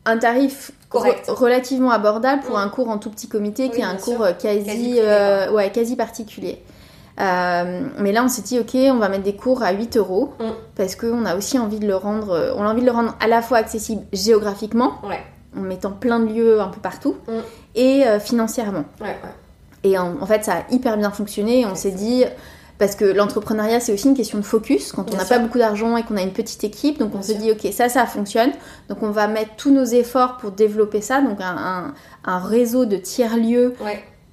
un 0.05 0.17
tarif 0.17 0.71
relativement 0.89 1.91
abordable 1.91 2.41
pour 2.43 2.57
un 2.57 2.69
cours 2.69 2.89
en 2.89 2.97
tout 2.97 3.09
petit 3.09 3.27
comité 3.27 3.69
qui 3.69 3.81
est 3.81 3.83
un 3.83 3.97
cours 3.97 4.25
quasi, 4.39 4.63
quasi, 4.63 4.95
euh, 4.99 5.51
ouais, 5.51 5.69
quasi 5.71 5.97
particulier. 5.97 6.63
Mais 7.17 8.11
là, 8.11 8.23
on 8.23 8.27
s'est 8.27 8.43
dit, 8.43 8.59
ok, 8.59 8.75
on 8.75 8.97
va 8.97 9.09
mettre 9.09 9.23
des 9.23 9.35
cours 9.35 9.63
à 9.63 9.71
8 9.71 9.97
euros 9.97 10.33
mm. 10.39 10.43
parce 10.75 10.95
qu'on 10.95 11.25
a 11.25 11.35
aussi 11.35 11.57
envie 11.57 11.79
de 11.79 11.87
le 11.87 11.95
rendre, 11.95 12.53
on 12.57 12.63
a 12.63 12.71
envie 12.71 12.81
de 12.81 12.85
le 12.85 12.91
rendre 12.91 13.15
à 13.19 13.27
la 13.27 13.41
fois 13.41 13.57
accessible 13.57 14.03
géographiquement, 14.13 15.01
en 15.55 15.61
mettant 15.61 15.91
plein 15.91 16.19
de 16.19 16.31
lieux 16.31 16.61
un 16.61 16.67
peu 16.67 16.79
partout, 16.79 17.15
mm. 17.27 17.31
et 17.75 18.03
financièrement. 18.19 18.85
Et 19.83 19.97
en, 19.97 20.25
fait, 20.25 20.43
ça 20.43 20.53
a 20.53 20.71
hyper 20.71 20.97
bien 20.97 21.11
fonctionné. 21.11 21.65
on 21.65 21.75
s'est 21.75 21.91
dit, 21.91 22.25
parce 22.77 22.95
que 22.95 23.05
l'entrepreneuriat, 23.05 23.79
c'est 23.79 23.91
aussi 23.91 24.07
une 24.07 24.15
question 24.15 24.37
de 24.37 24.43
focus. 24.43 24.91
Quand 24.91 25.11
on 25.11 25.17
n'a 25.17 25.25
pas 25.25 25.39
beaucoup 25.39 25.57
d'argent 25.57 25.97
et 25.97 26.03
qu'on 26.03 26.17
a 26.17 26.21
une 26.21 26.33
petite 26.33 26.63
équipe, 26.63 26.99
donc 26.99 27.15
on 27.15 27.21
se 27.21 27.33
dit, 27.33 27.51
ok, 27.51 27.71
ça, 27.71 27.89
ça 27.89 28.05
fonctionne. 28.05 28.51
Donc 28.89 29.01
on 29.01 29.09
va 29.09 29.27
mettre 29.27 29.55
tous 29.55 29.71
nos 29.71 29.83
efforts 29.83 30.37
pour 30.37 30.51
développer 30.51 31.01
ça. 31.01 31.21
Donc 31.21 31.39
un, 31.41 31.93
réseau 32.39 32.85
de 32.85 32.97
tiers-lieux, 32.97 33.75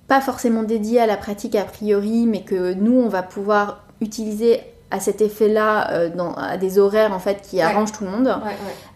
pas 0.08 0.20
forcément 0.20 0.62
dédié 0.62 1.00
à 1.00 1.06
la 1.06 1.16
pratique 1.16 1.54
a 1.54 1.64
priori, 1.64 2.26
mais 2.26 2.42
que 2.42 2.74
nous, 2.74 3.00
on 3.00 3.08
va 3.08 3.22
pouvoir 3.22 3.84
utiliser 4.00 4.60
à 4.94 5.00
cet 5.00 5.20
effet-là 5.20 5.90
euh, 5.90 6.10
à 6.36 6.56
des 6.56 6.78
horaires 6.78 7.12
en 7.12 7.18
fait 7.18 7.42
qui 7.42 7.60
arrangent 7.60 7.90
tout 7.90 8.04
le 8.04 8.10
monde. 8.10 8.28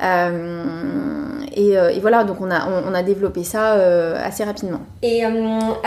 Euh, 0.00 0.65
euh, 1.57 1.88
et, 1.88 2.00
voilà, 2.00 2.23
donc 2.23 2.41
on 2.41 2.50
a, 2.53 2.69
on, 2.69 2.95
a 2.95 3.03
développé 3.03 3.43
ça 3.43 3.73
assez 4.23 4.45
rapidement. 4.45 4.81
Et 5.03 5.25
à 5.25 5.31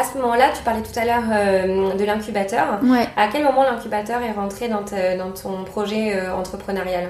ce 0.04 0.18
moment-là, 0.18 0.50
tu 0.54 0.63
parlais 0.63 0.82
tout 0.82 1.00
à 1.00 1.06
l'heure 1.06 1.96
de 1.96 2.04
l'incubateur. 2.04 2.80
À 3.16 3.28
quel 3.32 3.44
moment 3.44 3.63
l'incubateur 3.63 4.22
est 4.22 4.34
rentré 4.34 4.68
dans, 4.68 4.82
dans 4.82 5.32
ton 5.32 5.63
projet 5.63 6.30
entrepreneurial? 6.30 7.10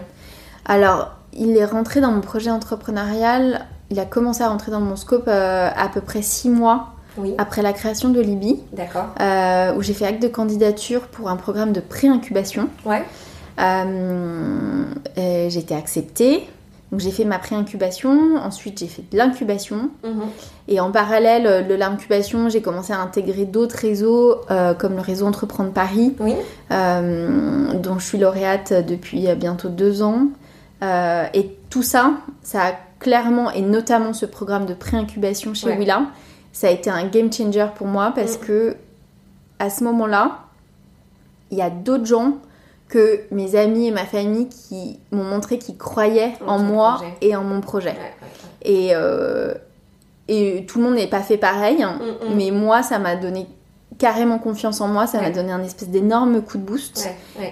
Alors, 0.66 1.14
il 1.34 1.58
est 1.58 1.66
rentré 1.66 2.02
dans 2.02 2.12
mon 2.12 2.22
projet 2.22 2.52
entrepreneurial, 2.52 3.66
il 3.90 4.00
a 4.00 4.06
commencé 4.06 4.44
à 4.44 4.50
rentrer 4.50 4.72
dans 4.72 4.80
mon 4.80 4.96
scope 4.96 5.28
à 5.28 5.90
peu 5.92 6.02
près 6.02 6.22
six 6.22 6.50
mois 6.50 6.90
après 7.38 7.62
la 7.62 7.74
création 7.74 8.10
de 8.10 8.22
Libye, 8.22 8.60
euh, 9.20 9.74
où 9.76 9.82
j'ai 9.82 9.94
fait 9.94 10.06
acte 10.06 10.22
de 10.22 10.28
candidature 10.28 11.02
pour 11.02 11.30
un 11.30 11.36
programme 11.36 11.74
de 11.74 11.80
pré-incubation. 11.80 12.70
Ouais. 12.86 13.04
Euh, 13.60 14.86
j'ai 15.16 15.60
été 15.60 15.76
acceptée. 15.76 16.48
Donc 16.92 17.00
j'ai 17.00 17.12
fait 17.12 17.24
ma 17.24 17.40
pré-incubation, 17.40 18.36
ensuite 18.36 18.80
j'ai 18.80 18.88
fait 18.88 19.04
de 19.10 19.18
l'incubation. 19.18 19.92
Mhm. 20.04 20.24
Et 20.68 20.82
en 20.82 20.92
parallèle 20.92 21.66
de 21.66 21.74
l'incubation, 21.74 22.50
j'ai 22.50 22.62
commencé 22.62 22.92
à 22.92 23.00
intégrer 23.00 23.46
d'autres 23.46 23.78
réseaux 23.78 24.42
euh, 24.52 24.74
comme 24.74 24.96
le 24.96 25.02
réseau 25.02 25.26
Entreprendre 25.26 25.72
Paris, 25.72 26.14
dont 26.70 27.98
je 27.98 28.06
suis 28.06 28.18
lauréate 28.18 28.74
depuis 28.86 29.26
bientôt 29.36 29.70
deux 29.70 30.02
ans. 30.02 30.28
et 30.82 31.58
tout 31.70 31.84
ça, 31.84 32.12
ça 32.44 32.62
a 32.62 32.72
clairement, 33.00 33.52
et 33.52 33.62
notamment 33.62 34.14
ce 34.14 34.26
programme 34.26 34.66
de 34.66 34.74
pré-incubation 34.74 35.54
chez 35.54 35.76
Willa, 35.76 36.04
ça 36.52 36.68
a 36.68 36.72
été 36.72 36.90
un 36.90 37.08
game 37.08 37.32
changer 37.32 37.68
pour 37.76 37.88
moi 37.88 38.12
parce 38.16 38.38
mm. 38.38 38.42
que 38.42 38.76
à 39.60 39.70
ce 39.70 39.84
moment-là, 39.84 40.40
il 41.52 41.58
y 41.58 41.62
a 41.62 41.70
d'autres 41.70 42.06
gens 42.06 42.38
que 42.88 43.22
mes 43.32 43.56
amis 43.56 43.88
et 43.88 43.92
ma 43.92 44.06
famille 44.06 44.50
qui 44.50 45.00
m'ont 45.12 45.24
montré 45.24 45.58
qu'ils 45.58 45.78
croyaient 45.78 46.34
en, 46.46 46.60
moi 46.60 47.02
et 47.22 47.36
en 47.36 47.44
mon 47.44 47.62
projet. 47.62 47.96
Et, 48.64 48.90
euh, 48.94 49.54
et 50.28 50.66
tout 50.68 50.80
le 50.80 50.86
monde 50.86 50.96
n'est 50.96 51.08
pas 51.08 51.22
fait 51.22 51.38
pareil, 51.38 51.82
hein. 51.84 52.00
mm, 52.00 52.32
mm. 52.32 52.36
mais 52.36 52.52
moi, 52.52 52.84
ça 52.84 53.00
m'a 53.00 53.16
donné 53.16 53.48
carrément 54.02 54.40
confiance 54.40 54.82
en 54.82 54.88
moi, 54.88 55.06
ça 55.06 55.22
m'a 55.22 55.30
donné 55.30 55.52
un 55.52 55.64
espèce 55.64 55.90
d'énorme 55.90 56.42
coup 56.42 56.58
de 56.58 56.64
boost. 56.64 57.08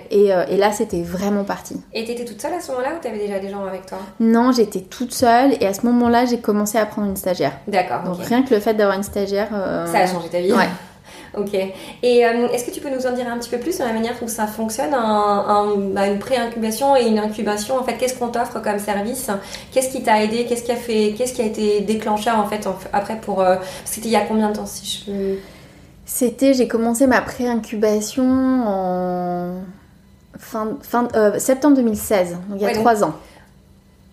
Et, 0.10 0.34
euh, 0.34 0.46
et, 0.50 0.58
là, 0.58 0.72
c'était 0.72 1.04
vraiment 1.04 1.44
parti. 1.44 1.80
Et 1.94 2.04
t'étais 2.06 2.26
toute 2.26 2.42
seule 2.42 2.54
à 2.54 2.60
ce 2.60 2.72
moment-là 2.72 2.96
ou 2.98 3.00
t'avais 3.00 3.20
déjà 3.20 3.38
des 3.38 3.50
gens 3.50 3.64
avec 3.68 3.86
toi? 3.86 4.00
Non, 4.20 4.52
j'étais 4.52 4.82
toute 4.82 5.14
seule 5.14 5.54
et 5.62 5.68
à 5.68 5.76
ce 5.76 5.86
moment-là, 5.86 6.26
j'ai 6.26 6.40
commencé 6.40 6.80
à 6.80 6.88
prendre 6.88 7.08
une 7.08 7.16
stagiagne. 7.16 7.52
D'accord. 7.68 8.02
Donc 8.02 8.18
rien 8.26 8.42
que 8.42 8.52
le 8.52 8.60
fait 8.60 8.74
d'avoir 8.74 8.98
une 8.98 9.04
stagiaire. 9.04 9.50
Euh, 9.54 9.86
ça 9.86 10.00
a 10.00 10.08
changé 10.08 10.28
ta 10.30 10.40
vie 10.40 10.52
Ouais. 10.52 10.66
Ok. 11.38 11.54
Et 11.54 12.26
euh, 12.26 12.48
est-ce 12.48 12.66
que 12.66 12.72
tu 12.72 12.82
peux 12.82 12.90
nous 12.90 13.06
en 13.06 13.12
dire 13.12 13.32
un 13.32 13.38
petit 13.38 13.52
peu 13.52 13.60
plus 13.60 13.76
sur 13.76 13.86
la 13.86 13.94
manière 13.94 14.14
dont 14.20 14.28
ça 14.28 14.48
fonctionne, 14.48 14.96
un, 14.96 15.76
bah, 15.94 16.08
une 16.08 16.18
pré-incubation 16.18 16.96
et 16.96 17.06
une 17.06 17.20
incubation 17.20 17.78
En 17.78 17.84
fait, 17.84 17.94
qu'est-ce 17.94 18.18
qu'on 18.18 18.30
t'offre 18.30 18.60
comme 18.60 18.80
service? 18.80 19.30
Qu'est-ce 19.72 19.92
qui 19.92 20.02
t'a 20.02 20.24
aidé? 20.24 20.46
Qu'est-ce 20.46 20.64
qui 20.64 20.72
a 20.72 20.76
fait 20.76 21.14
Qu'est-ce 21.16 21.34
qui 21.34 21.44
a 21.44 21.46
été 21.46 21.82
déclencheur 21.82 22.40
en 22.40 22.48
fait 22.48 22.68
après 22.94 23.18
pour 23.18 23.46
C'était 23.86 24.08
il 24.08 24.12
y 24.12 24.16
a 24.16 24.22
combien 24.22 24.50
de 24.50 24.56
temps 24.56 24.66
si 24.66 25.04
je 25.08 25.38
c'était, 26.10 26.56
j'ai 26.56 26.68
commencé 26.68 27.06
ma 27.06 27.22
pré-incubation 27.22 28.26
en 28.66 29.62
fin, 30.40 30.76
fin 30.82 31.08
euh, 31.14 31.38
septembre 31.38 31.76
2016, 31.76 32.32
donc 32.50 32.60
il 32.60 32.64
y 32.64 32.66
a 32.66 32.74
trois 32.74 33.04
ans. 33.04 33.14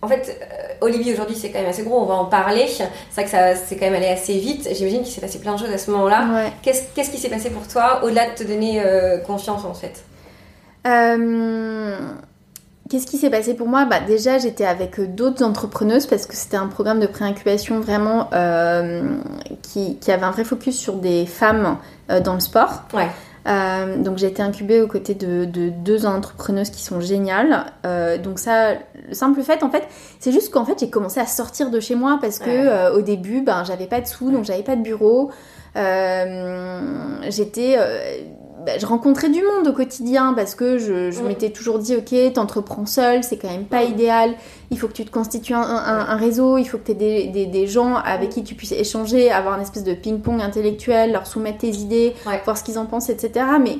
En 0.02 0.08
fait, 0.08 0.38
euh, 0.42 0.84
Olivier 0.86 1.14
aujourd'hui 1.14 1.34
c'est 1.34 1.50
quand 1.50 1.58
même 1.58 1.70
assez 1.70 1.84
gros, 1.84 1.98
on 1.98 2.04
va 2.04 2.16
en 2.16 2.26
parler. 2.26 2.66
C'est 2.68 2.84
vrai 3.14 3.24
que 3.24 3.30
ça 3.30 3.56
c'est 3.56 3.76
quand 3.76 3.86
même 3.86 3.94
allé 3.94 4.08
assez 4.08 4.38
vite. 4.38 4.68
J'imagine 4.74 5.04
qu'il 5.04 5.12
s'est 5.12 5.22
passé 5.22 5.38
plein 5.38 5.54
de 5.54 5.58
choses 5.58 5.72
à 5.72 5.78
ce 5.78 5.90
moment-là. 5.90 6.50
Qu'est-ce, 6.62 7.10
qui 7.10 7.16
s'est 7.16 7.30
passé 7.30 7.48
pour 7.48 7.66
toi 7.66 8.04
au-delà 8.04 8.28
de 8.28 8.34
te 8.34 8.44
donner 8.44 8.82
euh, 8.84 9.16
confiance 9.16 9.64
en 9.64 9.72
fait? 9.72 10.04
Qu'est-ce 12.88 13.06
qui 13.06 13.18
s'est 13.18 13.30
passé 13.30 13.54
pour 13.54 13.66
moi? 13.66 13.84
Bah, 13.84 14.00
Déjà, 14.00 14.38
j'étais 14.38 14.64
avec 14.64 15.00
d'autres 15.14 15.44
entrepreneuses 15.44 16.06
parce 16.06 16.26
que 16.26 16.36
c'était 16.36 16.56
un 16.56 16.68
programme 16.68 17.00
de 17.00 17.06
pré-incubation 17.06 17.80
vraiment 17.80 18.28
euh, 18.32 19.02
qui, 19.62 19.98
avait 20.08 20.24
un 20.24 20.30
vrai 20.30 20.44
focus 20.44 20.76
sur 20.76 20.94
des 20.94 21.26
femmes 21.26 21.78
euh, 22.10 22.20
dans 22.20 22.34
le 22.34 22.40
sport. 22.40 22.84
Ouais. 22.94 23.08
Euh, 23.48 23.98
donc 23.98 24.18
j'ai 24.18 24.26
été 24.26 24.42
incubée 24.42 24.80
aux 24.80 24.88
côtés 24.88 25.14
de, 25.14 25.44
deux 25.44 26.04
entrepreneuses 26.04 26.70
qui 26.70 26.82
sont 26.82 27.00
géniales. 27.00 27.66
donc 28.22 28.38
ça, 28.40 28.74
le 29.08 29.14
simple 29.14 29.40
fait, 29.42 29.62
en 29.62 29.70
fait, 29.70 29.84
c'est 30.18 30.32
juste 30.32 30.52
qu'en 30.52 30.64
fait 30.64 30.80
j'ai 30.80 30.90
commencé 30.90 31.20
à 31.20 31.26
sortir 31.26 31.70
de 31.70 31.78
chez 31.78 31.94
moi 31.94 32.18
parce 32.20 32.40
que 32.40 32.92
au 32.92 33.02
début, 33.02 33.42
ben 33.42 33.62
j'avais 33.64 33.86
pas 33.86 34.00
de 34.00 34.06
sous, 34.06 34.32
donc 34.32 34.44
j'avais 34.44 34.64
pas 34.64 34.74
de 34.74 34.82
bureau. 34.82 35.30
j'étais 37.28 37.78
bah, 38.66 38.78
je 38.78 38.84
rencontrais 38.84 39.28
du 39.28 39.40
monde 39.44 39.68
au 39.68 39.72
quotidien 39.72 40.32
parce 40.34 40.56
que 40.56 40.76
je, 40.76 41.12
je 41.12 41.22
m'étais 41.22 41.50
toujours 41.50 41.78
dit 41.78 41.94
ok 41.94 42.32
t'entreprends 42.32 42.84
seul 42.84 43.22
c'est 43.22 43.36
quand 43.36 43.48
même 43.48 43.66
pas 43.66 43.84
idéal. 43.84 44.34
Il 44.72 44.78
faut 44.80 44.88
que 44.88 44.92
tu 44.92 45.04
te 45.04 45.10
constitues 45.12 45.54
un, 45.54 45.60
un, 45.60 46.16
réseau 46.16 46.58
il 46.58 46.64
faut 46.64 46.76
que 46.76 46.82
tu 46.82 46.90
aies 46.90 46.94
des, 46.94 47.28
des, 47.28 47.46
des, 47.46 47.68
gens 47.68 47.94
avec 47.94 48.30
qui 48.30 48.42
tu 48.42 48.56
puisses 48.56 48.72
échanger 48.72 49.30
avoir 49.30 49.54
une 49.54 49.62
espèce 49.62 49.84
de 49.84 49.94
ping-pong 49.94 50.42
intellectuel 50.42 51.12
leur 51.12 51.28
soumettre 51.28 51.58
tes 51.58 51.70
idées 51.70 52.14
voir 52.44 52.58
ce 52.58 52.64
qu'ils 52.64 52.76
en 52.76 52.86
pensent 52.86 53.08
etc 53.08 53.46
mais 53.62 53.78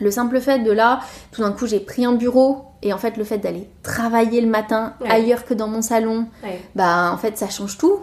le 0.00 0.10
simple 0.10 0.38
fait 0.38 0.58
de 0.58 0.70
là 0.70 1.00
tout 1.32 1.40
d'un 1.40 1.52
coup 1.52 1.66
j'ai 1.66 1.80
pris 1.80 2.04
un 2.04 2.12
bureau 2.12 2.66
et 2.82 2.92
en 2.92 2.98
fait 2.98 3.16
le 3.16 3.24
fait 3.24 3.38
d'aller 3.38 3.70
travailler 3.82 4.42
le 4.42 4.48
matin 4.48 4.92
ailleurs 5.08 5.46
que 5.46 5.54
dans 5.54 5.68
mon 5.68 5.80
salon 5.80 6.26
bah 6.74 7.10
en 7.10 7.16
fait 7.16 7.38
ça 7.38 7.48
change 7.48 7.78
tout. 7.78 8.00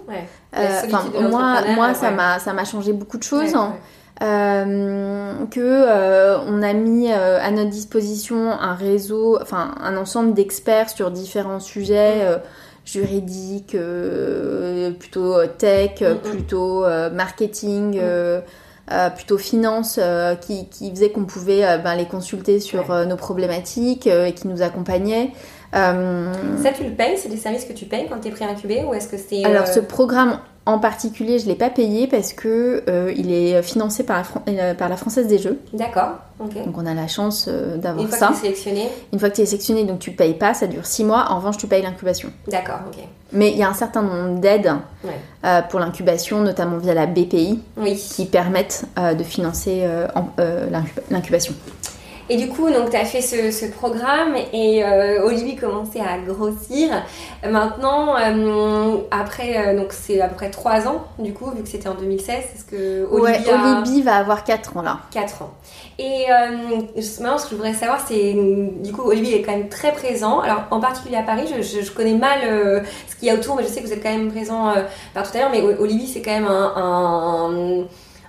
Euh, 0.58 1.30
moi 1.30 1.62
moi 1.76 1.94
ça 1.94 2.10
m'a 2.10 2.40
ça 2.40 2.54
m'a 2.54 2.66
changé 2.66 2.92
beaucoup 2.92 3.20
de 3.20 3.24
choses 3.24 3.54
euh, 4.22 5.46
que 5.50 5.60
euh, 5.60 6.38
on 6.48 6.62
a 6.62 6.74
mis 6.74 7.12
euh, 7.12 7.40
à 7.42 7.52
notre 7.52 7.70
disposition 7.70 8.52
un 8.52 8.76
réseau, 8.76 9.40
enfin 9.42 9.76
un 9.82 9.98
ensemble 9.98 10.34
d'experts 10.34 10.90
sur 10.90 11.12
différents 11.12 11.60
sujets 11.60 12.40
juridiques, 12.86 13.76
plutôt 15.00 15.46
tech, 15.58 16.04
plutôt 16.24 16.86
marketing. 17.12 18.00
euh, 18.92 19.10
plutôt 19.10 19.38
finance 19.38 20.00
euh, 20.02 20.36
qui, 20.36 20.68
qui 20.68 20.90
faisait 20.92 21.12
qu'on 21.12 21.26
pouvait 21.26 21.66
euh, 21.66 21.78
ben, 21.78 21.96
les 21.96 22.06
consulter 22.06 22.60
sur 22.60 22.92
euh, 22.92 23.06
nos 23.06 23.16
problématiques 23.16 24.08
euh, 24.08 24.26
et 24.26 24.34
qui 24.34 24.48
nous 24.48 24.62
accompagnaient. 24.62 25.32
Euh, 25.76 26.34
Ça, 26.62 26.72
tu 26.72 26.84
le 26.84 26.92
payes? 26.92 27.18
C'est 27.18 27.30
des 27.30 27.38
services 27.38 27.66
que 27.66 27.74
tu 27.74 27.86
payes 27.86 28.08
quand 28.10 28.20
tu 28.20 28.28
es 28.28 28.32
pré-incubé 28.32 28.84
ou 28.88 28.94
est-ce 28.94 29.08
que 29.08 29.18
c'est. 29.18 29.44
alors 29.46 29.64
euh, 29.64 29.72
ce 29.72 29.80
programme 29.80 30.40
en 30.68 30.78
particulier, 30.78 31.40
je 31.40 31.48
l'ai 31.48 31.56
pas 31.56 31.72
payé 31.72 32.06
parce 32.06 32.34
que 32.34 32.84
euh, 32.88 33.12
il 33.18 33.32
est 33.34 33.64
financé 33.64 34.04
par 34.04 34.18
la, 34.18 34.24
Fran- 34.24 34.44
euh, 34.48 34.76
par 34.76 34.90
la 34.90 34.96
Française 34.96 35.26
des 35.26 35.40
Jeux. 35.40 35.60
D'accord. 35.74 36.20
Donc 36.40 36.78
on 36.78 36.86
a 36.86 36.94
la 36.94 37.08
chance 37.08 37.48
euh, 37.48 37.76
Une 37.76 37.82
d'avoir 37.82 38.08
fois 38.08 38.18
ça. 38.18 38.28
que 38.28 38.32
tu 38.34 38.38
es 38.38 38.42
sélectionné, 38.42 38.90
Une 39.12 39.20
fois 39.20 39.32
que 39.32 39.36
tu 39.38 39.42
es 39.42 39.46
sélectionné, 39.48 39.86
donc 39.86 39.98
tu 40.00 40.12
payes 40.12 40.36
pas, 40.36 40.54
ça 40.54 40.68
dure 40.68 40.86
6 40.86 41.04
mois. 41.04 41.26
En 41.32 41.38
revanche, 41.38 41.58
tu 41.58 41.66
payes 41.66 41.82
l'incubation. 41.82 42.30
d'accord, 42.48 42.80
ok. 42.88 43.00
Mais 43.34 43.50
il 43.52 43.58
y 43.58 43.64
a 43.64 43.70
un 43.70 43.74
certain 43.74 44.04
nombre 44.04 44.40
d'aides 44.40 44.72
Ouais. 45.04 45.12
euh, 45.46 45.62
pour 45.64 45.80
l'incubation, 45.80 46.42
notamment 46.42 46.78
via 46.78 46.94
la 46.94 47.08
BPI, 47.08 47.60
Oui. 47.78 47.96
qui 47.96 48.26
permettent 48.26 48.84
euh, 49.00 49.14
de 49.16 49.24
financer 49.24 49.80
euh, 49.84 50.06
euh, 50.40 50.68
l'incubation. 51.10 51.54
Et 52.34 52.38
du 52.38 52.48
coup, 52.48 52.70
donc 52.70 52.90
tu 52.92 52.96
as 52.96 53.04
fait 53.04 53.20
ce, 53.22 53.52
ce 53.52 53.66
programme 53.66 54.36
et 54.54 54.86
euh, 54.86 55.26
Olivier 55.26 55.58
commençait 55.58 56.00
à 56.00 56.18
grossir. 56.26 56.88
Maintenant, 57.46 58.16
euh, 58.18 58.98
après, 59.12 59.58
euh, 59.58 59.78
donc 59.78 59.88
c'est 59.92 60.22
à 60.22 60.30
peu 60.30 60.36
près 60.36 60.50
3 60.50 60.88
ans, 60.88 61.04
du 61.20 61.34
coup, 61.34 61.52
vu 61.52 61.62
que 61.62 61.68
c'était 61.68 61.90
en 61.90 61.96
2016, 61.96 62.36
est-ce 62.56 62.64
que 62.64 63.06
Ouais, 63.12 63.32
Olivier 63.36 63.52
a 63.52 64.04
va 64.06 64.16
avoir 64.16 64.44
4 64.46 64.78
ans 64.78 64.82
là. 64.82 65.00
4 65.12 65.42
ans. 65.42 65.52
Et 66.00 66.26
maintenant, 66.96 67.38
ce 67.38 67.44
que 67.46 67.50
je 67.52 67.56
voudrais 67.56 67.74
savoir, 67.74 68.00
c'est 68.08 68.34
du 68.34 68.94
coup, 68.94 69.02
Olivier 69.04 69.40
est 69.40 69.42
quand 69.42 69.52
même 69.52 69.68
très 69.70 69.92
présent. 69.92 70.40
Alors, 70.40 70.64
en 70.72 70.80
particulier 70.80 71.18
à 71.18 71.24
Paris, 71.24 71.48
je, 71.54 71.62
je- 71.62 71.82
je 71.86 71.92
connais 71.92 72.14
mal 72.16 72.40
ce 73.10 73.16
qu'il 73.18 73.28
y 73.28 73.32
a 73.32 73.36
autour, 73.36 73.56
mais 73.58 73.64
je 73.64 73.68
sais 73.68 73.82
que 73.82 73.88
vous 73.88 73.94
êtes 73.94 74.02
quand 74.02 74.10
même 74.18 74.32
présent 74.32 74.70
euh, 74.70 74.84
partout 75.14 75.36
ailleurs. 75.38 75.50
Mais 75.52 75.62
O- 75.62 75.82
Olivier, 75.84 76.08
c'est 76.08 76.22
quand 76.22 76.32
même 76.32 76.48
un, 76.48 76.74
un, 76.78 77.84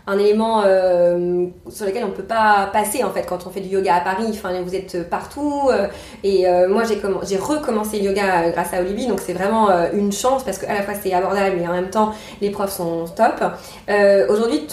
un 0.07 0.19
élément 0.19 0.62
euh, 0.65 1.47
sur 1.69 1.87
lequel 1.87 2.05
on 2.05 2.09
ne 2.09 2.12
peut 2.12 2.23
pas 2.23 2.69
passer 2.73 3.05
en 3.05 3.11
fait 3.11 3.25
quand 3.27 3.47
on 3.47 3.51
fait 3.51 3.61
du 3.61 3.69
yoga 3.69 3.95
à 3.95 4.01
Paris. 4.01 4.27
Enfin, 4.31 4.51
vous 4.62 4.75
êtes 4.75 5.09
partout. 5.09 5.69
euh, 5.71 5.87
et 6.25 6.49
euh, 6.49 6.69
moi, 6.69 6.83
j'ai 6.85 6.97
commen- 6.97 7.27
j'ai 7.29 7.37
recommencé 7.37 7.99
le 7.99 8.05
yoga 8.07 8.51
grâce 8.51 8.73
à 8.75 8.81
Olivier, 8.81 9.07
donc 9.09 9.21
c'est 9.21 9.33
vraiment 9.33 9.69
une 9.93 10.12
chance 10.12 10.43
parce 10.45 10.59
qu'à 10.59 10.75
la 10.75 10.83
fois 10.83 10.95
c'est 11.01 11.12
abordable 11.12 11.59
et 11.61 11.69
en 11.69 11.73
même 11.73 11.91
temps 11.91 12.12
les 12.41 12.51
profs 12.51 12.73
sont 12.73 13.05
top. 13.17 13.43
Aujourd'hui, 14.29 14.67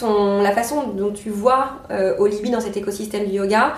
la 0.44 0.52
façon 0.52 0.88
dont 0.96 1.12
tu 1.12 1.30
vois 1.30 1.74
Olivier 2.18 2.52
dans 2.52 2.62
cet 2.62 2.78
écosystème 2.78 3.26
du 3.26 3.34
yoga, 3.34 3.74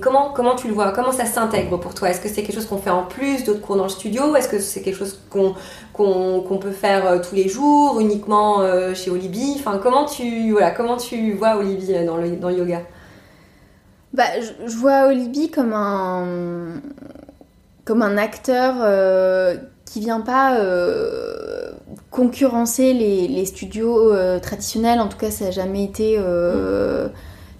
comment, 0.00 0.32
comment 0.34 0.54
tu 0.56 0.68
le 0.68 0.74
vois? 0.74 0.92
Comment 0.92 1.12
ça 1.12 1.24
s'intègre 1.24 1.78
pour 1.78 1.94
toi? 1.94 2.10
Est-ce 2.10 2.20
que 2.20 2.28
c'est 2.28 2.42
quelque 2.42 2.54
chose 2.54 2.66
qu'on 2.66 2.78
fait 2.78 2.90
en 2.90 3.04
plus 3.04 3.44
d'autres 3.44 3.60
cours 3.60 3.76
dans 3.76 3.84
le 3.84 3.88
studio? 3.88 4.34
Est-ce 4.36 4.48
que 4.48 4.58
c'est 4.58 4.82
quelque 4.82 4.98
chose 4.98 5.18
qu'on 5.30 5.54
qu'on 5.98 6.58
peut 6.58 6.70
faire 6.70 7.06
euh, 7.06 7.18
tous 7.18 7.34
les 7.34 7.48
jours, 7.48 7.98
uniquement 8.00 8.60
euh, 8.60 8.94
chez 8.94 9.10
Olivier 9.10 9.54
Enfin, 9.58 9.78
comment 9.82 10.06
tu, 10.06 10.52
voilà, 10.52 10.70
comment 10.70 10.96
tu 10.96 11.32
vois 11.34 11.56
Olivier 11.56 12.04
dans 12.04 12.16
le, 12.16 12.30
dans 12.36 12.48
le 12.48 12.56
yoga? 12.58 12.80
Bah, 14.14 14.24
je, 14.40 14.70
je 14.70 14.76
vois 14.76 15.08
Olibi 15.08 15.50
comme 15.50 15.72
un, 15.74 16.80
comme 17.84 18.00
un 18.02 18.16
acteur 18.16 18.76
euh, 18.80 19.56
qui 19.84 20.00
vient 20.00 20.20
pas 20.22 20.56
euh, 20.58 21.72
concurrencer 22.10 22.94
les, 22.94 23.28
les 23.28 23.44
studios 23.44 24.12
euh, 24.12 24.38
traditionnels. 24.40 25.00
En 25.00 25.08
tout 25.08 25.18
cas, 25.18 25.30
ça 25.30 25.46
n'a 25.46 25.50
jamais 25.50 25.84
été. 25.84 26.16
euh, 26.18 27.08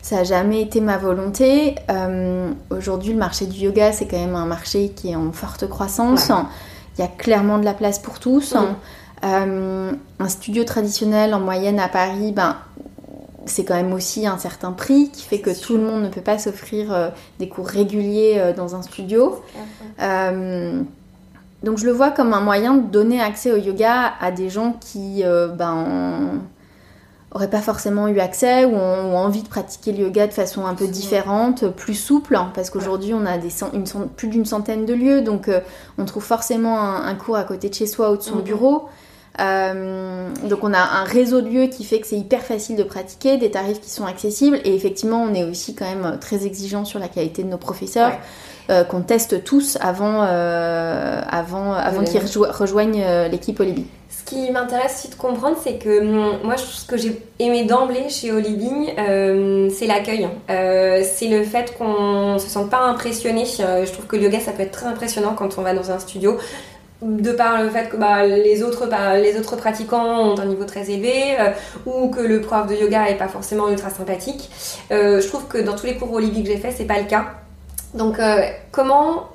Ça 0.01 0.19
a 0.21 0.25
jamais 0.25 0.63
été 0.63 0.81
ma 0.81 0.97
volonté. 0.97 1.75
Euh, 1.91 2.51
Aujourd'hui, 2.71 3.13
le 3.13 3.19
marché 3.19 3.47
du 3.47 3.59
yoga, 3.59 3.93
c'est 3.93 4.07
quand 4.07 4.19
même 4.19 4.37
un 4.37 4.47
marché 4.47 4.91
qui 4.97 5.11
est 5.11 5.17
en 5.17 5.33
forte 5.33 5.69
croissance. 5.69 6.31
Ouais. 6.31 6.37
Il 6.99 7.03
y 7.03 7.05
a 7.05 7.09
clairement 7.09 7.59
de 7.59 7.65
la 7.65 7.75
place 7.75 7.99
pour 7.99 8.19
tous. 8.19 8.55
Mhm. 8.55 8.75
Euh, 9.25 9.93
un 10.19 10.29
studio 10.29 10.65
traditionnel 10.65 11.35
en 11.35 11.41
moyenne 11.41 11.81
à 11.81 11.89
Paris, 11.89 12.33
ben, 12.33 12.57
c'est 13.47 13.65
quand 13.65 13.75
même 13.75 13.93
aussi 13.93 14.27
un 14.27 14.39
certain 14.39 14.73
prix 14.73 15.11
qui 15.11 15.25
fait 15.25 15.41
que 15.41 15.51
tout 15.51 15.77
le 15.77 15.83
monde 15.83 16.03
ne 16.03 16.09
peut 16.09 16.21
pas 16.21 16.39
s'offrir 16.39 16.93
euh, 16.93 17.09
des 17.39 17.49
cours 17.49 17.67
réguliers 17.67 18.35
euh, 18.37 18.53
dans 18.53 18.77
un 18.77 18.83
studio. 18.83 19.43
Donc 21.65 21.77
je 21.79 21.87
le 21.87 21.91
vois 21.91 22.13
comme 22.13 22.35
un 22.35 22.41
moyen 22.41 22.75
de 22.75 22.87
donner 22.87 23.21
accès 23.21 23.51
au 23.51 23.57
yoga 23.57 24.13
à 24.21 24.31
des 24.31 24.49
gens 24.49 24.77
qui 24.81 25.25
ben, 25.25 26.41
auraient 27.33 27.51
pas 27.51 27.61
forcément 27.61 28.09
eu 28.09 28.21
accès 28.21 28.65
ou 28.65 28.75
ont, 28.75 29.17
envie 29.17 29.43
de 29.43 29.49
pratiquer 29.49 29.93
le 29.93 30.05
yoga 30.05 30.27
de 30.27 30.33
façon 30.33 30.65
un 30.67 30.75
peu 30.75 30.87
différente, 30.87 31.69
plus 31.69 31.95
souple, 31.95 32.37
hein, 32.37 32.51
parce 32.55 32.71
qu'aujourd'hui 32.71 33.13
on 33.15 33.27
a 33.27 33.37
des 33.39 33.51
cent- 33.51 33.71
une 33.75 33.85
plus 34.17 34.29
d'une 34.29 34.47
centaine 34.47 34.87
de 34.87 34.95
lieux, 34.95 35.21
donc 35.21 35.49
euh, 35.49 35.61
on 35.99 36.05
trouve 36.07 36.25
forcément 36.25 36.81
un, 36.81 37.05
un 37.07 37.15
cours 37.15 37.37
à 37.37 37.45
côté 37.45 37.69
de 37.69 37.75
chez 37.75 37.87
soi 37.87 38.11
ou 38.13 38.17
de 38.17 38.23
son 38.23 38.37
Mhm. 38.37 38.43
bureau. 38.43 38.89
Euh, 39.41 40.29
donc 40.49 40.65
on 40.65 40.73
a 40.75 40.79
un 40.81 41.05
réseau 41.05 41.41
de 41.41 41.49
lieux 41.49 41.67
qui 41.69 41.85
fait 41.85 42.01
que 42.01 42.07
c'est 42.09 42.17
hyper 42.17 42.43
facile 42.43 42.77
de 42.77 42.83
pratiquer, 42.83 43.37
des 43.37 43.51
tarifs 43.51 43.81
qui 43.81 43.91
sont 43.91 44.05
accessibles 44.05 44.59
et 44.65 44.75
effectivement 44.75 45.23
on 45.23 45.33
est 45.35 45.45
aussi 45.45 45.75
quand 45.77 45.85
même 45.85 46.19
très 46.21 46.45
exigeant 46.45 46.85
sur 46.85 46.99
la 46.99 47.07
qualité 47.09 47.45
de 47.45 47.49
nos 47.49 47.57
professeurs 47.59 48.11
Ouais. 48.11 48.19
Euh, 48.71 48.85
qu'on 48.85 49.01
teste 49.03 49.45
tous 49.45 49.79
avant, 49.81 50.23
euh, 50.23 51.21
avant, 51.31 51.73
avant 51.73 52.05
qu'ils 52.05 52.21
rejo- 52.21 52.51
rejoignent 52.51 53.03
euh, 53.05 53.29
l'équipe 53.29 53.59
Olibi. 53.61 53.87
Ce 54.11 54.25
qui 54.25 54.51
m'intéresse 54.51 54.97
aussi 54.99 55.09
de 55.09 55.15
comprendre, 55.15 55.57
c'est 55.63 55.79
que 55.79 56.01
hum, 56.01 56.39
moi, 56.45 56.57
ce 56.57 56.85
que 56.85 56.97
j'ai 56.99 57.23
aimé 57.39 57.65
d'emblée 57.65 58.09
chez 58.11 58.31
euh, 58.31 59.69
c'est 59.71 59.87
l'accueil. 59.87 60.29
Euh, 60.51 61.03
c'est 61.03 61.29
le 61.29 61.45
fait 61.45 61.77
qu'on 61.79 62.39
se 62.39 62.49
sente 62.49 62.69
pas 62.69 62.81
impressionné. 62.81 63.45
Je 63.47 63.91
trouve 63.91 64.07
que 64.07 64.17
le 64.17 64.25
yoga, 64.25 64.41
ça 64.41 64.53
peut 64.53 64.63
être 64.63 64.73
très 64.73 64.87
impressionnant 64.87 65.35
quand 65.35 65.57
on 65.59 65.63
va 65.63 65.73
dans 65.73 65.91
un 65.91 65.99
studio. 65.99 66.37
De 67.01 67.31
par 67.31 67.63
le 67.63 67.71
fait 67.71 67.89
que 67.89 67.97
bah, 67.97 68.27
les, 68.27 68.65
autres, 68.65 68.89
bah, 68.89 69.17
les 69.19 69.39
autres 69.39 69.55
pratiquants 69.55 70.33
ont 70.33 70.39
un 70.41 70.47
niveau 70.47 70.65
très 70.65 70.91
élevé 70.91 71.37
euh, 71.39 71.51
ou 71.87 72.09
que 72.09 72.21
le 72.21 72.41
prof 72.41 72.67
de 72.67 72.75
yoga 72.75 73.09
est 73.09 73.15
pas 73.15 73.29
forcément 73.29 73.69
ultra 73.69 73.89
sympathique. 73.89 74.51
Euh, 74.91 75.21
je 75.21 75.29
trouve 75.29 75.47
que 75.47 75.59
dans 75.59 75.77
tous 75.77 75.87
les 75.87 75.97
cours 75.97 76.13
Olivier 76.13 76.43
que 76.43 76.49
j'ai 76.49 76.57
fait, 76.57 76.73
c'est 76.77 76.87
pas 76.87 76.99
le 76.99 77.05
cas. 77.07 77.27
Donc, 77.95 78.19
euh, 78.19 78.41
comment 78.71 79.29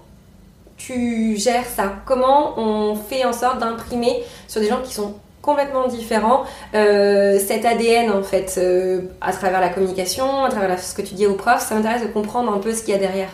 tu 0.77 1.35
gères 1.37 1.65
ça? 1.65 1.93
Comment 2.05 2.57
on 2.59 2.95
fait 2.95 3.25
en 3.25 3.33
sorte 3.33 3.59
d'imprimer 3.59 4.23
sur 4.47 4.61
des 4.61 4.67
gens 4.67 4.81
qui 4.83 4.93
sont 4.93 5.15
complètement 5.41 5.87
différents 5.87 6.43
euh, 6.73 7.37
cet 7.37 7.65
ADN 7.65 8.11
en 8.11 8.23
fait 8.23 8.55
euh, 8.57 9.01
à 9.19 9.33
travers 9.33 9.59
la 9.59 9.69
communication, 9.69 10.45
à 10.45 10.49
travers 10.49 10.69
la- 10.69 10.77
ce 10.77 10.93
que 10.95 11.01
tu 11.01 11.15
dis 11.15 11.27
aux 11.27 11.33
profs 11.35 11.67
Ça 11.67 11.75
m'intéresse 11.75 12.01
de 12.01 12.07
comprendre 12.07 12.53
un 12.53 12.59
peu 12.59 12.71
ce 12.73 12.81
qu'il 12.81 12.93
y 12.93 12.95
a 12.97 12.99
derrière. 12.99 13.27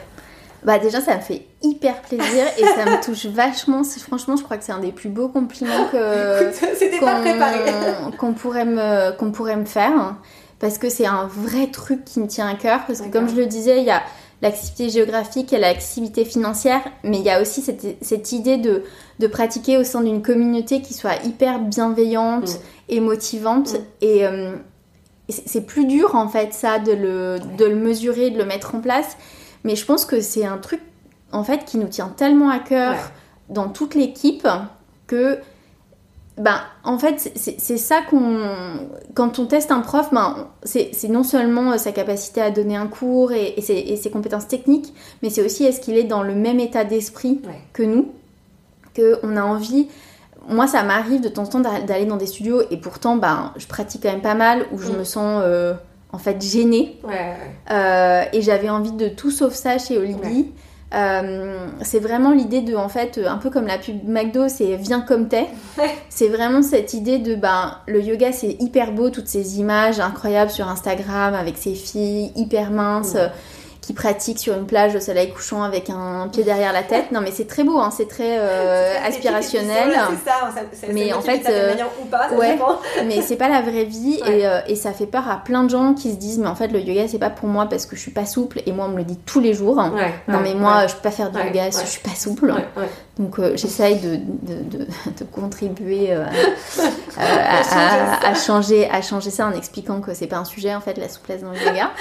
Bah 0.64 0.78
déjà 0.80 1.00
ça 1.02 1.16
me 1.16 1.22
fait 1.22 1.44
hyper 1.62 2.02
plaisir 2.02 2.46
et 2.58 2.64
ça 2.66 2.86
me 2.86 3.02
touche 3.04 3.28
vachement. 3.28 3.84
Franchement 3.84 4.36
je 4.36 4.44
crois 4.44 4.58
que 4.58 4.64
c'est 4.64 4.72
un 4.74 4.80
des 4.80 4.92
plus 4.92 5.10
beaux 5.10 5.30
compliments 5.30 5.86
que 5.92 6.52
qu'on 8.18 8.34
pourrait, 8.34 8.66
me, 8.66 9.12
qu'on 9.16 9.32
pourrait 9.32 9.56
me 9.56 9.66
faire. 9.66 10.16
Parce 10.60 10.78
que 10.78 10.90
c'est 10.90 11.06
un 11.06 11.28
vrai 11.32 11.68
truc 11.68 12.04
qui 12.04 12.20
me 12.20 12.28
tient 12.28 12.48
à 12.50 12.56
cœur. 12.56 12.82
Parce 12.88 13.00
que 13.02 13.08
comme 13.08 13.30
je 13.30 13.36
le 13.36 13.46
disais, 13.46 13.78
il 13.80 13.86
y 13.86 13.92
a 13.92 14.02
l'accessibilité 14.42 14.90
géographique 15.00 15.52
et 15.54 15.58
l'accessibilité 15.58 16.24
financière. 16.26 16.82
Mais 17.04 17.18
il 17.20 17.24
y 17.24 17.30
a 17.30 17.42
aussi 17.42 17.62
cette, 17.62 18.04
cette 18.04 18.32
idée 18.32 18.58
de, 18.58 18.84
de 19.20 19.28
pratiquer 19.28 19.78
au 19.78 19.84
sein 19.84 20.02
d'une 20.02 20.22
communauté 20.22 20.82
qui 20.82 20.94
soit 20.94 21.24
hyper 21.26 21.60
bienveillante 21.60 22.48
Mm. 22.50 22.58
et 22.90 23.00
motivante. 23.02 23.74
Mm. 23.74 23.78
Et 24.02 24.26
euh, 24.28 24.56
c'est 25.30 25.66
plus 25.66 25.86
dur 25.86 26.16
en 26.16 26.28
fait 26.28 26.54
ça 26.54 26.80
de 26.80 26.92
le, 26.92 27.38
de 27.58 27.66
le 27.66 27.76
mesurer, 27.76 28.30
de 28.32 28.38
le 28.38 28.46
mettre 28.46 28.76
en 28.76 28.80
place. 28.82 29.18
Mais 29.64 29.76
je 29.76 29.86
pense 29.86 30.06
que 30.06 30.22
c'est 30.22 30.46
un 30.46 30.58
truc 30.58 30.82
en 31.32 31.44
fait 31.44 31.66
qui 31.66 31.78
nous 31.78 31.88
tient 31.88 32.10
tellement 32.10 32.50
à 32.50 32.60
cœur 32.60 32.94
Ouais. 32.94 32.98
dans 33.50 33.70
toute 33.70 33.94
l'équipe 33.94 34.48
que 35.06 35.40
ben, 36.40 36.56
en 36.84 36.98
fait, 36.98 37.32
c'est- 37.36 37.78
ça 37.78 38.00
qu'on. 38.10 38.40
Quand 39.14 39.38
on 39.40 39.46
teste 39.46 39.72
un 39.72 39.82
prof, 39.82 40.10
ben, 40.12 40.48
c'est 40.64 40.92
non 41.10 41.24
seulement 41.24 41.74
euh, 41.74 41.78
sa 41.78 41.92
capacité 41.92 42.42
à 42.42 42.50
donner 42.50 42.76
un 42.78 42.88
cours 42.88 43.32
et, 43.34 43.54
et 43.58 43.62
ses, 43.62 43.74
et 43.76 43.96
ses 43.98 44.10
compétences 44.10 44.48
techniques, 44.48 44.94
mais 45.22 45.30
c'est 45.30 45.44
aussi 45.46 45.66
est-ce 45.66 45.82
qu'il 45.82 45.98
est 45.98 46.04
dans 46.06 46.24
le 46.24 46.34
même 46.36 46.60
état 46.60 46.84
d'esprit 46.86 47.42
Ouais. 47.46 47.60
que 47.74 47.84
nous, 47.84 48.08
qu'on 48.96 49.36
a 49.38 49.44
envie. 49.44 49.88
Moi, 50.48 50.66
ça 50.68 50.82
m'arrive 50.84 51.22
de 51.22 51.30
temps 51.30 51.44
en 51.44 51.48
temps 51.48 51.60
d'a- 51.60 51.82
d'aller 51.82 52.06
dans 52.06 52.16
des 52.18 52.26
studios 52.26 52.62
et 52.72 52.78
pourtant, 52.78 53.18
ben, 53.18 53.54
je 53.58 53.68
pratique 53.68 54.02
quand 54.04 54.12
même 54.12 54.22
pas 54.22 54.34
mal 54.36 54.66
où 54.72 54.80
je 54.80 54.92
Mm. 54.92 54.98
me 54.98 55.04
sens 55.04 55.42
euh, 55.46 55.74
en 56.12 56.18
fait 56.18 56.42
gênée. 56.42 57.00
Ouais, 57.04 57.10
ouais. 57.14 57.36
Euh, 57.72 58.24
et 58.34 58.42
j'avais 58.42 58.70
envie 58.70 58.94
de 58.94 59.10
tout 59.10 59.30
sauf 59.32 59.54
ça 59.54 59.78
chez 59.78 59.98
Olivier. 59.98 60.52
Euh, 60.94 61.68
c'est 61.82 62.00
vraiment 62.00 62.32
l'idée 62.32 62.62
de, 62.62 62.76
en 62.76 62.90
fait, 62.90 63.20
un 63.24 63.38
peu 63.38 63.50
comme 63.50 63.68
la 63.68 63.78
pub 63.78 64.08
McDo, 64.08 64.50
c'est 64.50 64.76
viens 64.76 65.02
comme 65.02 65.28
t'es. 65.28 65.48
C'est 66.10 66.28
vraiment 66.28 66.62
cette 66.62 66.94
idée 66.94 67.20
de, 67.20 67.36
ben, 67.36 67.78
le 67.88 68.02
yoga 68.02 68.32
c'est 68.32 68.58
hyper 68.60 68.92
beau, 68.92 69.10
toutes 69.10 69.28
ces 69.28 69.60
images 69.60 70.00
incroyables 70.00 70.52
sur 70.52 70.68
Instagram 70.68 71.34
avec 71.34 71.58
ces 71.58 71.76
filles 71.76 72.32
hyper 72.36 72.72
minces. 72.72 73.16
Qui 73.90 73.94
pratiquent 73.94 74.38
sur 74.38 74.54
une 74.56 74.68
plage 74.68 74.94
au 74.96 75.00
soleil 75.00 75.32
couchant 75.32 75.64
avec 75.64 75.90
un 75.90 76.28
pied 76.32 76.44
derrière 76.44 76.74
la 76.74 76.84
tête. 76.84 77.12
Non 77.12 77.22
mais 77.22 77.32
c'est 77.32 77.48
très 77.48 77.64
beau, 77.64 77.80
hein, 77.80 77.90
c'est 77.90 78.08
très 78.08 78.38
euh, 78.38 78.94
aspirationnel. 79.04 79.90
C'est 80.12 80.30
ça, 80.30 80.36
ça, 80.54 80.62
ça, 80.74 80.88
Mais 80.94 81.12
en 81.12 81.22
fait, 81.22 81.42
euh, 81.50 81.70
manière 81.72 81.88
ou 82.00 82.06
pas, 82.06 82.30
ça 82.30 82.36
ouais. 82.36 82.56
mais 83.08 83.24
c'est 83.24 83.36
pas 83.36 83.50
la 83.50 83.62
vraie 83.62 83.86
vie 83.86 84.20
Ouais. 84.22 84.42
et, 84.42 84.46
euh, 84.48 84.60
et 84.68 84.76
ça 84.76 84.92
fait 84.94 85.08
peur 85.08 85.28
à 85.28 85.38
plein 85.38 85.64
de 85.64 85.72
gens 85.72 85.96
qui 85.96 86.12
se 86.12 86.18
disent 86.18 86.38
mais 86.38 86.48
en 86.48 86.54
fait 86.56 86.68
le 86.68 86.80
yoga 86.82 87.08
c'est 87.08 87.18
pas 87.18 87.32
pour 87.32 87.48
moi 87.50 87.66
parce 87.66 87.88
que 87.88 87.96
je 87.96 88.02
suis 88.02 88.12
pas 88.12 88.26
souple 88.28 88.62
et 88.68 88.72
moi 88.72 88.86
on 88.86 88.90
me 88.90 88.98
le 88.98 89.06
dit 89.06 89.18
tous 89.26 89.40
les 89.40 89.54
jours. 89.56 89.78
Ouais, 89.78 90.14
Non 90.28 90.40
mais 90.42 90.54
moi 90.54 90.86
je 90.86 90.94
peux 90.94 91.02
pas 91.02 91.10
faire 91.12 91.32
du 91.32 91.38
Ouais, 91.40 91.48
yoga 91.48 91.72
si 91.72 91.84
je 91.84 91.90
suis 91.90 92.02
pas 92.02 92.16
souple. 92.16 92.54
Donc 93.20 93.38
euh, 93.38 93.52
j'essaye 93.58 94.00
de, 94.00 94.16
de, 94.16 94.78
de, 94.78 94.86
de 95.20 95.24
contribuer 95.32 96.14
euh, 96.14 96.24
à, 97.18 97.22
à- 97.22 98.14
à- 98.26 98.30
à 98.30 98.34
changer, 98.34 98.90
à 98.90 99.02
changer 99.02 99.30
ça 99.30 99.46
en 99.46 99.52
expliquant 99.52 100.00
que 100.02 100.14
c'est 100.14 100.28
pas 100.28 100.38
un 100.38 100.46
sujet 100.46 100.74
en 100.74 100.80
fait 100.82 100.98
la 100.98 101.10
souplesse 101.10 101.42
dans 101.44 101.52
le 101.52 101.58
yoga. 101.60 101.92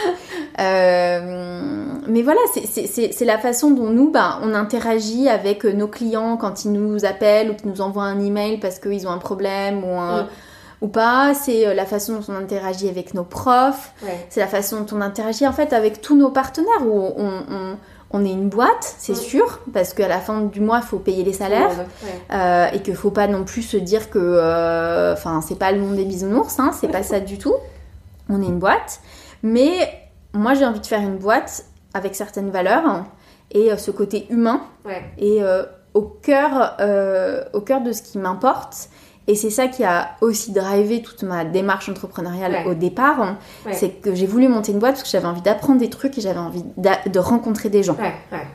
Euh, 0.60 1.84
mais 2.08 2.22
voilà, 2.22 2.40
c'est- 2.52 3.24
la 3.24 3.38
façon 3.38 3.70
dont 3.70 3.90
nous, 3.90 4.10
bah, 4.10 4.38
on 4.42 4.54
interagit 4.54 5.28
avec 5.28 5.62
nos 5.64 5.86
clients 5.88 6.36
quand 6.36 6.64
ils 6.64 6.72
nous 6.72 7.04
appellent 7.04 7.50
ou 7.50 7.54
qu'ils 7.54 7.70
nous 7.70 7.80
envoient 7.80 8.04
un 8.04 8.18
email 8.20 8.58
parce 8.58 8.78
qu'ils 8.78 9.06
ont 9.06 9.10
un 9.10 9.18
problème 9.18 9.84
ou 9.84 9.96
un... 9.98 10.22
Mm. 10.22 10.26
Ou 10.80 10.86
pas, 10.86 11.34
c'est 11.34 11.66
euh, 11.66 11.74
la 11.74 11.86
façon 11.86 12.14
dont 12.14 12.24
on 12.28 12.36
interagit 12.36 12.88
avec 12.88 13.12
nos 13.12 13.24
profs, 13.24 13.92
Ouais. 14.04 14.26
c'est 14.30 14.38
la 14.38 14.46
façon 14.46 14.80
dont 14.82 14.96
on 14.96 15.00
interagit 15.00 15.44
en 15.46 15.52
fait 15.52 15.72
avec 15.72 16.00
tous 16.00 16.16
nos 16.16 16.30
partenaires 16.30 16.82
où 16.86 17.00
on, 17.16 17.26
on- 17.50 17.76
on 18.10 18.24
est 18.24 18.30
une 18.30 18.48
boîte, 18.48 18.94
c'est 18.98 19.14
sûr, 19.14 19.60
parce 19.72 19.92
qu'à 19.92 20.08
la 20.08 20.18
fin 20.18 20.40
du 20.40 20.60
mois, 20.60 20.80
il 20.82 20.86
faut 20.86 20.98
payer 20.98 21.24
les 21.24 21.34
salaires. 21.34 21.76
Ouais. 22.02 22.36
Euh, 22.36 22.66
et 22.72 22.80
qu'il 22.80 22.96
faut 22.96 23.10
pas 23.10 23.26
non 23.26 23.44
plus 23.44 23.62
se 23.62 23.76
dire 23.76 24.08
que 24.08 24.18
euh, 24.18 25.12
enfin 25.12 25.40
c'est 25.46 25.58
pas 25.58 25.72
le 25.72 25.80
monde 25.80 25.96
des 25.96 26.04
bisounours 26.04 26.58
hein, 26.58 26.70
c'est 26.72 26.88
pas 26.88 27.02
ça 27.02 27.20
du 27.20 27.38
tout. 27.38 27.54
On 28.30 28.42
est 28.42 28.46
une 28.46 28.58
boîte. 28.58 29.00
Mais 29.42 29.90
moi 30.32 30.54
j'ai 30.54 30.64
envie 30.64 30.80
de 30.80 30.86
faire 30.86 31.00
une 31.00 31.18
boîte 31.18 31.66
avec 31.92 32.14
certaines 32.14 32.50
valeurs 32.50 33.04
et 33.50 33.72
euh, 33.72 33.76
ce 33.76 33.90
côté 33.90 34.26
humain. 34.30 34.62
Au 35.94 36.02
cœur 36.02 36.76
euh, 36.80 37.44
au 37.52 37.60
cœur 37.60 37.80
de 37.82 37.92
ce 37.92 38.02
qui 38.02 38.18
m'importe 38.18 38.88
et 39.28 39.34
c'est 39.36 39.50
ça 39.50 39.68
qui 39.68 39.84
a 39.84 40.16
aussi 40.20 40.50
drivé 40.52 41.02
toute 41.02 41.22
ma 41.22 41.44
démarche 41.44 41.88
entrepreneuriale 41.88 42.52
Ouais. 42.52 42.64
au 42.66 42.74
départ 42.74 43.36
Ouais. 43.66 43.72
c'est 43.72 43.90
que 43.90 44.14
j'ai 44.14 44.26
voulu 44.26 44.48
monter 44.48 44.72
une 44.72 44.78
boîte 44.80 44.94
parce 44.94 45.04
que 45.04 45.08
j'avais 45.10 45.26
envie 45.28 45.42
d'apprendre 45.42 45.78
des 45.78 45.90
trucs 45.90 46.18
et 46.18 46.20
j'avais 46.20 46.38
envie 46.40 46.64
de 46.76 47.18
rencontrer 47.20 47.68
des 47.68 47.82
gens 47.84 47.94
Ouais, 47.94 48.14
ouais. 48.32 48.46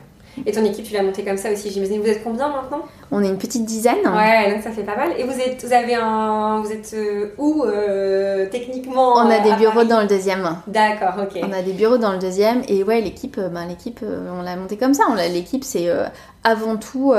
Et 0.46 0.50
ton 0.50 0.64
équipe, 0.64 0.84
tu 0.84 0.92
l'as 0.94 1.04
montée 1.04 1.22
comme 1.24 1.36
ça 1.36 1.52
aussi, 1.52 1.70
j'imagine. 1.70 2.00
Vous 2.00 2.08
êtes 2.08 2.24
combien 2.24 2.48
maintenant? 2.48 2.80
On 3.12 3.22
est 3.22 3.28
une 3.28 3.38
petite 3.38 3.64
dizaine 3.64 3.98
Ouais, 4.04 4.52
donc 4.52 4.64
ça 4.64 4.72
fait 4.72 4.82
pas 4.82 4.96
mal. 4.96 5.10
Et 5.16 5.22
vous 5.22 5.30
êtes, 5.38 5.64
vous 5.64 5.72
avez 5.72 5.94
un, 5.94 6.60
vous 6.60 6.72
êtes 6.72 6.92
euh, 6.94 7.28
où 7.38 7.62
euh, 7.62 8.46
techniquement? 8.50 9.12
On 9.14 9.30
a 9.30 9.38
des 9.38 9.52
bureaux 9.52 9.74
Paris? 9.74 9.86
dans 9.86 10.00
le 10.00 10.08
deuxième 10.08 10.56
D'accord, 10.66 11.22
ok. 11.22 11.40
On 11.40 11.52
a 11.52 11.62
des 11.62 11.72
bureaux 11.72 11.98
dans 11.98 12.10
le 12.12 12.18
deuxième 12.18 12.62
et 12.66 12.82
ouais 12.82 13.00
l'équipe, 13.00 13.36
euh, 13.38 13.48
ben, 13.48 13.64
l'équipe, 13.68 14.00
on 14.02 14.42
l'a 14.42 14.56
montée 14.56 14.76
comme 14.76 14.92
ça. 14.94 15.04
L'équipe 15.32 15.62
c'est 15.62 15.88
euh, 15.88 16.06
avant 16.42 16.74
tout 16.78 17.14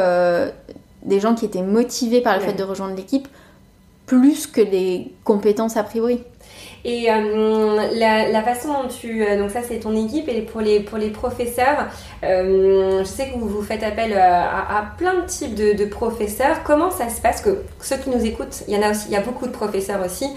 des 1.04 1.20
gens 1.22 1.36
qui 1.36 1.46
étaient 1.46 1.62
motivés 1.62 2.20
par 2.20 2.34
le 2.36 2.42
Ouais. 2.42 2.48
fait 2.48 2.54
de 2.58 2.64
rejoindre 2.64 2.96
l'équipe 2.98 3.30
plus 4.06 4.48
que 4.48 4.62
les 4.62 5.14
compétences 5.24 5.78
a 5.78 5.84
priori. 5.84 6.24
Et 6.86 7.12
euh, 7.12 7.82
la, 7.96 8.44
façon 8.44 8.68
dont 8.68 8.88
tu... 8.88 9.26
euh, 9.26 9.40
donc 9.40 9.50
ça, 9.50 9.62
c'est 9.68 9.80
ton 9.80 9.96
équipe. 9.96 10.30
Et 10.30 10.42
pour 10.42 10.62
les, 10.62 10.80
pour 10.80 11.00
les 11.00 11.10
professeurs, 11.10 11.88
euh, 12.24 13.00
je 13.00 13.06
sais 13.06 13.32
que 13.32 13.40
vous, 13.40 13.50
vous 13.50 13.64
faites 13.64 13.82
appel 13.82 14.14
à, 14.14 14.86
plein 14.96 15.16
de 15.16 15.26
types 15.26 15.56
de, 15.56 15.86
professeurs. 15.86 16.62
Comment 16.64 16.92
ça 16.92 17.10
se 17.10 17.20
passe 17.20 17.42
que 17.42 17.64
ceux 17.82 17.98
qui 17.98 18.12
nous 18.12 18.24
écoutent, 18.24 18.64
il 18.68 18.76
y 18.76 18.78
en 18.78 18.84
a 18.84 18.92
aussi, 18.92 19.08
il 19.08 19.14
y 19.14 19.16
a 19.16 19.22
beaucoup 19.22 19.48
de 19.48 19.52
professeurs 19.52 20.04
aussi. 20.06 20.28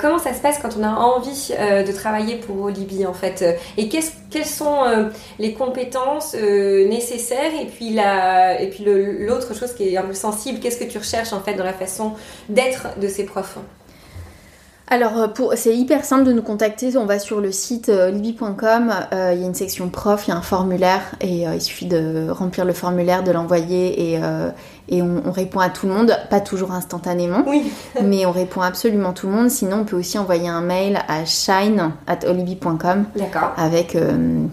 Comment 0.00 0.18
ça 0.18 0.32
se 0.32 0.40
passe 0.40 0.58
quand 0.58 0.76
on 0.78 0.84
a 0.84 0.90
envie 0.90 1.50
de 1.50 1.92
travailler 1.92 2.36
pour 2.36 2.60
Olibi, 2.64 3.06
en 3.06 3.14
fait? 3.14 3.44
Et 3.76 3.88
quelles 3.88 4.44
sont 4.44 4.82
les 5.38 5.54
compétences 5.54 6.34
nécessaires? 6.34 7.52
Et 7.60 7.66
puis, 7.66 7.90
la, 7.90 8.60
et 8.60 8.68
puis 8.68 8.84
l'autre 8.84 9.54
chose 9.54 9.72
qui 9.72 9.94
est 9.94 9.96
un 9.96 10.02
peu 10.02 10.14
sensible, 10.14 10.60
qu'est-ce 10.60 10.78
que 10.78 10.90
tu 10.90 10.98
recherches, 10.98 11.32
en 11.32 11.40
fait, 11.40 11.54
dans 11.54 11.64
la 11.64 11.72
façon 11.72 12.12
d'être 12.48 12.98
de 13.00 13.08
ces 13.08 13.24
profs? 13.24 13.58
Alors 14.92 15.16
euh, 15.18 15.28
pour, 15.28 15.52
c'est 15.54 15.76
hyper 15.76 16.04
simple 16.04 16.24
de 16.24 16.32
nous 16.32 16.42
contacter. 16.42 16.96
On 16.96 17.06
va 17.06 17.20
sur 17.20 17.40
le 17.40 17.52
site 17.52 17.88
euh, 17.88 18.10
libby.com. 18.10 18.92
euh, 19.12 19.30
Il 19.34 19.40
y 19.40 19.44
a 19.44 19.46
une 19.46 19.54
section 19.54 19.88
prof, 19.88 20.26
il 20.26 20.30
y 20.30 20.34
a 20.34 20.36
un 20.36 20.42
formulaire 20.42 21.02
et 21.20 21.46
euh, 21.46 21.54
il 21.54 21.60
suffit 21.60 21.86
de 21.86 22.28
remplir 22.30 22.64
le 22.64 22.72
formulaire, 22.72 23.22
de 23.22 23.30
l'envoyer 23.30 24.14
et, 24.14 24.20
et 24.88 25.00
on, 25.02 25.22
on 25.24 25.30
répond 25.30 25.60
à 25.60 25.68
tout 25.68 25.86
le 25.86 25.92
monde, 25.94 26.16
pas 26.28 26.40
toujours 26.40 26.72
instantanément. 26.72 27.44
Oui. 27.46 27.70
mais 28.02 28.26
on 28.26 28.32
répond 28.32 28.62
absolument 28.62 29.12
tout 29.12 29.28
le 29.28 29.32
monde. 29.34 29.48
Sinon, 29.50 29.82
on 29.82 29.84
peut 29.84 29.96
aussi 29.96 30.18
envoyer 30.18 30.48
un 30.48 30.60
mail 30.60 30.98
à 31.06 31.24
shine@olibi.com 31.24 33.04
D'accord. 33.16 33.52
avec 33.56 33.94
euh, 33.94 34.44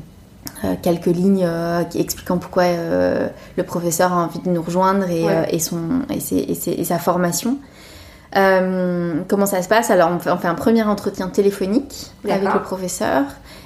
euh, 0.63 0.73
quelques 0.83 1.07
lignes 1.07 1.47
expliquant 1.95 2.37
pourquoi 2.37 2.65
le 3.57 3.63
professeur 3.63 4.13
a 4.13 4.17
envie 4.25 4.39
de 4.39 4.49
nous 4.49 4.61
rejoindre 4.61 5.09
et, 5.09 5.23
Ouais. 5.23 5.47
et 5.49 5.57
son, 5.59 5.79
et, 6.13 6.19
ses- 6.19 6.37
et 6.37 6.53
ses- 6.53 6.71
et 6.73 6.83
sa 6.83 6.99
formation. 6.99 7.57
Euh, 8.35 9.21
comment 9.27 9.45
ça 9.45 9.61
se 9.61 9.67
passe? 9.69 9.89
Alors, 9.89 10.09
on 10.11 10.19
fait, 10.19 10.29
on 10.31 10.37
fait 10.37 10.47
un 10.47 10.55
premier 10.55 10.83
entretien 10.83 11.27
téléphonique 11.29 12.11
avec 12.25 12.43
le 12.55 12.61
professeur. 12.61 13.23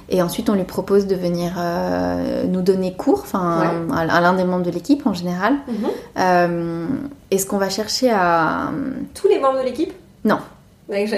Et 0.08 0.20
ensuite, 0.20 0.50
on 0.50 0.54
lui 0.54 0.64
propose 0.64 1.06
de 1.06 1.14
venir 1.14 1.54
euh, 1.58 2.44
nous 2.46 2.60
donner 2.60 2.92
cours, 2.94 3.20
enfin, 3.22 3.86
à, 3.92 4.00
à 4.00 4.20
l'un 4.20 4.34
des 4.34 4.44
membres 4.44 4.64
de 4.64 4.70
l'équipe 4.70 5.06
en 5.06 5.14
général. 5.14 5.54
Mhm. 5.68 5.74
Euh, 6.18 6.86
et 7.30 7.38
ce 7.38 7.46
qu'on 7.46 7.56
va 7.58 7.70
chercher 7.70 8.10
à, 8.10 8.70
Tous 9.14 9.28
les 9.28 9.38
membres 9.40 9.58
de 9.60 9.64
l'équipe? 9.64 9.92
Non. 10.24 10.38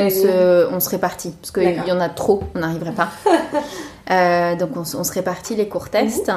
On 0.06 0.10
se, 0.10 0.74
on 0.74 0.80
se 0.80 0.90
répartit, 0.90 1.30
parce 1.40 1.50
qu'il 1.50 1.82
y 1.88 1.92
en 1.92 2.00
a 2.00 2.08
trop, 2.08 2.44
on 2.54 2.60
n'arriverait 2.60 2.92
pas. 2.94 3.08
Euh, 4.10 4.54
donc 4.56 4.76
on, 4.76 4.84
se- 4.84 4.98
on 4.98 5.02
se 5.02 5.12
répartit 5.14 5.56
les 5.56 5.66
cours 5.66 5.88
tests. 5.88 6.30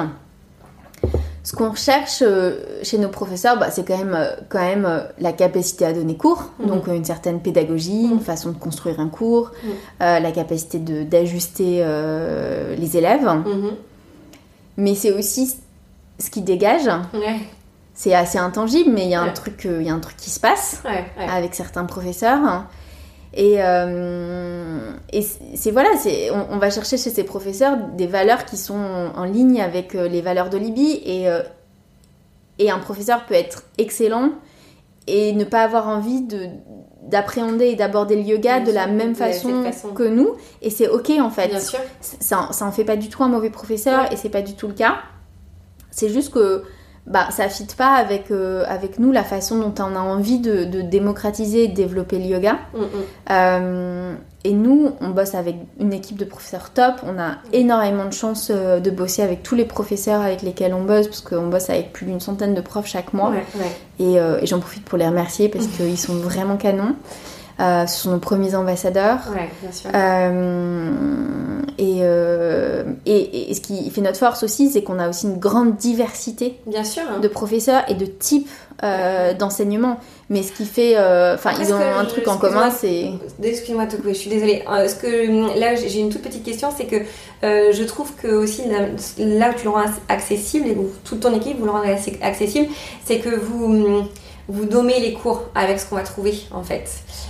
Ce 1.48 1.56
qu'on 1.56 1.70
recherche 1.70 2.18
euh, 2.20 2.58
chez 2.82 2.98
nos 2.98 3.08
professeurs, 3.08 3.58
bah, 3.58 3.70
c'est 3.70 3.82
quand 3.88 3.96
même, 3.96 4.12
euh, 4.14 4.32
quand 4.50 4.58
même 4.60 4.84
euh, 4.84 5.00
la 5.18 5.32
capacité 5.32 5.86
à 5.86 5.94
donner 5.94 6.14
cours, 6.14 6.50
Mhm. 6.58 6.66
donc 6.66 6.86
une 6.88 7.06
certaine 7.06 7.40
pédagogie, 7.40 8.02
une 8.02 8.20
façon 8.20 8.50
de 8.50 8.58
construire 8.58 9.00
un 9.00 9.08
cours, 9.08 9.52
Mhm. 9.64 9.70
euh, 10.02 10.20
la 10.20 10.30
capacité 10.30 10.78
d'ajuster 10.78 11.78
euh, 11.80 12.76
les 12.76 12.98
élèves. 12.98 13.24
Mhm. 13.24 13.70
Mais 14.76 14.94
c'est 14.94 15.10
aussi 15.10 15.56
ce 16.18 16.28
qui 16.28 16.42
dégage. 16.42 16.84
Ouais, 17.14 17.38
C'est 17.94 18.12
assez 18.14 18.36
intangible, 18.36 18.90
mais 18.92 19.04
il 19.04 19.10
y, 19.10 19.14
a 19.14 19.22
un 19.22 19.28
Ouais. 19.28 19.32
truc, 19.32 19.62
il 19.64 19.86
y 19.86 19.88
a 19.88 19.94
un 19.94 20.00
truc 20.00 20.18
qui 20.18 20.28
se 20.28 20.38
passe 20.40 20.82
ouais. 20.84 21.06
avec 21.32 21.54
certains 21.54 21.84
professeurs. 21.86 22.64
Et, 23.40 23.62
euh, 23.62 24.90
et 25.12 25.22
c'est 25.22 25.70
voilà, 25.70 25.90
on, 26.32 26.54
on 26.56 26.58
va 26.58 26.70
chercher 26.70 26.96
chez 26.96 27.10
ces 27.10 27.22
professeurs 27.22 27.76
des 27.96 28.08
valeurs 28.08 28.44
qui 28.44 28.56
sont 28.56 28.74
en 29.14 29.22
ligne 29.24 29.62
avec 29.62 29.94
euh, 29.94 30.08
les 30.08 30.20
valeurs 30.22 30.50
de 30.50 30.58
Libye. 30.58 31.00
Et, 31.04 31.28
euh, 31.28 31.42
et 32.58 32.68
un 32.72 32.80
professeur 32.80 33.26
peut 33.26 33.34
être 33.34 33.62
excellent 33.78 34.30
et 35.06 35.32
ne 35.34 35.44
pas 35.44 35.62
avoir 35.62 35.86
envie 35.88 36.22
de 36.22 36.46
d'appréhender 37.06 37.66
et 37.66 37.76
d'aborder 37.76 38.16
le 38.16 38.22
yoga 38.22 38.58
Bien 38.58 38.66
de 38.68 38.72
la 38.74 38.86
même 38.88 39.12
de 39.12 39.16
cette 39.18 39.34
façon, 39.34 39.62
façon. 39.62 39.88
que 39.94 40.02
nous. 40.02 40.30
Et 40.60 40.68
c'est 40.70 40.88
ok 40.88 41.10
en 41.20 41.30
fait. 41.30 41.46
Bien 41.48 41.60
sûr. 41.60 41.78
Ça, 42.00 42.48
ça 42.50 42.66
en 42.66 42.72
fait 42.72 42.84
pas 42.84 42.96
du 42.96 43.08
tout 43.08 43.22
un 43.22 43.28
mauvais 43.28 43.50
professeur 43.50 44.02
Ouais. 44.02 44.08
et 44.12 44.16
c'est 44.16 44.28
pas 44.30 44.42
du 44.42 44.54
tout 44.54 44.66
le 44.66 44.74
cas. 44.74 44.96
C'est 45.92 46.08
juste 46.08 46.34
que 46.34 46.64
bah, 47.08 47.28
ça 47.30 47.48
fit 47.48 47.66
pas 47.76 47.94
avec, 47.94 48.30
euh, 48.30 48.64
avec 48.68 48.98
nous 48.98 49.12
la 49.12 49.24
façon 49.24 49.58
dont 49.58 49.74
on 49.78 49.96
a 49.96 50.00
envie 50.00 50.38
de, 50.38 50.64
de 50.64 50.82
démocratiser 50.82 51.64
et 51.64 51.68
de 51.68 51.74
développer 51.74 52.18
le 52.18 52.26
yoga. 52.26 52.58
Mm, 52.74 52.80
mm. 52.80 52.86
Euh, 53.30 54.14
et 54.44 54.52
nous, 54.52 54.92
on 55.00 55.08
bosse 55.10 55.34
avec 55.34 55.56
une 55.80 55.94
équipe 55.94 56.18
de 56.18 56.26
professeurs 56.26 56.70
top. 56.70 56.96
On 57.04 57.18
a 57.18 57.38
énormément 57.52 58.04
de 58.04 58.12
chance 58.12 58.52
euh, 58.54 58.78
de 58.78 58.90
bosser 58.90 59.22
avec 59.22 59.42
tous 59.42 59.54
les 59.54 59.64
professeurs 59.64 60.20
avec 60.20 60.42
lesquels 60.42 60.74
on 60.74 60.84
bosse, 60.84 61.06
parce 61.06 61.22
qu'on 61.22 61.48
bosse 61.48 61.70
avec 61.70 61.94
plus 61.94 62.04
d'une 62.04 62.20
centaine 62.20 62.54
de 62.54 62.60
profs 62.60 62.86
chaque 62.86 63.14
mois. 63.14 63.30
Ouais, 63.30 63.44
ouais. 63.56 63.72
Et, 64.00 64.14
et 64.16 64.46
j'en 64.46 64.60
profite 64.60 64.84
pour 64.84 64.98
les 64.98 65.08
remercier 65.08 65.48
parce 65.48 65.66
qu'ils 65.76 65.98
sont 65.98 66.14
vraiment 66.14 66.56
canons. 66.56 66.94
Euh, 67.60 67.86
ce 67.86 68.02
sont 68.02 68.10
nos 68.12 68.18
premiers 68.18 68.54
ambassadeurs. 68.54 69.18
Ouais, 69.34 69.48
bien 69.62 69.72
sûr. 69.72 69.90
Euh, 69.92 70.90
et, 71.76 71.98
euh, 72.02 72.84
et, 73.06 73.50
et 73.50 73.54
ce 73.54 73.60
qui 73.60 73.90
fait 73.90 74.00
notre 74.00 74.18
force 74.18 74.42
aussi, 74.42 74.70
c'est 74.70 74.82
qu'on 74.82 74.98
a 74.98 75.08
aussi 75.08 75.26
une 75.26 75.38
grande 75.38 75.76
diversité 75.76 76.56
Bien 76.66 76.84
sûr. 76.84 77.02
hein. 77.08 77.18
de 77.20 77.28
professeurs 77.28 77.82
et 77.88 77.94
de 77.94 78.06
types 78.06 78.48
d'enseignement. 79.38 79.98
Mais 80.30 80.42
ce 80.44 80.52
qui 80.52 80.66
fait, 80.66 80.96
enfin, 81.34 81.50
ils 81.60 81.72
ont 81.72 81.76
un 81.76 82.04
je- 82.04 82.08
truc 82.10 82.28
en 82.28 82.36
commun, 82.36 82.70
c'est 82.70 83.10
Excuse-moi 83.42 83.86
je 84.10 84.18
suis 84.18 84.30
désolée. 84.30 84.62
Ce 84.68 84.94
que, 84.94 85.58
là, 85.58 85.74
j'ai 85.74 85.98
une 86.00 86.10
toute 86.10 86.22
petite 86.22 86.44
question, 86.44 86.68
c'est 86.76 86.84
que 86.86 86.96
je 87.42 87.82
trouve 87.84 88.12
que 88.14 88.28
aussi 88.28 88.62
là, 88.68 89.50
où 89.50 89.54
tu 89.56 89.64
le 89.64 89.70
rends 89.70 89.82
accessible, 90.08 90.68
et 90.68 90.76
où 90.76 90.90
toute 91.04 91.20
ton 91.20 91.34
équipe 91.34 91.58
vous 91.58 91.64
le 91.66 91.72
assez- 91.94 92.18
accessible, 92.22 92.68
c'est 93.04 93.18
que 93.18 93.34
vous, 93.34 94.04
vous 94.48 94.64
nommez 94.64 94.98
les 95.00 95.12
cours 95.12 95.42
avec 95.54 95.78
ce 95.78 95.86
qu'on 95.86 95.96
va 95.96 96.02
trouver 96.02 96.32
en 96.52 96.62
fait. 96.62 96.88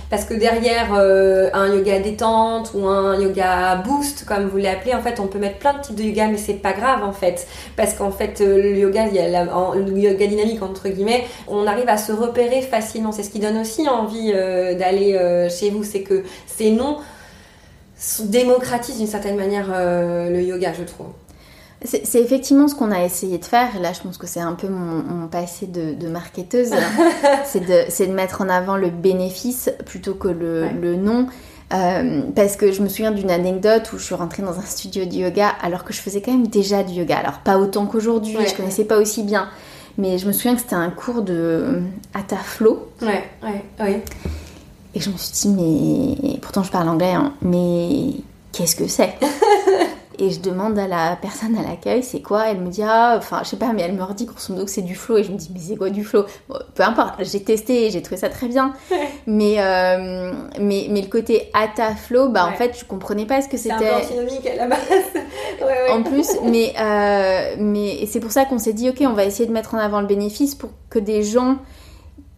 Parce 0.09 0.23
que 0.25 0.33
derrière 0.33 0.93
euh, 0.97 1.49
un 1.53 1.67
yoga 1.73 1.99
détente 1.99 2.71
ou 2.73 2.87
un 2.87 3.19
yoga 3.19 3.75
boost, 3.75 4.25
comme 4.25 4.47
vous 4.47 4.57
l'appelez, 4.57 4.93
en 4.95 5.01
fait, 5.01 5.19
on 5.19 5.27
peut 5.27 5.37
mettre 5.37 5.59
plein 5.59 5.73
de 5.73 5.81
types 5.81 5.95
de 5.95 6.03
yoga, 6.03 6.27
mais 6.27 6.37
c'est 6.37 6.53
pas 6.53 6.73
grave 6.73 7.03
en 7.03 7.11
fait. 7.11 7.45
Parce 7.75 7.93
qu'en 7.93 8.09
fait, 8.11 8.41
euh, 8.41 8.61
le 8.61 8.77
yoga, 8.77 9.05
en- 9.53 9.73
le 9.73 9.97
yoga 9.97 10.25
dynamique 10.27 10.61
entre 10.63 10.87
guillemets, 10.89 11.25
on 11.47 11.67
arrive 11.67 11.89
à 11.89 11.97
se 11.97 12.11
repérer 12.11 12.61
facilement. 12.61 13.11
C'est 13.11 13.23
ce 13.23 13.29
qui 13.29 13.39
donne 13.39 13.57
aussi 13.57 13.87
envie 13.87 14.31
euh, 14.33 14.73
d'aller 14.75 15.17
chez 15.49 15.69
vous, 15.69 15.83
c'est 15.83 16.01
que 16.01 16.23
ces 16.47 16.71
noms 16.71 16.97
démocratisent 18.23 18.97
d'une 18.97 19.07
certaine 19.07 19.35
manière 19.35 19.67
le 19.69 20.41
yoga, 20.41 20.71
je 20.73 20.83
trouve. 20.83 21.07
C'est 21.85 22.21
effectivement 22.21 22.67
ce 22.67 22.75
qu'on 22.75 22.91
a 22.91 23.03
essayé 23.03 23.37
de 23.37 23.45
faire. 23.45 23.75
Et 23.75 23.79
là, 23.79 23.93
je 23.93 24.01
pense 24.01 24.17
que 24.17 24.27
c'est 24.27 24.41
un 24.41 24.53
peu 24.53 24.67
mon, 24.67 25.01
mon 25.03 25.27
passé 25.27 25.65
de, 25.65 25.93
de 25.93 26.07
marketeuse. 26.09 26.71
c'est 27.45 27.61
de, 28.07 28.11
mettre 28.13 28.41
en 28.41 28.49
avant 28.49 28.75
le 28.75 28.89
bénéfice 28.89 29.69
plutôt 29.85 30.13
que 30.13 30.27
le, 30.27 30.63
Ouais. 30.63 30.73
le 30.81 30.95
nom. 30.95 31.27
Euh, 31.71 32.21
parce 32.35 32.55
que 32.55 32.71
je 32.71 32.81
me 32.81 32.89
souviens 32.89 33.11
d'une 33.11 33.29
anecdote 33.29 33.93
où 33.93 33.99
je 33.99 34.03
suis 34.03 34.15
rentrée 34.15 34.41
dans 34.41 34.57
un 34.57 34.63
studio 34.63 35.05
de 35.05 35.13
yoga 35.13 35.49
alors 35.61 35.83
que 35.83 35.93
je 35.93 36.01
faisais 36.01 36.19
quand 36.19 36.31
même 36.31 36.47
déjà 36.47 36.83
du 36.83 36.93
yoga. 36.93 37.17
Alors 37.17 37.39
pas 37.39 37.57
autant 37.59 37.85
qu'aujourd'hui, 37.85 38.35
Ouais. 38.37 38.47
je 38.47 38.55
connaissais 38.55 38.85
pas 38.85 38.97
aussi 38.97 39.21
bien. 39.23 39.47
mais 39.97 40.17
je 40.17 40.25
me 40.27 40.31
souviens 40.31 40.55
que 40.55 40.61
c'était 40.61 40.75
un 40.75 40.89
cours 40.89 41.21
de 41.21 41.81
Hatha 42.13 42.37
Flow. 42.37 42.89
Ouais, 43.01 43.23
ouais, 43.43 43.63
ouais. 43.79 44.03
Et 44.95 44.99
je 44.99 45.09
me 45.11 45.17
suis 45.17 45.31
dit, 45.49 46.15
mais 46.23 46.39
pourtant 46.39 46.63
je 46.63 46.71
parle 46.71 46.89
anglais, 46.89 47.11
hein, 47.13 47.33
mais 47.43 48.13
qu'est-ce 48.51 48.75
que 48.75 48.87
c'est? 48.87 49.13
Et 50.21 50.31
je 50.31 50.41
demande 50.41 50.77
à 50.77 50.85
la 50.85 51.15
personne 51.15 51.57
à 51.57 51.61
l'accueil, 51.61 52.03
c'est 52.03 52.21
quoi? 52.21 52.49
Elle 52.49 52.59
me 52.59 52.69
dit, 52.69 52.83
ah, 52.83 53.15
enfin, 53.17 53.39
je 53.41 53.49
sais 53.51 53.57
pas, 53.57 53.71
mais 53.71 53.83
elle 53.83 53.93
me 53.93 54.03
redit 54.03 54.25
grosso 54.25 54.51
modo 54.51 54.65
que 54.65 54.71
c'est 54.71 54.81
du 54.81 54.93
flow. 54.93 55.15
Et 55.15 55.23
je 55.23 55.31
me 55.31 55.37
dis, 55.37 55.49
mais 55.53 55.61
c'est 55.61 55.77
quoi 55.77 55.89
du 55.89 56.03
flow? 56.03 56.25
Peu 56.75 56.83
importe, 56.83 57.23
j'ai 57.23 57.41
testé 57.41 57.85
et 57.85 57.89
j'ai 57.89 58.01
trouvé 58.01 58.17
ça 58.17 58.27
très 58.27 58.49
bien. 58.49 58.73
mais, 59.27 59.55
euh, 59.59 60.33
mais, 60.59 60.87
mais 60.89 61.01
le 61.01 61.07
côté 61.07 61.49
Hatha 61.53 61.95
flow, 61.95 62.27
bah 62.27 62.45
en 62.45 62.51
fait, 62.51 62.77
je 62.77 62.83
comprenais 62.83 63.25
pas 63.25 63.41
ce 63.41 63.47
que 63.47 63.55
c'était. 63.55 63.77
C'est 63.79 63.85
un 63.85 63.99
peu 63.99 64.03
antinomique 64.03 64.45
à 64.45 64.55
la 64.55 64.67
base. 64.67 64.79
ouais, 65.61 65.89
en 65.89 66.03
plus, 66.03 66.27
mais, 66.43 66.73
euh, 66.77 67.55
mais 67.57 68.05
c'est 68.05 68.19
pour 68.19 68.33
ça 68.33 68.43
qu'on 68.43 68.59
s'est 68.59 68.73
dit, 68.73 68.89
ok, 68.89 68.97
on 69.03 69.13
va 69.13 69.23
essayer 69.23 69.47
de 69.47 69.53
mettre 69.53 69.73
en 69.73 69.77
avant 69.77 70.01
le 70.01 70.07
bénéfice 70.07 70.53
pour 70.53 70.71
que 70.89 70.99
des 70.99 71.23
gens 71.23 71.59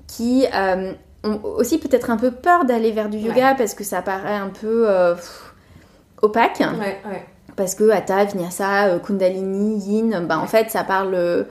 qui 0.05 0.45
euh, 0.53 0.93
ont 1.23 1.39
aussi 1.43 1.79
peut-être 1.79 2.11
un 2.11 2.17
peu 2.17 2.29
peur 2.29 2.65
d'aller 2.65 2.91
vers 2.91 3.09
du 3.09 3.17
yoga 3.17 3.55
parce 3.55 3.73
que 3.73 3.83
ça 3.83 4.03
paraît 4.03 4.35
un 4.35 4.49
peu 4.49 4.87
opaque. 6.21 6.59
Ouais, 6.59 7.01
ouais 7.09 7.25
parce 7.55 7.75
que 7.75 7.89
Hatha, 7.89 8.25
Vinyasa, 8.25 8.87
euh, 8.87 8.99
Kundalini, 8.99 9.77
Yin, 9.79 10.25
bah, 10.27 10.39
en 10.39 10.47
fait 10.47 10.69
ça 10.71 10.83
parle, 10.83 11.45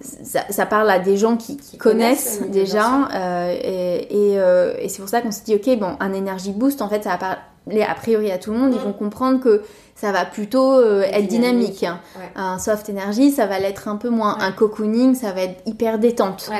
ça, 0.00 0.66
parle 0.66 0.90
à 0.90 0.98
des 0.98 1.16
gens 1.16 1.36
qui, 1.36 1.56
connaissent, 1.78 2.42
déjà 2.50 3.08
euh, 3.14 3.54
et, 4.10 4.38
euh, 4.38 4.74
et 4.78 4.88
c'est 4.88 5.00
pour 5.00 5.08
ça 5.08 5.22
qu'on 5.22 5.30
s'est 5.30 5.44
dit 5.44 5.54
ok 5.54 5.78
bon 5.78 5.96
un 6.00 6.12
énergie 6.12 6.52
boost 6.52 6.82
en 6.82 6.88
fait 6.88 7.02
ça 7.02 7.10
va 7.10 7.18
parler 7.18 7.36
a 7.66 7.94
priori 7.94 8.30
à 8.30 8.38
tout 8.38 8.52
le 8.52 8.58
monde, 8.58 8.72
ils 8.72 8.80
mm. 8.80 8.84
vont 8.84 8.92
comprendre 8.92 9.40
que 9.40 9.62
ça 9.96 10.12
va 10.12 10.26
plutôt 10.26 10.74
euh, 10.74 11.02
être 11.10 11.26
dynamique. 11.26 11.86
Un 12.36 12.58
soft 12.58 12.90
energy, 12.90 13.30
ça 13.30 13.46
va 13.46 13.58
l'être 13.58 13.88
un 13.88 13.96
peu 13.96 14.10
moins. 14.10 14.36
Un 14.40 14.52
cocooning, 14.52 15.14
ça 15.14 15.32
va 15.32 15.42
être 15.42 15.62
hyper 15.64 15.98
détente. 15.98 16.50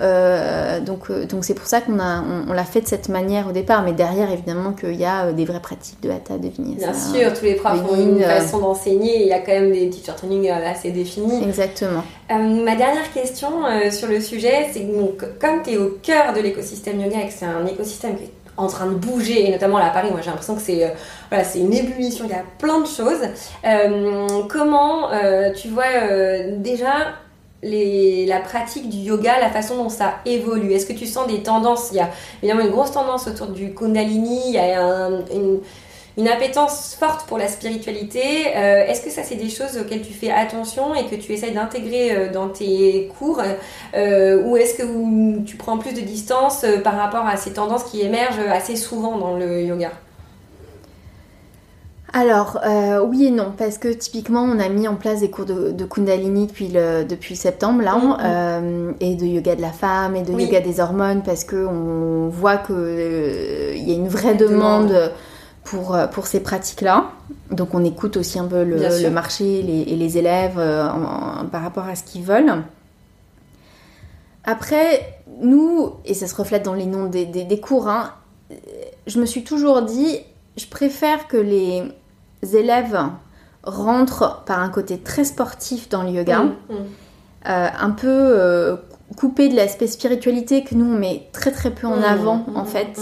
Euh, 0.00 0.80
donc 0.80 1.10
euh, 1.10 1.26
donc 1.26 1.44
c'est 1.44 1.54
pour 1.54 1.66
ça 1.66 1.82
qu'on 1.82 1.98
a 2.00 2.24
on, 2.48 2.52
l'a 2.54 2.64
fait 2.64 2.80
de 2.80 2.88
cette 2.88 3.10
manière 3.10 3.48
au 3.48 3.52
départ, 3.52 3.82
mais 3.82 3.92
derrière 3.92 4.32
évidemment 4.32 4.72
qu'il 4.72 4.94
y 4.94 5.04
a 5.04 5.32
des 5.32 5.44
vraies 5.44 5.60
pratiques 5.60 6.00
de 6.02 6.10
hatha, 6.10 6.38
de 6.38 6.48
vinyasa. 6.48 6.92
Bien 6.92 6.94
sûr, 6.94 7.38
tous 7.38 7.44
les 7.44 7.54
profs 7.54 7.82
ont 7.90 7.96
une 7.96 8.22
façon 8.22 8.60
d'enseigner. 8.60 9.22
Il 9.22 9.28
y 9.28 9.34
a 9.34 9.40
quand 9.40 9.52
même 9.52 9.72
des 9.72 9.90
teacher 9.90 10.14
training 10.16 10.48
assez 10.50 10.90
définis. 10.90 11.44
Exactement. 11.44 12.02
ma 12.30 12.76
dernière 12.76 13.12
question 13.12 13.50
sur 13.90 14.08
le 14.08 14.22
sujet, 14.22 14.68
c'est 14.72 14.80
que 14.80 15.26
comme 15.38 15.62
tu 15.62 15.72
es 15.72 15.76
au 15.76 15.98
cœur 16.02 16.32
de 16.32 16.40
l'écosystème 16.40 16.98
yoga 16.98 17.20
et 17.20 17.26
que 17.26 17.34
c'est 17.34 17.44
un 17.44 17.66
écosystème 17.66 18.16
qui 18.16 18.24
est 18.24 18.32
en 18.56 18.66
train 18.68 18.86
de 18.86 18.94
bouger, 18.94 19.48
et 19.48 19.50
notamment 19.52 19.78
là 19.78 19.86
à 19.86 19.90
Paris, 19.90 20.08
moi 20.10 20.20
j'ai 20.22 20.30
l'impression 20.30 20.54
que 20.54 20.62
c'est 20.62 20.84
euh, 20.84 21.42
une 21.54 21.72
ébullition, 21.72 22.24
il 22.24 22.30
y 22.30 22.34
a 22.34 22.44
plein 22.58 22.80
de 22.80 22.86
choses. 22.86 23.22
Euh, 23.64 24.40
comment 24.48 25.10
euh, 25.12 25.52
tu 25.52 25.68
vois 25.68 25.84
déjà 26.56 27.14
la 27.62 28.40
pratique 28.40 28.88
du 28.88 28.98
yoga, 28.98 29.40
la 29.40 29.50
façon 29.50 29.76
dont 29.76 29.88
ça 29.88 30.14
évolue? 30.24 30.72
Est-ce 30.72 30.86
que 30.86 30.92
tu 30.92 31.06
sens 31.06 31.26
des 31.26 31.42
tendances? 31.42 31.88
Il 31.92 31.96
y 31.96 32.00
a 32.00 32.10
évidemment 32.42 32.64
une 32.64 32.70
grosse 32.70 32.92
tendance 32.92 33.26
autour 33.26 33.48
du 33.48 33.74
Kundalini, 33.74 34.40
il 34.48 34.54
y 34.54 34.58
a 34.58 34.82
un, 34.82 35.24
une 35.34 35.60
une 36.18 36.28
appétence 36.28 36.96
forte 36.98 37.26
pour 37.26 37.36
la 37.36 37.46
spiritualité. 37.46 38.46
Euh, 38.56 38.86
est-ce 38.86 39.02
que 39.02 39.10
ça, 39.10 39.22
c'est 39.22 39.34
des 39.34 39.50
choses 39.50 39.78
auxquelles 39.78 40.00
tu 40.00 40.14
fais 40.14 40.30
attention 40.30 40.94
et 40.94 41.04
que 41.06 41.14
tu 41.14 41.32
essayes 41.32 41.52
d'intégrer 41.52 42.12
euh, 42.12 42.32
dans 42.32 42.48
tes 42.48 43.10
cours 43.18 43.42
euh, 43.94 44.42
Ou 44.44 44.56
est-ce 44.56 44.78
que 44.78 45.42
tu 45.44 45.56
prends 45.56 45.76
plus 45.76 45.92
de 45.92 46.00
distance 46.00 46.64
par 46.82 46.96
rapport 46.96 47.26
à 47.26 47.36
ces 47.36 47.52
tendances 47.52 47.84
qui 47.84 48.00
émergent 48.00 48.48
assez 48.50 48.76
souvent 48.76 49.18
dans 49.18 49.36
le 49.36 49.62
yoga? 49.62 49.90
Alors, 52.12 52.58
oui 53.10 53.26
et 53.26 53.30
non, 53.30 53.52
parce 53.58 53.76
que 53.76 53.88
typiquement, 53.88 54.40
on 54.40 54.58
a 54.58 54.70
mis 54.70 54.88
en 54.88 54.94
place 54.94 55.20
des 55.20 55.28
cours 55.28 55.44
de, 55.44 55.84
Kundalini 55.84 56.46
depuis, 56.46 56.68
le, 56.68 57.04
depuis 57.04 57.36
septembre, 57.36 57.82
là, 57.82 57.98
mm-hmm. 57.98 58.94
et 59.00 59.16
de 59.16 59.26
yoga 59.26 59.54
de 59.54 59.60
la 59.60 59.72
femme, 59.72 60.16
et 60.16 60.22
de 60.22 60.32
yoga 60.32 60.60
des 60.60 60.80
hormones, 60.80 61.22
parce 61.22 61.44
qu'on 61.44 62.28
voit 62.30 62.56
qu'il 62.56 62.74
y 63.86 63.92
a 63.92 63.94
une 63.94 64.08
vraie 64.08 64.34
demande 64.34 65.12
pour, 65.66 65.94
euh, 65.94 66.06
pour 66.06 66.26
ces 66.26 66.40
pratiques-là. 66.40 67.10
Donc 67.50 67.74
on 67.74 67.84
écoute 67.84 68.16
aussi 68.16 68.38
un 68.38 68.46
peu 68.46 68.64
le, 68.64 69.10
marché 69.10 69.58
et 69.58 69.96
les 69.96 70.18
élèves 70.18 70.58
euh, 70.58 70.88
par 71.52 71.62
rapport 71.62 71.84
à 71.84 71.94
ce 71.94 72.04
qu'ils 72.04 72.22
veulent. 72.22 72.62
Après, 74.44 75.20
nous, 75.42 75.92
et 76.04 76.14
ça 76.14 76.28
se 76.28 76.34
reflète 76.34 76.64
dans 76.64 76.74
les 76.74 76.86
noms 76.86 77.06
des, 77.06 77.26
des, 77.26 77.60
cours, 77.60 77.88
hein, 77.88 78.14
je 79.08 79.20
me 79.20 79.26
suis 79.26 79.42
toujours 79.42 79.82
dit, 79.82 80.20
je 80.56 80.66
préfère 80.66 81.26
que 81.26 81.36
les 81.36 81.82
élèves 82.42 82.98
rentrent 83.64 84.44
par 84.46 84.60
un 84.60 84.68
côté 84.68 84.98
très 84.98 85.24
sportif 85.24 85.88
dans 85.88 86.04
le 86.04 86.10
yoga, 86.10 86.38
mmh, 86.40 86.54
mmh. 86.70 86.74
Euh, 87.48 87.68
un 87.78 87.90
peu 87.90 88.76
coupé 89.16 89.48
de 89.48 89.54
l'aspect 89.54 89.86
spiritualité 89.86 90.64
que 90.64 90.74
nous 90.74 90.84
on 90.84 90.98
met 90.98 91.28
très 91.32 91.52
très 91.52 91.70
peu 91.70 91.86
en 91.86 91.96
mmh, 91.96 92.04
avant 92.04 92.44
en 92.56 92.64
fait 92.64 92.98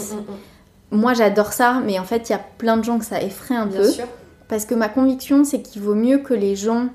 moi 0.94 1.14
j'adore 1.14 1.52
ça, 1.52 1.80
mais 1.84 1.98
en 1.98 2.04
fait 2.04 2.28
il 2.28 2.32
y 2.32 2.34
a 2.34 2.40
plein 2.58 2.76
de 2.76 2.84
gens 2.84 2.98
que 2.98 3.04
ça 3.04 3.22
effraie 3.22 3.56
un 3.56 3.66
peu. 3.66 3.88
Parce 4.48 4.64
que 4.64 4.74
ma 4.74 4.88
conviction 4.88 5.44
c'est 5.44 5.62
qu'il 5.62 5.82
vaut 5.82 5.94
mieux 5.94 6.18
que 6.18 6.34
les 6.34 6.56
gens 6.56 6.88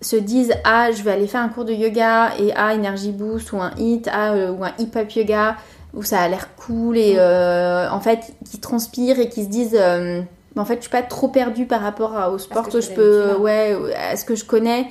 se 0.00 0.16
disent 0.16 0.54
ah 0.64 0.90
je 0.92 1.02
vais 1.02 1.12
aller 1.12 1.26
faire 1.26 1.40
un 1.40 1.48
cours 1.48 1.64
de 1.64 1.72
yoga 1.72 2.32
et 2.38 2.52
ah 2.54 2.74
Energy 2.74 3.12
Boost 3.12 3.52
ou 3.52 3.58
un 3.58 3.72
HIT 3.76 4.08
ah, 4.12 4.32
euh, 4.32 4.52
ou 4.52 4.64
un 4.64 4.72
hip 4.78 4.90
hop 4.96 5.10
yoga 5.12 5.56
où 5.94 6.02
ça 6.02 6.20
a 6.20 6.28
l'air 6.28 6.54
cool 6.56 6.98
et 6.98 7.14
euh, 7.16 7.88
en 7.90 8.00
fait 8.00 8.34
qui 8.44 8.58
transpirent 8.58 9.18
et 9.18 9.28
qui 9.28 9.44
se 9.44 9.48
disent 9.48 9.78
euh, 9.78 10.20
en 10.56 10.64
fait 10.64 10.76
je 10.76 10.80
suis 10.82 10.90
pas 10.90 11.02
trop 11.02 11.28
perdue 11.28 11.66
par 11.66 11.80
rapport 11.80 12.32
au 12.32 12.38
sport 12.38 12.68
que, 12.68 12.80
je 12.80 12.90
peux 12.90 13.34
ouais 13.36 13.76
à 13.96 14.16
ce 14.16 14.24
que 14.24 14.34
je 14.34 14.44
connais. 14.44 14.86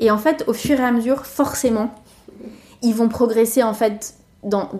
Et 0.00 0.10
en 0.10 0.18
fait 0.18 0.44
au 0.46 0.52
fur 0.52 0.78
et 0.78 0.84
à 0.84 0.92
mesure 0.92 1.26
forcément 1.26 1.90
ils 2.82 2.94
vont 2.94 3.08
progresser 3.08 3.62
en 3.62 3.74
fait 3.74 4.14
dans, 4.44 4.70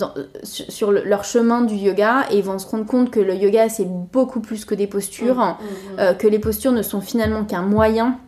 sur 0.44 0.92
leur 0.92 1.24
chemin 1.24 1.62
du 1.62 1.74
yoga 1.74 2.26
et 2.30 2.38
ils 2.38 2.44
vont 2.44 2.58
se 2.58 2.66
rendre 2.66 2.86
compte 2.86 3.10
que 3.10 3.20
le 3.20 3.34
yoga 3.34 3.68
c'est 3.68 3.86
beaucoup 3.86 4.40
plus 4.40 4.64
que 4.64 4.74
des 4.74 4.86
postures, 4.86 5.36
mmh, 5.36 5.40
mmh, 5.40 5.94
mmh. 5.94 5.98
Euh, 5.98 6.14
que 6.14 6.28
les 6.28 6.38
postures 6.38 6.72
ne 6.72 6.82
sont 6.82 7.00
finalement 7.00 7.44
qu'un 7.44 7.62
moyen 7.62 8.18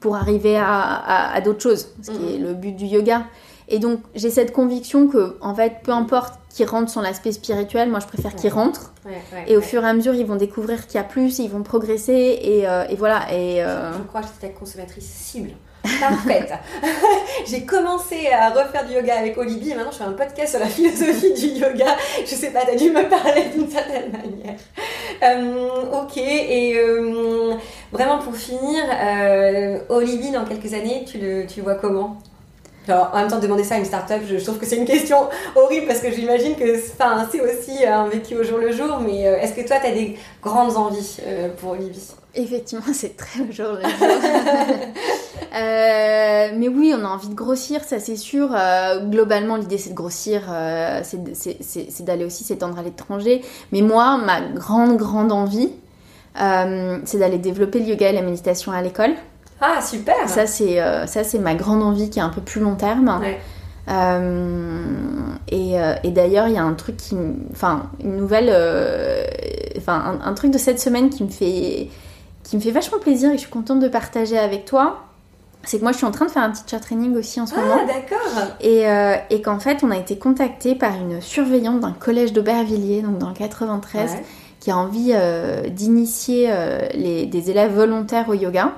pour 0.00 0.16
arriver 0.16 0.56
à, 0.56 1.40
d'autres 1.44 1.62
choses, 1.62 1.88
ce 2.02 2.10
qui 2.10 2.34
est 2.34 2.38
le 2.38 2.54
but 2.54 2.72
du 2.72 2.86
yoga. 2.86 3.24
Et 3.68 3.78
donc 3.78 4.00
j'ai 4.14 4.30
cette 4.30 4.52
conviction 4.52 5.08
que 5.08 5.36
en 5.40 5.54
fait 5.54 5.76
peu 5.82 5.92
importe 5.92 6.34
qui 6.50 6.64
rentrent 6.64 6.90
sur 6.90 7.00
l'aspect 7.00 7.32
spirituel, 7.32 7.88
moi 7.88 8.00
je 8.00 8.06
préfère 8.06 8.34
qu'ils 8.34 8.52
rentrent. 8.52 8.92
et 9.46 9.56
au 9.56 9.60
fur 9.60 9.82
et 9.84 9.88
à 9.88 9.94
mesure 9.94 10.14
ils 10.14 10.26
vont 10.26 10.36
découvrir 10.36 10.86
qu'il 10.86 10.96
y 10.96 10.98
a 10.98 11.04
plus, 11.04 11.38
ils 11.38 11.48
vont 11.48 11.62
progresser 11.62 12.38
et, 12.42 12.68
euh, 12.68 12.84
voilà. 12.98 13.32
Et, 13.32 13.64
euh, 13.64 13.92
je, 13.92 14.02
crois 14.02 14.20
que 14.20 14.28
j'étais 14.28 14.52
ta 14.52 14.58
consommatrice 14.58 15.06
cible 15.06 15.50
parfaite. 16.00 16.52
j'ai 17.46 17.64
commencé 17.64 18.28
à 18.28 18.50
refaire 18.50 18.86
du 18.86 18.94
yoga 18.94 19.18
avec 19.18 19.36
Olivier 19.38 19.72
et 19.72 19.74
maintenant 19.74 19.92
je 19.92 19.98
fais 19.98 20.04
un 20.04 20.12
podcast 20.12 20.50
sur 20.50 20.60
la 20.60 20.66
philosophie 20.66 21.32
du 21.34 21.60
yoga. 21.60 21.96
Je 22.24 22.34
sais 22.34 22.50
pas, 22.50 22.60
t'as 22.64 22.76
dû 22.76 22.90
me 22.90 23.08
parler 23.08 23.46
d'une 23.54 23.70
certaine 23.70 24.12
manière. 24.12 24.58
Euh, 25.22 26.02
ok, 26.02 26.16
et 26.16 26.76
euh, 26.76 27.54
vraiment 27.92 28.18
pour 28.18 28.34
finir, 28.34 28.84
euh, 28.90 29.78
Olivier 29.88 30.32
dans 30.32 30.44
quelques 30.44 30.74
années, 30.74 31.04
tu 31.06 31.18
le, 31.18 31.46
tu 31.46 31.60
vois 31.60 31.76
comment? 31.76 32.18
En 32.88 33.16
même 33.16 33.28
temps, 33.28 33.38
demander 33.38 33.64
ça 33.64 33.76
à 33.76 33.78
une 33.78 33.84
start-up, 33.84 34.22
je, 34.28 34.36
trouve 34.36 34.58
que 34.58 34.66
c'est 34.66 34.76
une 34.76 34.84
question 34.84 35.28
horrible 35.54 35.86
parce 35.86 36.00
que 36.00 36.10
j'imagine 36.10 36.56
que 36.56 36.78
c'est 36.78 37.40
aussi 37.40 37.84
un 37.84 38.08
vécu 38.08 38.36
au 38.36 38.42
jour 38.42 38.58
le 38.58 38.72
jour. 38.72 38.98
Mais 39.00 39.22
est-ce 39.22 39.54
que 39.54 39.66
toi, 39.66 39.76
tu 39.80 39.86
as 39.86 39.92
des 39.92 40.16
grandes 40.42 40.76
envies 40.76 41.18
pour 41.58 41.72
Olivier 41.72 42.02
Effectivement, 42.34 42.84
c'est 42.92 43.16
très 43.16 43.40
au 43.40 43.52
jour 43.52 43.72
le 43.72 43.82
jour. 43.82 44.08
Euh, 45.54 46.48
mais 46.56 46.68
oui, 46.68 46.94
on 46.98 47.04
a 47.04 47.08
envie 47.08 47.28
de 47.28 47.34
grossir, 47.34 47.84
ça 47.84 48.00
c'est 48.00 48.16
sûr. 48.16 48.48
Euh, 48.54 49.00
globalement, 49.00 49.56
l'idée 49.56 49.76
c'est 49.76 49.90
de 49.90 49.94
grossir, 49.94 50.44
euh, 50.48 51.02
c'est 51.04 52.04
d'aller 52.04 52.24
aussi 52.24 52.42
s'étendre 52.42 52.78
à 52.78 52.82
l'étranger. 52.82 53.42
Mais 53.70 53.82
moi, 53.82 54.16
ma 54.16 54.40
grande, 54.40 54.96
grande 54.96 55.30
envie, 55.30 55.70
c'est 56.34 57.18
d'aller 57.18 57.36
développer 57.36 57.80
le 57.80 57.86
yoga 57.86 58.08
et 58.08 58.12
la 58.14 58.22
méditation 58.22 58.72
à 58.72 58.80
l'école. 58.80 59.14
Ah, 59.62 59.80
super 59.80 60.28
Ça, 60.28 60.46
c'est 60.46 61.38
ma 61.38 61.54
grande 61.54 61.82
envie 61.82 62.10
qui 62.10 62.18
est 62.18 62.22
un 62.22 62.28
peu 62.28 62.40
plus 62.40 62.60
long 62.60 62.74
terme. 62.74 63.20
et, 65.48 65.74
et 66.04 66.10
d'ailleurs, 66.10 66.48
il 66.48 66.54
y 66.54 66.58
a 66.58 66.64
un 66.64 66.74
truc 66.74 66.96
qui. 66.96 67.16
Enfin, 67.52 67.84
une 68.02 68.16
nouvelle. 68.16 68.50
Enfin, 69.78 70.18
un, 70.20 70.28
un, 70.28 70.34
truc 70.34 70.50
de 70.50 70.58
cette 70.58 70.80
semaine 70.80 71.08
qui 71.10 71.24
me 71.24 71.30
fait. 71.30 71.88
qui 72.42 72.56
me 72.56 72.60
fait 72.60 72.72
vachement 72.72 72.98
plaisir 72.98 73.30
et 73.30 73.34
je 73.34 73.42
suis 73.42 73.50
contente 73.50 73.80
de 73.80 73.88
partager 73.88 74.38
avec 74.38 74.64
toi 74.64 75.04
c'est 75.64 75.78
que 75.78 75.82
moi 75.82 75.92
je 75.92 75.98
suis 75.98 76.06
en 76.06 76.10
train 76.10 76.26
de 76.26 76.30
faire 76.30 76.42
un 76.42 76.50
teacher 76.50 76.80
training 76.80 77.16
aussi 77.16 77.40
en 77.40 77.46
ce 77.46 77.54
moment. 77.54 77.76
Ah 77.80 77.86
d'accord. 77.86 78.54
Et, 78.60 78.88
euh, 78.88 79.16
et 79.30 79.42
qu'en 79.42 79.58
fait 79.58 79.82
on 79.82 79.90
a 79.90 79.96
été 79.96 80.18
contacté 80.18 80.74
par 80.74 80.94
une 80.96 81.20
surveillante 81.20 81.80
d'un 81.80 81.92
collège 81.92 82.32
d'Aubervilliers, 82.32 83.02
donc 83.02 83.18
dans 83.18 83.28
le 83.28 83.34
93, 83.34 84.16
qui 84.60 84.70
a 84.70 84.76
envie 84.76 85.12
euh, 85.14 85.68
d'initier 85.68 86.48
euh, 86.50 86.88
des 86.94 87.50
élèves 87.50 87.74
volontaires 87.74 88.28
au 88.28 88.34
yoga. 88.34 88.72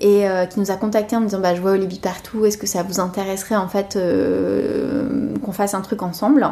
Et 0.00 0.24
qui 0.50 0.60
nous 0.60 0.70
a 0.70 0.76
contacté 0.76 1.16
en 1.16 1.20
nous 1.20 1.26
disant 1.26 1.40
bah, 1.40 1.54
Je 1.54 1.60
vois 1.60 1.72
Olivier 1.72 2.00
partout, 2.00 2.44
est-ce 2.46 2.58
que 2.58 2.66
ça 2.66 2.82
vous 2.82 3.00
intéresserait 3.00 3.56
en 3.56 3.68
fait 3.68 3.98
qu'on 5.44 5.52
fasse 5.52 5.74
un 5.74 5.80
truc 5.80 6.02
ensemble? 6.02 6.46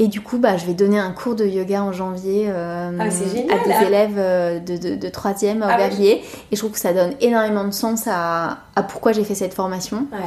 Et 0.00 0.06
du 0.06 0.20
coup, 0.20 0.38
bah, 0.38 0.56
je 0.56 0.64
vais 0.64 0.74
donner 0.74 1.00
un 1.00 1.10
cours 1.10 1.34
de 1.34 1.44
yoga 1.44 1.82
en 1.82 1.90
janvier 1.90 2.44
euh, 2.48 2.92
Ah, 3.00 3.10
génial, 3.10 3.50
à 3.58 3.64
des 3.64 3.68
là. 3.68 3.82
élèves 3.84 4.14
euh, 4.16 4.58
de, 4.60 4.76
de, 4.76 4.94
de 4.94 5.08
3e 5.08 5.58
Ah, 5.60 5.66
au 5.66 5.68
ouais. 5.70 5.76
Verviers. 5.76 6.22
Et 6.52 6.54
je 6.54 6.56
trouve 6.56 6.70
que 6.70 6.78
ça 6.78 6.92
donne 6.92 7.14
énormément 7.20 7.64
de 7.64 7.72
sens 7.72 8.04
à, 8.06 8.58
à 8.76 8.84
pourquoi 8.84 9.10
j'ai 9.10 9.24
fait 9.24 9.34
cette 9.34 9.54
formation. 9.54 10.06
Ouais. 10.12 10.18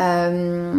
Euh, 0.00 0.72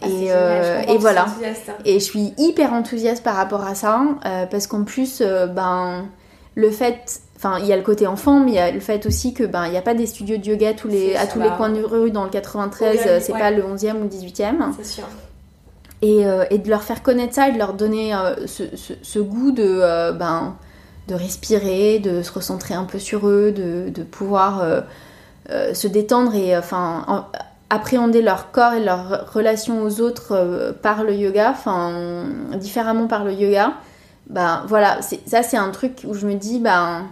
Ah, 0.00 0.06
et, 0.06 0.10
génial, 0.10 0.34
euh, 0.34 0.80
et 0.88 0.96
voilà. 0.96 1.26
hein. 1.28 1.72
Et 1.84 1.94
je 2.00 2.04
suis 2.04 2.32
hyper 2.38 2.72
enthousiaste 2.72 3.22
par 3.22 3.34
rapport 3.36 3.66
à 3.66 3.74
ça, 3.74 4.00
euh, 4.24 4.46
parce 4.46 4.66
qu'en 4.66 4.84
plus, 4.84 5.18
euh, 5.20 5.46
ben, 5.46 6.06
le 6.54 6.70
fait, 6.70 7.20
enfin, 7.38 7.58
il 7.60 7.66
y 7.66 7.72
a 7.72 7.76
le 7.76 7.82
côté 7.82 8.06
enfant, 8.06 8.40
mais 8.40 8.50
il 8.50 8.54
y 8.56 8.58
a 8.58 8.70
le 8.70 8.80
fait 8.80 9.06
aussi 9.06 9.32
que 9.32 9.44
ben, 9.44 9.64
il 9.66 9.70
n'y 9.70 9.78
a 9.78 9.82
pas 9.82 9.94
des 9.94 10.06
studios 10.06 10.36
de 10.36 10.44
yoga 10.44 10.74
tous 10.74 10.88
les, 10.88 11.14
à 11.16 11.26
tous 11.26 11.40
les 11.40 11.48
coins 11.50 11.70
de 11.70 11.82
rue 11.82 12.10
dans 12.10 12.24
le 12.24 12.30
93, 12.30 12.96
au 12.96 13.08
euh, 13.08 13.18
c'est 13.22 13.32
ouais. 13.32 13.38
pas 13.38 13.50
le 13.50 13.62
11e 13.62 13.96
ou 13.96 14.02
le 14.02 14.08
18e. 14.08 14.72
C'est 14.76 14.84
sûr. 14.84 15.04
Et, 16.02 16.26
euh, 16.26 16.44
et 16.50 16.58
de 16.58 16.68
leur 16.68 16.82
faire 16.82 17.02
connaître 17.02 17.34
ça 17.34 17.48
et 17.48 17.52
de 17.52 17.58
leur 17.58 17.72
donner 17.74 18.14
euh, 18.14 18.46
ce, 18.46 18.64
ce- 18.76 18.92
ce 19.02 19.18
goût 19.18 19.50
de, 19.50 19.64
euh, 19.66 20.12
ben, 20.12 20.54
de 21.08 21.14
respirer, 21.14 21.98
de 22.00 22.22
se 22.22 22.30
recentrer 22.32 22.74
un 22.74 22.84
peu 22.84 22.98
sur 22.98 23.28
eux, 23.28 23.50
de, 23.52 23.88
de 23.88 24.02
pouvoir 24.02 24.62
se 25.72 25.86
détendre 25.88 26.34
et 26.34 26.56
enfin 26.56 27.04
en- 27.08 27.24
appréhender 27.70 28.20
leur 28.22 28.50
corps 28.50 28.74
et 28.74 28.84
leur 28.84 29.32
relation 29.32 29.82
aux 29.82 30.00
autres 30.00 30.74
par 30.82 31.04
le 31.04 31.14
yoga, 31.14 31.50
enfin 31.50 32.24
différemment 32.56 33.06
par 33.06 33.24
le 33.24 33.32
yoga. 33.32 33.72
Ben 34.28 34.64
voilà, 34.68 34.98
ça 35.26 35.42
c'est 35.42 35.56
un 35.56 35.70
truc 35.70 36.02
où 36.06 36.12
je 36.14 36.26
me 36.26 36.34
dis 36.34 36.58
ben 36.60 37.04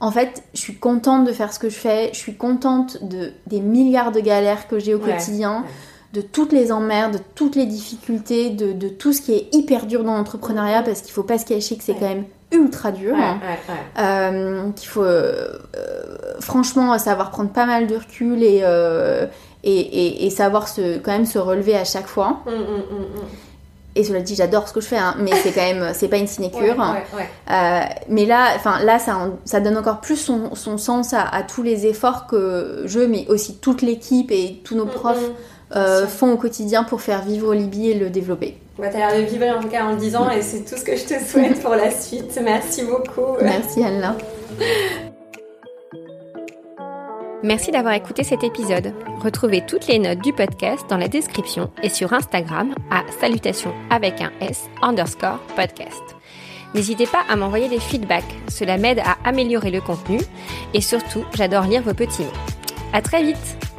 en 0.00 0.10
fait, 0.10 0.42
je 0.54 0.60
suis 0.60 0.76
contente 0.76 1.24
de 1.26 1.32
faire 1.32 1.52
ce 1.52 1.58
que 1.58 1.68
je 1.68 1.76
fais, 1.76 2.10
je 2.12 2.18
suis 2.18 2.34
contente 2.36 3.02
de 3.04 3.32
des 3.46 3.60
milliards 3.60 4.12
de 4.12 4.20
galères 4.20 4.68
que 4.68 4.78
j'ai 4.78 4.94
au 4.94 4.98
Ouais, 4.98 5.12
quotidien, 5.12 5.64
de 6.12 6.20
toutes 6.20 6.52
les 6.52 6.70
emmerdes, 6.72 7.14
de 7.14 7.20
toutes 7.34 7.56
les 7.56 7.66
difficultés, 7.66 8.50
de, 8.50 8.72
de 8.72 8.88
tout 8.88 9.12
ce 9.12 9.20
qui 9.22 9.32
est 9.32 9.48
hyper 9.54 9.86
dur 9.86 10.04
dans 10.04 10.14
l'entrepreneuriat 10.16 10.82
parce 10.82 11.00
qu'il 11.02 11.12
faut 11.12 11.22
pas 11.22 11.38
se 11.38 11.44
cacher 11.46 11.76
que 11.76 11.82
c'est 11.84 11.92
Ouais. 11.92 11.98
quand 12.00 12.08
même 12.08 12.24
ultra 12.52 12.92
dur. 12.92 13.14
Ouais, 13.14 13.22
hein. 13.22 13.40
Euh, 13.98 14.70
qu'il 14.72 14.88
faut 14.88 15.02
euh, 15.02 15.48
franchement 16.40 16.96
savoir 16.98 17.30
prendre 17.30 17.50
pas 17.50 17.66
mal 17.66 17.86
de 17.86 17.96
recul 17.96 18.42
et, 18.42 18.60
euh, 18.62 19.26
et, 19.64 19.78
et- 19.80 20.26
et 20.26 20.30
savoir 20.30 20.68
se, 20.68 20.98
quand 20.98 21.10
même 21.12 21.26
se 21.26 21.38
relever 21.38 21.74
à 21.76 21.84
chaque 21.84 22.06
fois. 22.06 22.40
Hum, 22.46 22.54
hum, 22.54 22.82
hum. 22.90 23.24
Et 23.96 24.04
cela 24.04 24.20
dit, 24.20 24.36
j'adore 24.36 24.68
ce 24.68 24.74
que 24.74 24.80
je 24.80 24.86
fais, 24.86 24.98
hein, 24.98 25.14
mais 25.18 25.32
c'est 25.42 25.52
quand 25.52 25.62
même, 25.62 25.92
c'est 25.94 26.08
pas 26.08 26.18
une 26.18 26.26
sinécure. 26.26 26.60
Ouais, 26.60 26.68
ouais, 26.68 27.04
ouais. 27.16 27.28
Euh, 27.50 27.80
mais 28.08 28.26
là, 28.26 28.48
enfin 28.54 28.84
là, 28.84 28.98
ça, 28.98 29.16
ça 29.44 29.60
donne 29.60 29.76
encore 29.76 30.00
plus 30.00 30.16
son, 30.16 30.54
son 30.54 30.76
sens 30.76 31.14
à, 31.14 31.22
à 31.22 31.42
tous 31.42 31.62
les 31.62 31.86
efforts 31.86 32.26
que 32.26 32.82
je, 32.84 33.00
mais 33.00 33.26
aussi 33.28 33.56
toute 33.56 33.80
l'équipe 33.80 34.30
et 34.30 34.60
tous 34.64 34.76
nos 34.76 34.86
profs 34.86 35.30
euh, 35.74 36.06
font 36.06 36.32
au 36.32 36.36
quotidien 36.36 36.84
pour 36.84 37.00
faire 37.00 37.22
vivre 37.22 37.54
Libye 37.54 37.90
et 37.90 37.94
le 37.94 38.10
développer. 38.10 38.56
Bah, 38.78 38.88
t'as 38.92 38.98
l'air 38.98 39.16
de 39.16 39.26
vibrer 39.26 39.50
en 39.50 39.60
tout 39.60 39.68
cas 39.68 39.84
en 39.84 39.92
le 39.92 39.96
disant 39.96 40.30
et 40.30 40.42
c'est 40.42 40.60
tout 40.60 40.76
ce 40.76 40.84
que 40.84 40.94
je 40.94 41.04
te 41.04 41.24
souhaite 41.24 41.60
pour 41.62 41.74
la 41.74 41.90
suite. 41.90 42.38
Merci 42.42 42.84
beaucoup. 42.84 43.36
Merci 43.40 43.82
Anna. 43.82 44.14
Merci 47.46 47.70
d'avoir 47.70 47.94
écouté 47.94 48.24
cet 48.24 48.42
épisode. 48.42 48.92
Retrouvez 49.20 49.64
toutes 49.64 49.86
les 49.86 50.00
notes 50.00 50.18
du 50.18 50.32
podcast 50.32 50.84
dans 50.90 50.96
la 50.96 51.06
description 51.06 51.70
et 51.80 51.88
sur 51.88 52.12
Instagram 52.12 52.74
à 52.90 53.04
salutation 53.20 53.72
avec 53.88 54.20
un 54.20 54.32
S 54.40 54.68
underscore 54.82 55.38
podcast. 55.54 56.02
N'hésitez 56.74 57.06
pas 57.06 57.22
à 57.28 57.36
m'envoyer 57.36 57.68
des 57.68 57.78
feedbacks, 57.78 58.24
cela 58.48 58.78
m'aide 58.78 58.98
à 58.98 59.16
améliorer 59.22 59.70
le 59.70 59.80
contenu 59.80 60.18
et 60.74 60.80
surtout, 60.80 61.24
j'adore 61.36 61.66
lire 61.66 61.82
vos 61.82 61.94
petits 61.94 62.24
mots. 62.24 62.32
À 62.92 63.00
très 63.00 63.22
vite! 63.22 63.75